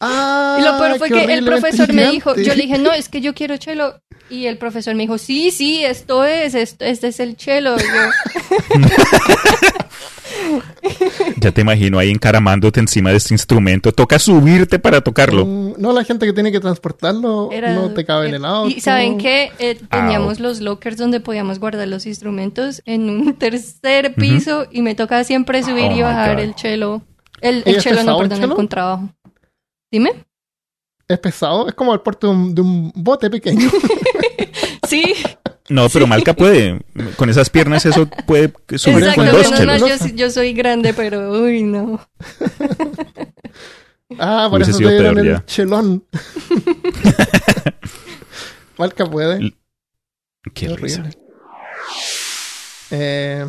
[0.00, 3.08] Ah, Y lo peor fue que el profesor me dijo, yo le dije, no, es
[3.08, 4.00] que yo quiero chelo.
[4.30, 7.76] Y el profesor me dijo, sí, sí, esto es, esto, este es el chelo.
[7.78, 7.84] Yo,
[11.40, 13.92] Ya te imagino ahí encaramándote encima de este instrumento.
[13.92, 15.46] Toca subirte para tocarlo.
[15.46, 18.68] Mm, No, la gente que tiene que transportarlo Era- no te cabe en el auto.
[18.70, 23.34] Y saben que eh, Ah, teníamos los lockers donde podíamos guardar los instrumentos en un
[23.34, 27.02] tercer piso y me tocaba siempre subir Oh y bajar el chelo.
[27.40, 29.08] El, ¿Y el es chelo, no, perdón, el contrabajo.
[29.90, 30.24] Dime.
[31.06, 33.70] Es pesado, es como el puerto de un, de un bote pequeño.
[34.88, 35.14] Sí,
[35.68, 36.80] No, pero Malca puede.
[37.16, 39.20] Con esas piernas eso puede subir exacto.
[39.20, 40.00] con dos mal, chelos.
[40.00, 42.00] yo, yo soy grande, pero uy, no.
[44.18, 46.04] ah, por Hubiese eso te dieron el chelón.
[48.78, 49.54] Valka puede.
[50.54, 51.00] Qué risa.
[51.02, 51.18] horrible.
[52.90, 53.46] Eh,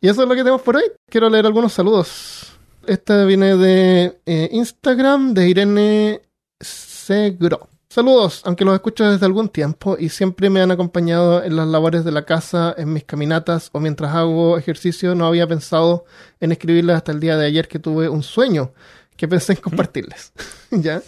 [0.00, 0.84] y eso es lo que tenemos por hoy.
[1.08, 2.53] Quiero leer algunos saludos.
[2.86, 6.22] Este viene de eh, Instagram de Irene
[6.60, 7.68] Segro.
[7.88, 12.04] Saludos, aunque los escucho desde algún tiempo y siempre me han acompañado en las labores
[12.04, 16.04] de la casa, en mis caminatas o mientras hago ejercicio, no había pensado
[16.40, 18.72] en escribirles hasta el día de ayer que tuve un sueño
[19.16, 20.32] que pensé en compartirles.
[20.70, 21.02] ¿Ya?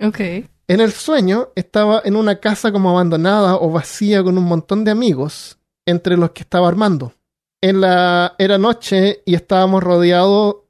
[0.00, 0.20] Ok.
[0.66, 4.90] En el sueño estaba en una casa como abandonada o vacía con un montón de
[4.90, 7.12] amigos entre los que estaba armando.
[7.60, 10.63] En la era noche y estábamos rodeados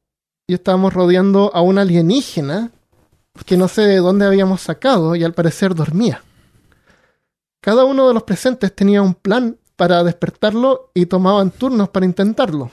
[0.46, 2.70] y estábamos rodeando a un alienígena
[3.46, 6.22] que no sé de dónde habíamos sacado y al parecer dormía.
[7.60, 12.70] Cada uno de los presentes tenía un plan para despertarlo y tomaban turnos para intentarlo.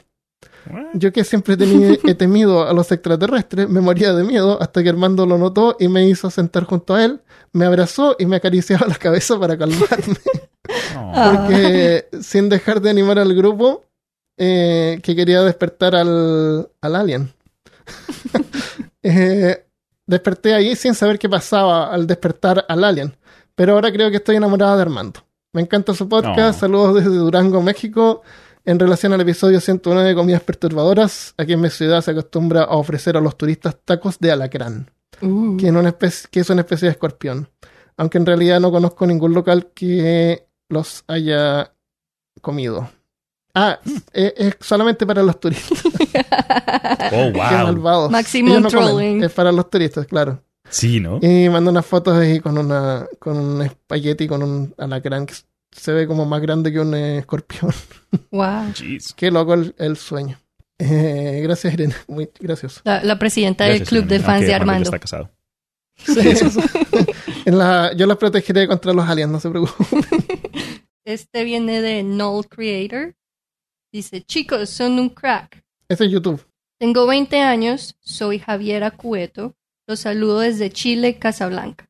[0.93, 1.56] Yo que siempre
[2.03, 5.88] he temido a los extraterrestres, me moría de miedo hasta que Armando lo notó y
[5.88, 7.22] me hizo sentar junto a él,
[7.53, 10.18] me abrazó y me acariciaba la cabeza para calmarme.
[10.98, 11.14] Oh.
[11.48, 13.85] Porque sin dejar de animar al grupo
[14.38, 17.34] eh, que quería despertar al, al alien.
[19.03, 19.65] Eh,
[20.05, 23.17] desperté ahí sin saber qué pasaba al despertar al alien.
[23.55, 25.21] Pero ahora creo que estoy enamorada de Armando.
[25.53, 26.57] Me encanta su podcast.
[26.57, 26.59] Oh.
[26.59, 28.21] Saludos desde Durango, México.
[28.63, 32.75] En relación al episodio 109 de Comidas Perturbadoras, aquí en mi ciudad se acostumbra a
[32.75, 35.57] ofrecer a los turistas tacos de alacrán Uh.
[35.57, 37.49] que, en una especie, que es una especie de escorpión.
[37.97, 41.73] Aunque en realidad no conozco ningún local que los haya
[42.41, 42.89] comido.
[43.53, 43.79] Ah,
[44.13, 45.79] es, es solamente para los turistas.
[46.13, 47.63] Oh, Qué wow.
[47.63, 48.11] malvados.
[48.11, 49.23] Maximum comen, trolling.
[49.23, 50.43] Es para los turistas, claro.
[50.69, 51.19] Sí, ¿no?
[51.21, 55.33] Y mando unas fotos ahí con una con un espagueti con un alacrán que
[55.71, 57.71] se ve como más grande que un eh, escorpión.
[58.31, 58.73] Wow.
[58.75, 59.13] Jeez.
[59.13, 60.38] Qué loco el, el sueño.
[60.77, 61.95] Eh, gracias, Irene.
[62.07, 62.81] Muy gracioso.
[62.83, 64.83] La, la presidenta del club de fans Aunque de Armando.
[64.83, 65.29] está casado.
[67.45, 70.05] En la, yo las protegeré contra los aliens, no se preocupen.
[71.05, 73.15] Este viene de Null Creator.
[73.91, 75.63] Dice, chicos, son un crack.
[75.91, 76.41] Es YouTube.
[76.80, 79.57] Tengo 20 años, soy Javiera Cueto.
[79.88, 81.89] Los saludo desde Chile, Casablanca.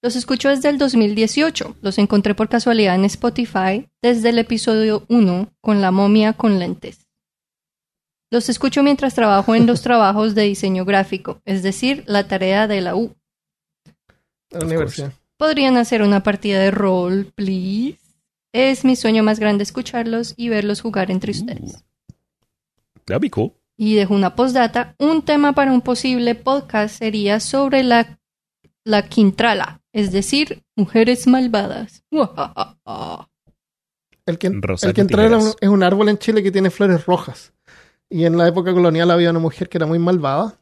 [0.00, 1.76] Los escucho desde el 2018.
[1.82, 7.06] Los encontré por casualidad en Spotify desde el episodio 1 con la momia con lentes.
[8.30, 12.80] Los escucho mientras trabajo en los trabajos de diseño gráfico, es decir, la tarea de
[12.80, 13.14] la U.
[14.48, 15.12] En la universidad.
[15.36, 17.98] ¿Podrían hacer una partida de rol, please?
[18.54, 21.84] Es mi sueño más grande escucharlos y verlos jugar entre ustedes.
[23.08, 23.52] That'd be cool.
[23.76, 24.94] Y dejo una postdata.
[24.98, 28.18] Un tema para un posible podcast sería sobre la,
[28.84, 32.02] la quintrala, es decir, mujeres malvadas.
[34.26, 35.56] El que, Rosa el que entra tijeras.
[35.60, 37.52] es un árbol en Chile que tiene flores rojas.
[38.10, 40.58] Y en la época colonial había una mujer que era muy malvada,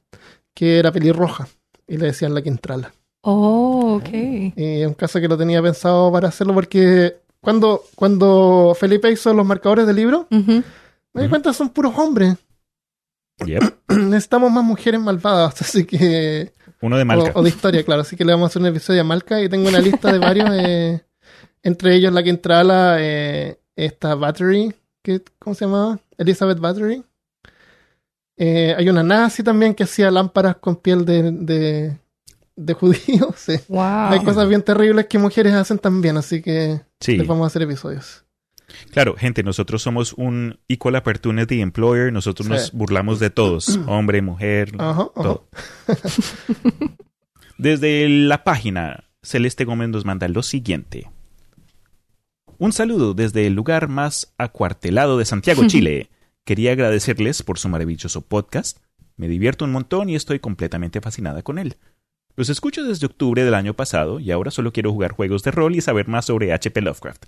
[0.55, 1.49] que era pelirroja.
[1.89, 2.93] Y le decían la quintrala.
[3.23, 4.09] Oh, ok.
[4.13, 9.33] Y es un caso que lo tenía pensado para hacerlo porque cuando, cuando Felipe hizo
[9.33, 10.63] los marcadores del libro, Ujú.
[11.17, 12.37] Me di cuenta son puros hombres.
[13.45, 13.63] Yep.
[13.89, 16.53] Necesitamos más mujeres malvadas, así que...
[16.83, 17.33] Uno de Malca.
[17.35, 18.03] o de historia, claro.
[18.03, 20.19] Así que le vamos a hacer un episodio a Malca y tengo una lista de
[20.19, 20.49] varios.
[20.53, 21.01] eh,
[21.63, 25.99] entre ellos la que entrala, eh, esta Battery, que, ¿cómo se llamaba?
[26.19, 27.03] Elizabeth Battery.
[28.37, 31.99] Eh, hay una nazi también que hacía lámparas con piel de, de,
[32.55, 33.31] de judíos.
[33.37, 33.55] sí.
[33.69, 33.81] Wow.
[34.11, 37.17] Hay cosas bien terribles que mujeres hacen también, así que Sí.
[37.17, 38.25] les vamos a hacer episodios.
[38.91, 42.13] Claro, gente, nosotros somos un Equal Opportunity Employer.
[42.13, 42.53] Nosotros Sí.
[42.53, 43.79] nos burlamos de todos.
[43.87, 45.11] Hombre, mujer, Ajá, ajá.
[45.15, 45.49] todo.
[47.59, 51.11] Desde la página, Celeste Gómez nos manda lo siguiente.
[52.59, 56.11] Un saludo desde el lugar más acuartelado de Santiago, Chile.
[56.45, 58.79] Quería agradecerles por su maravilloso podcast.
[59.17, 61.77] Me divierto un montón y estoy completamente fascinada con él.
[62.37, 65.75] Los escucho desde octubre del año pasado y ahora solo quiero jugar juegos de rol
[65.75, 66.83] y saber más sobre H.P.
[66.83, 67.25] Lovecraft.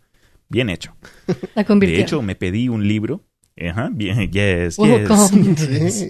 [0.48, 0.96] Bien hecho.
[1.54, 3.24] La De hecho, me pedí un libro.
[3.60, 4.78] Ajá, bien, yes, yes.
[4.78, 5.56] Welcome.
[5.90, 6.08] Sí.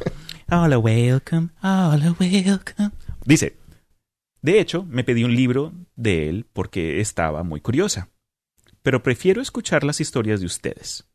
[0.50, 2.90] Hola, welcome, hola, welcome.
[3.26, 3.58] Dice,
[4.40, 8.08] de hecho, me pedí un libro de él porque estaba muy curiosa.
[8.82, 11.06] Pero prefiero escuchar las historias de ustedes.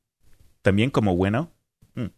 [0.62, 1.52] También como bueno...
[1.96, 2.12] mm.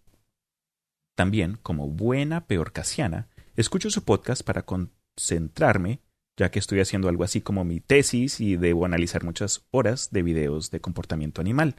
[1.15, 6.01] También, como buena peorcasiana, escucho su podcast para concentrarme,
[6.37, 10.23] ya que estoy haciendo algo así como mi tesis y debo analizar muchas horas de
[10.23, 11.75] videos de comportamiento animal.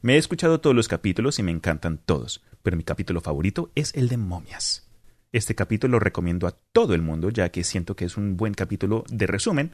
[0.00, 3.94] Me he escuchado todos los capítulos y me encantan todos, pero mi capítulo favorito es
[3.94, 4.88] el de momias.
[5.32, 8.54] Este capítulo lo recomiendo a todo el mundo, ya que siento que es un buen
[8.54, 9.72] capítulo de resumen.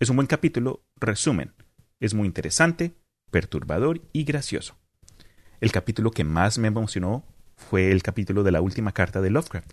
[0.00, 1.52] Es un buen capítulo resumen.
[2.00, 2.94] Es muy interesante,
[3.30, 4.76] perturbador y gracioso.
[5.60, 7.24] El capítulo que más me emocionó
[7.56, 9.72] fue el capítulo de la última carta de Lovecraft.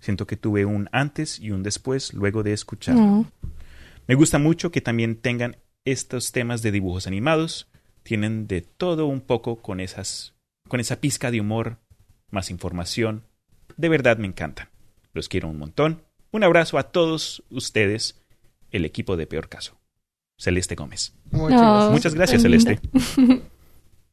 [0.00, 3.00] Siento que tuve un antes y un después luego de escucharlo.
[3.00, 3.32] No.
[4.06, 7.68] Me gusta mucho que también tengan estos temas de dibujos animados.
[8.02, 10.34] Tienen de todo un poco con esas
[10.68, 11.78] con esa pizca de humor,
[12.30, 13.24] más información.
[13.76, 14.68] De verdad me encantan.
[15.14, 16.02] Los quiero un montón.
[16.30, 18.20] Un abrazo a todos ustedes,
[18.70, 19.78] el equipo de Peor Caso.
[20.38, 21.14] Celeste Gómez.
[21.30, 21.72] Muchas No.
[21.72, 21.92] gracias.
[21.92, 22.42] Muchas gracias.
[22.42, 22.80] Celeste.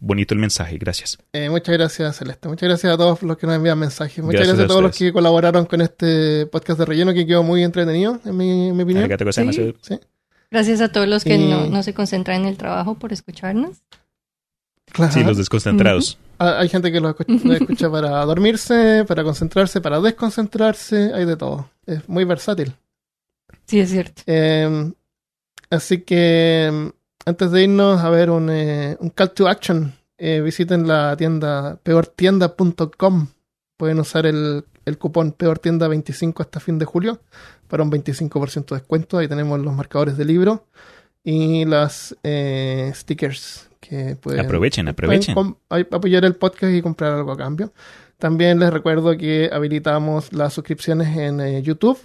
[0.07, 1.17] Bonito el mensaje, gracias.
[1.33, 2.47] Eh, muchas gracias, Celeste.
[2.47, 4.23] Muchas gracias a todos los que nos envían mensajes.
[4.23, 7.25] Muchas Gracias gracias, a a todos los que colaboraron con este podcast de relleno que
[7.25, 9.09] quedó muy entretenido, en mi, en mi opinión.
[9.81, 9.99] Sí,
[10.51, 13.77] Gracias a todos los que Y- no, no se concentran en el trabajo por escucharnos.
[14.91, 15.11] claro.
[15.11, 16.19] Sí, los desconcentrados.
[16.37, 21.25] Ah, Hay gente que lo escucha, lo escucha para dormirse, para concentrarse, para desconcentrarse, hay
[21.25, 21.67] de todo.
[21.87, 22.75] Es muy versátil.
[23.65, 24.21] Sí, es cierto.
[24.27, 24.91] Eh,
[25.71, 26.91] así que
[27.25, 31.79] antes de irnos a ver un, eh, un call to action, eh, visiten la tienda
[31.83, 33.27] peortienda.com.
[33.77, 37.19] Pueden usar el, el cupón peortienda25 hasta fin de julio
[37.67, 39.17] para un 25% de descuento.
[39.17, 40.65] Ahí tenemos los marcadores de libro
[41.23, 45.35] y las eh, stickers que pueden Aprovechen, aprovechen.
[45.35, 45.57] Pueden
[45.91, 47.73] apoyar el podcast y comprar algo a cambio.
[48.17, 51.97] También les recuerdo que habilitamos las suscripciones en eh, YouTube,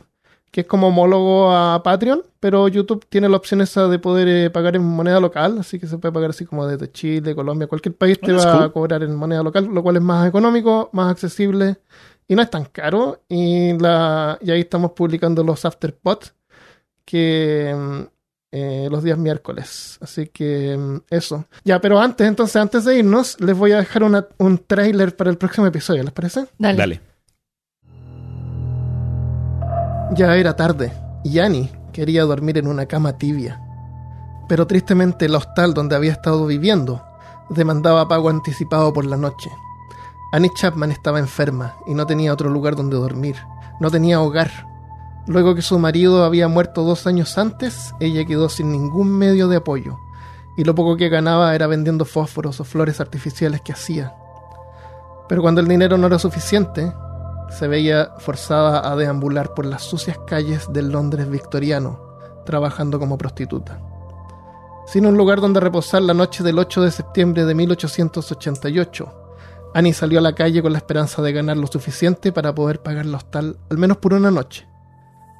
[0.50, 4.50] que es como homólogo a Patreon, pero YouTube tiene la opción esa de poder eh,
[4.50, 7.94] pagar en moneda local, así que se puede pagar así como desde Chile, Colombia, cualquier
[7.96, 11.10] país te Ah, va a cobrar en moneda local, lo cual es más económico, más
[11.10, 11.76] accesible
[12.26, 13.20] y no es tan caro.
[13.28, 16.34] Y, la, y ahí estamos publicando los afterpods
[17.04, 18.00] que mm,
[18.52, 19.98] eh, los días miércoles.
[20.00, 21.46] Así que mm, eso.
[21.64, 25.30] Ya, pero antes, entonces, antes de irnos, les voy a dejar una- un tráiler para
[25.30, 26.46] el próximo episodio, ¿les parece?
[26.58, 26.78] Dale.
[26.78, 27.00] Dale.
[30.12, 30.92] Ya era tarde
[31.22, 33.60] y Annie quería dormir en una cama tibia.
[34.48, 37.00] Pero tristemente el hostal donde había estado viviendo
[37.48, 39.50] demandaba pago anticipado por la noche.
[40.32, 43.36] Annie Chapman estaba enferma y no tenía otro lugar donde dormir.
[43.78, 44.50] No tenía hogar.
[45.28, 49.58] Luego que su marido había muerto dos años antes, ella quedó sin ningún medio de
[49.58, 49.96] apoyo.
[50.56, 54.12] Y lo poco que ganaba era vendiendo fósforos o flores artificiales que hacía.
[55.28, 56.92] Pero cuando el dinero no era suficiente,
[57.50, 62.00] se veía forzada a deambular por las sucias calles del Londres victoriano,
[62.46, 63.80] trabajando como prostituta.
[64.86, 69.14] Sin un lugar donde reposar la noche del 8 de septiembre de 1888,
[69.72, 73.06] Annie salió a la calle con la esperanza de ganar lo suficiente para poder pagar
[73.06, 74.66] el hostal al menos por una noche,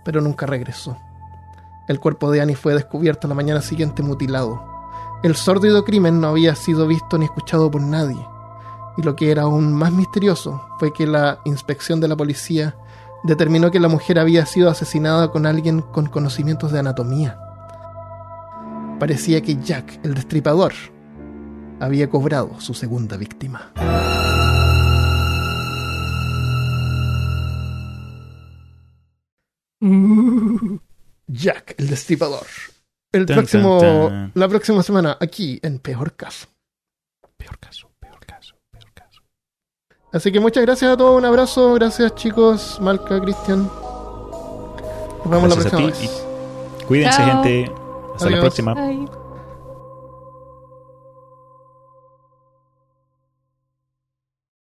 [0.05, 0.97] pero nunca regresó.
[1.89, 4.62] El cuerpo de Annie fue descubierto la mañana siguiente mutilado.
[5.24, 8.24] El sórdido crimen no había sido visto ni escuchado por nadie.
[9.01, 12.77] Y lo que era aún más misterioso fue que la inspección de la policía
[13.24, 17.39] determinó que la mujer había sido asesinada con alguien con conocimientos de anatomía.
[18.98, 20.74] Parecía que Jack, el destripador,
[21.81, 23.72] había cobrado su segunda víctima.
[31.27, 32.47] Jack, el destripador.
[33.12, 34.32] El Tan, próximo, tan, tan.
[34.35, 36.48] la próxima semana, aquí en Peor Caso.
[37.39, 37.89] Peor caso, peor caso, peor caso.
[40.12, 43.70] Así que muchas gracias a todos, un abrazo, gracias chicos, Malca, Cristian.
[45.24, 46.27] Nos vemos Gracias a la próxima ti vez.
[46.89, 47.43] Cuídense, Chao.
[47.43, 47.73] gente.
[48.16, 48.74] Hasta la próxima.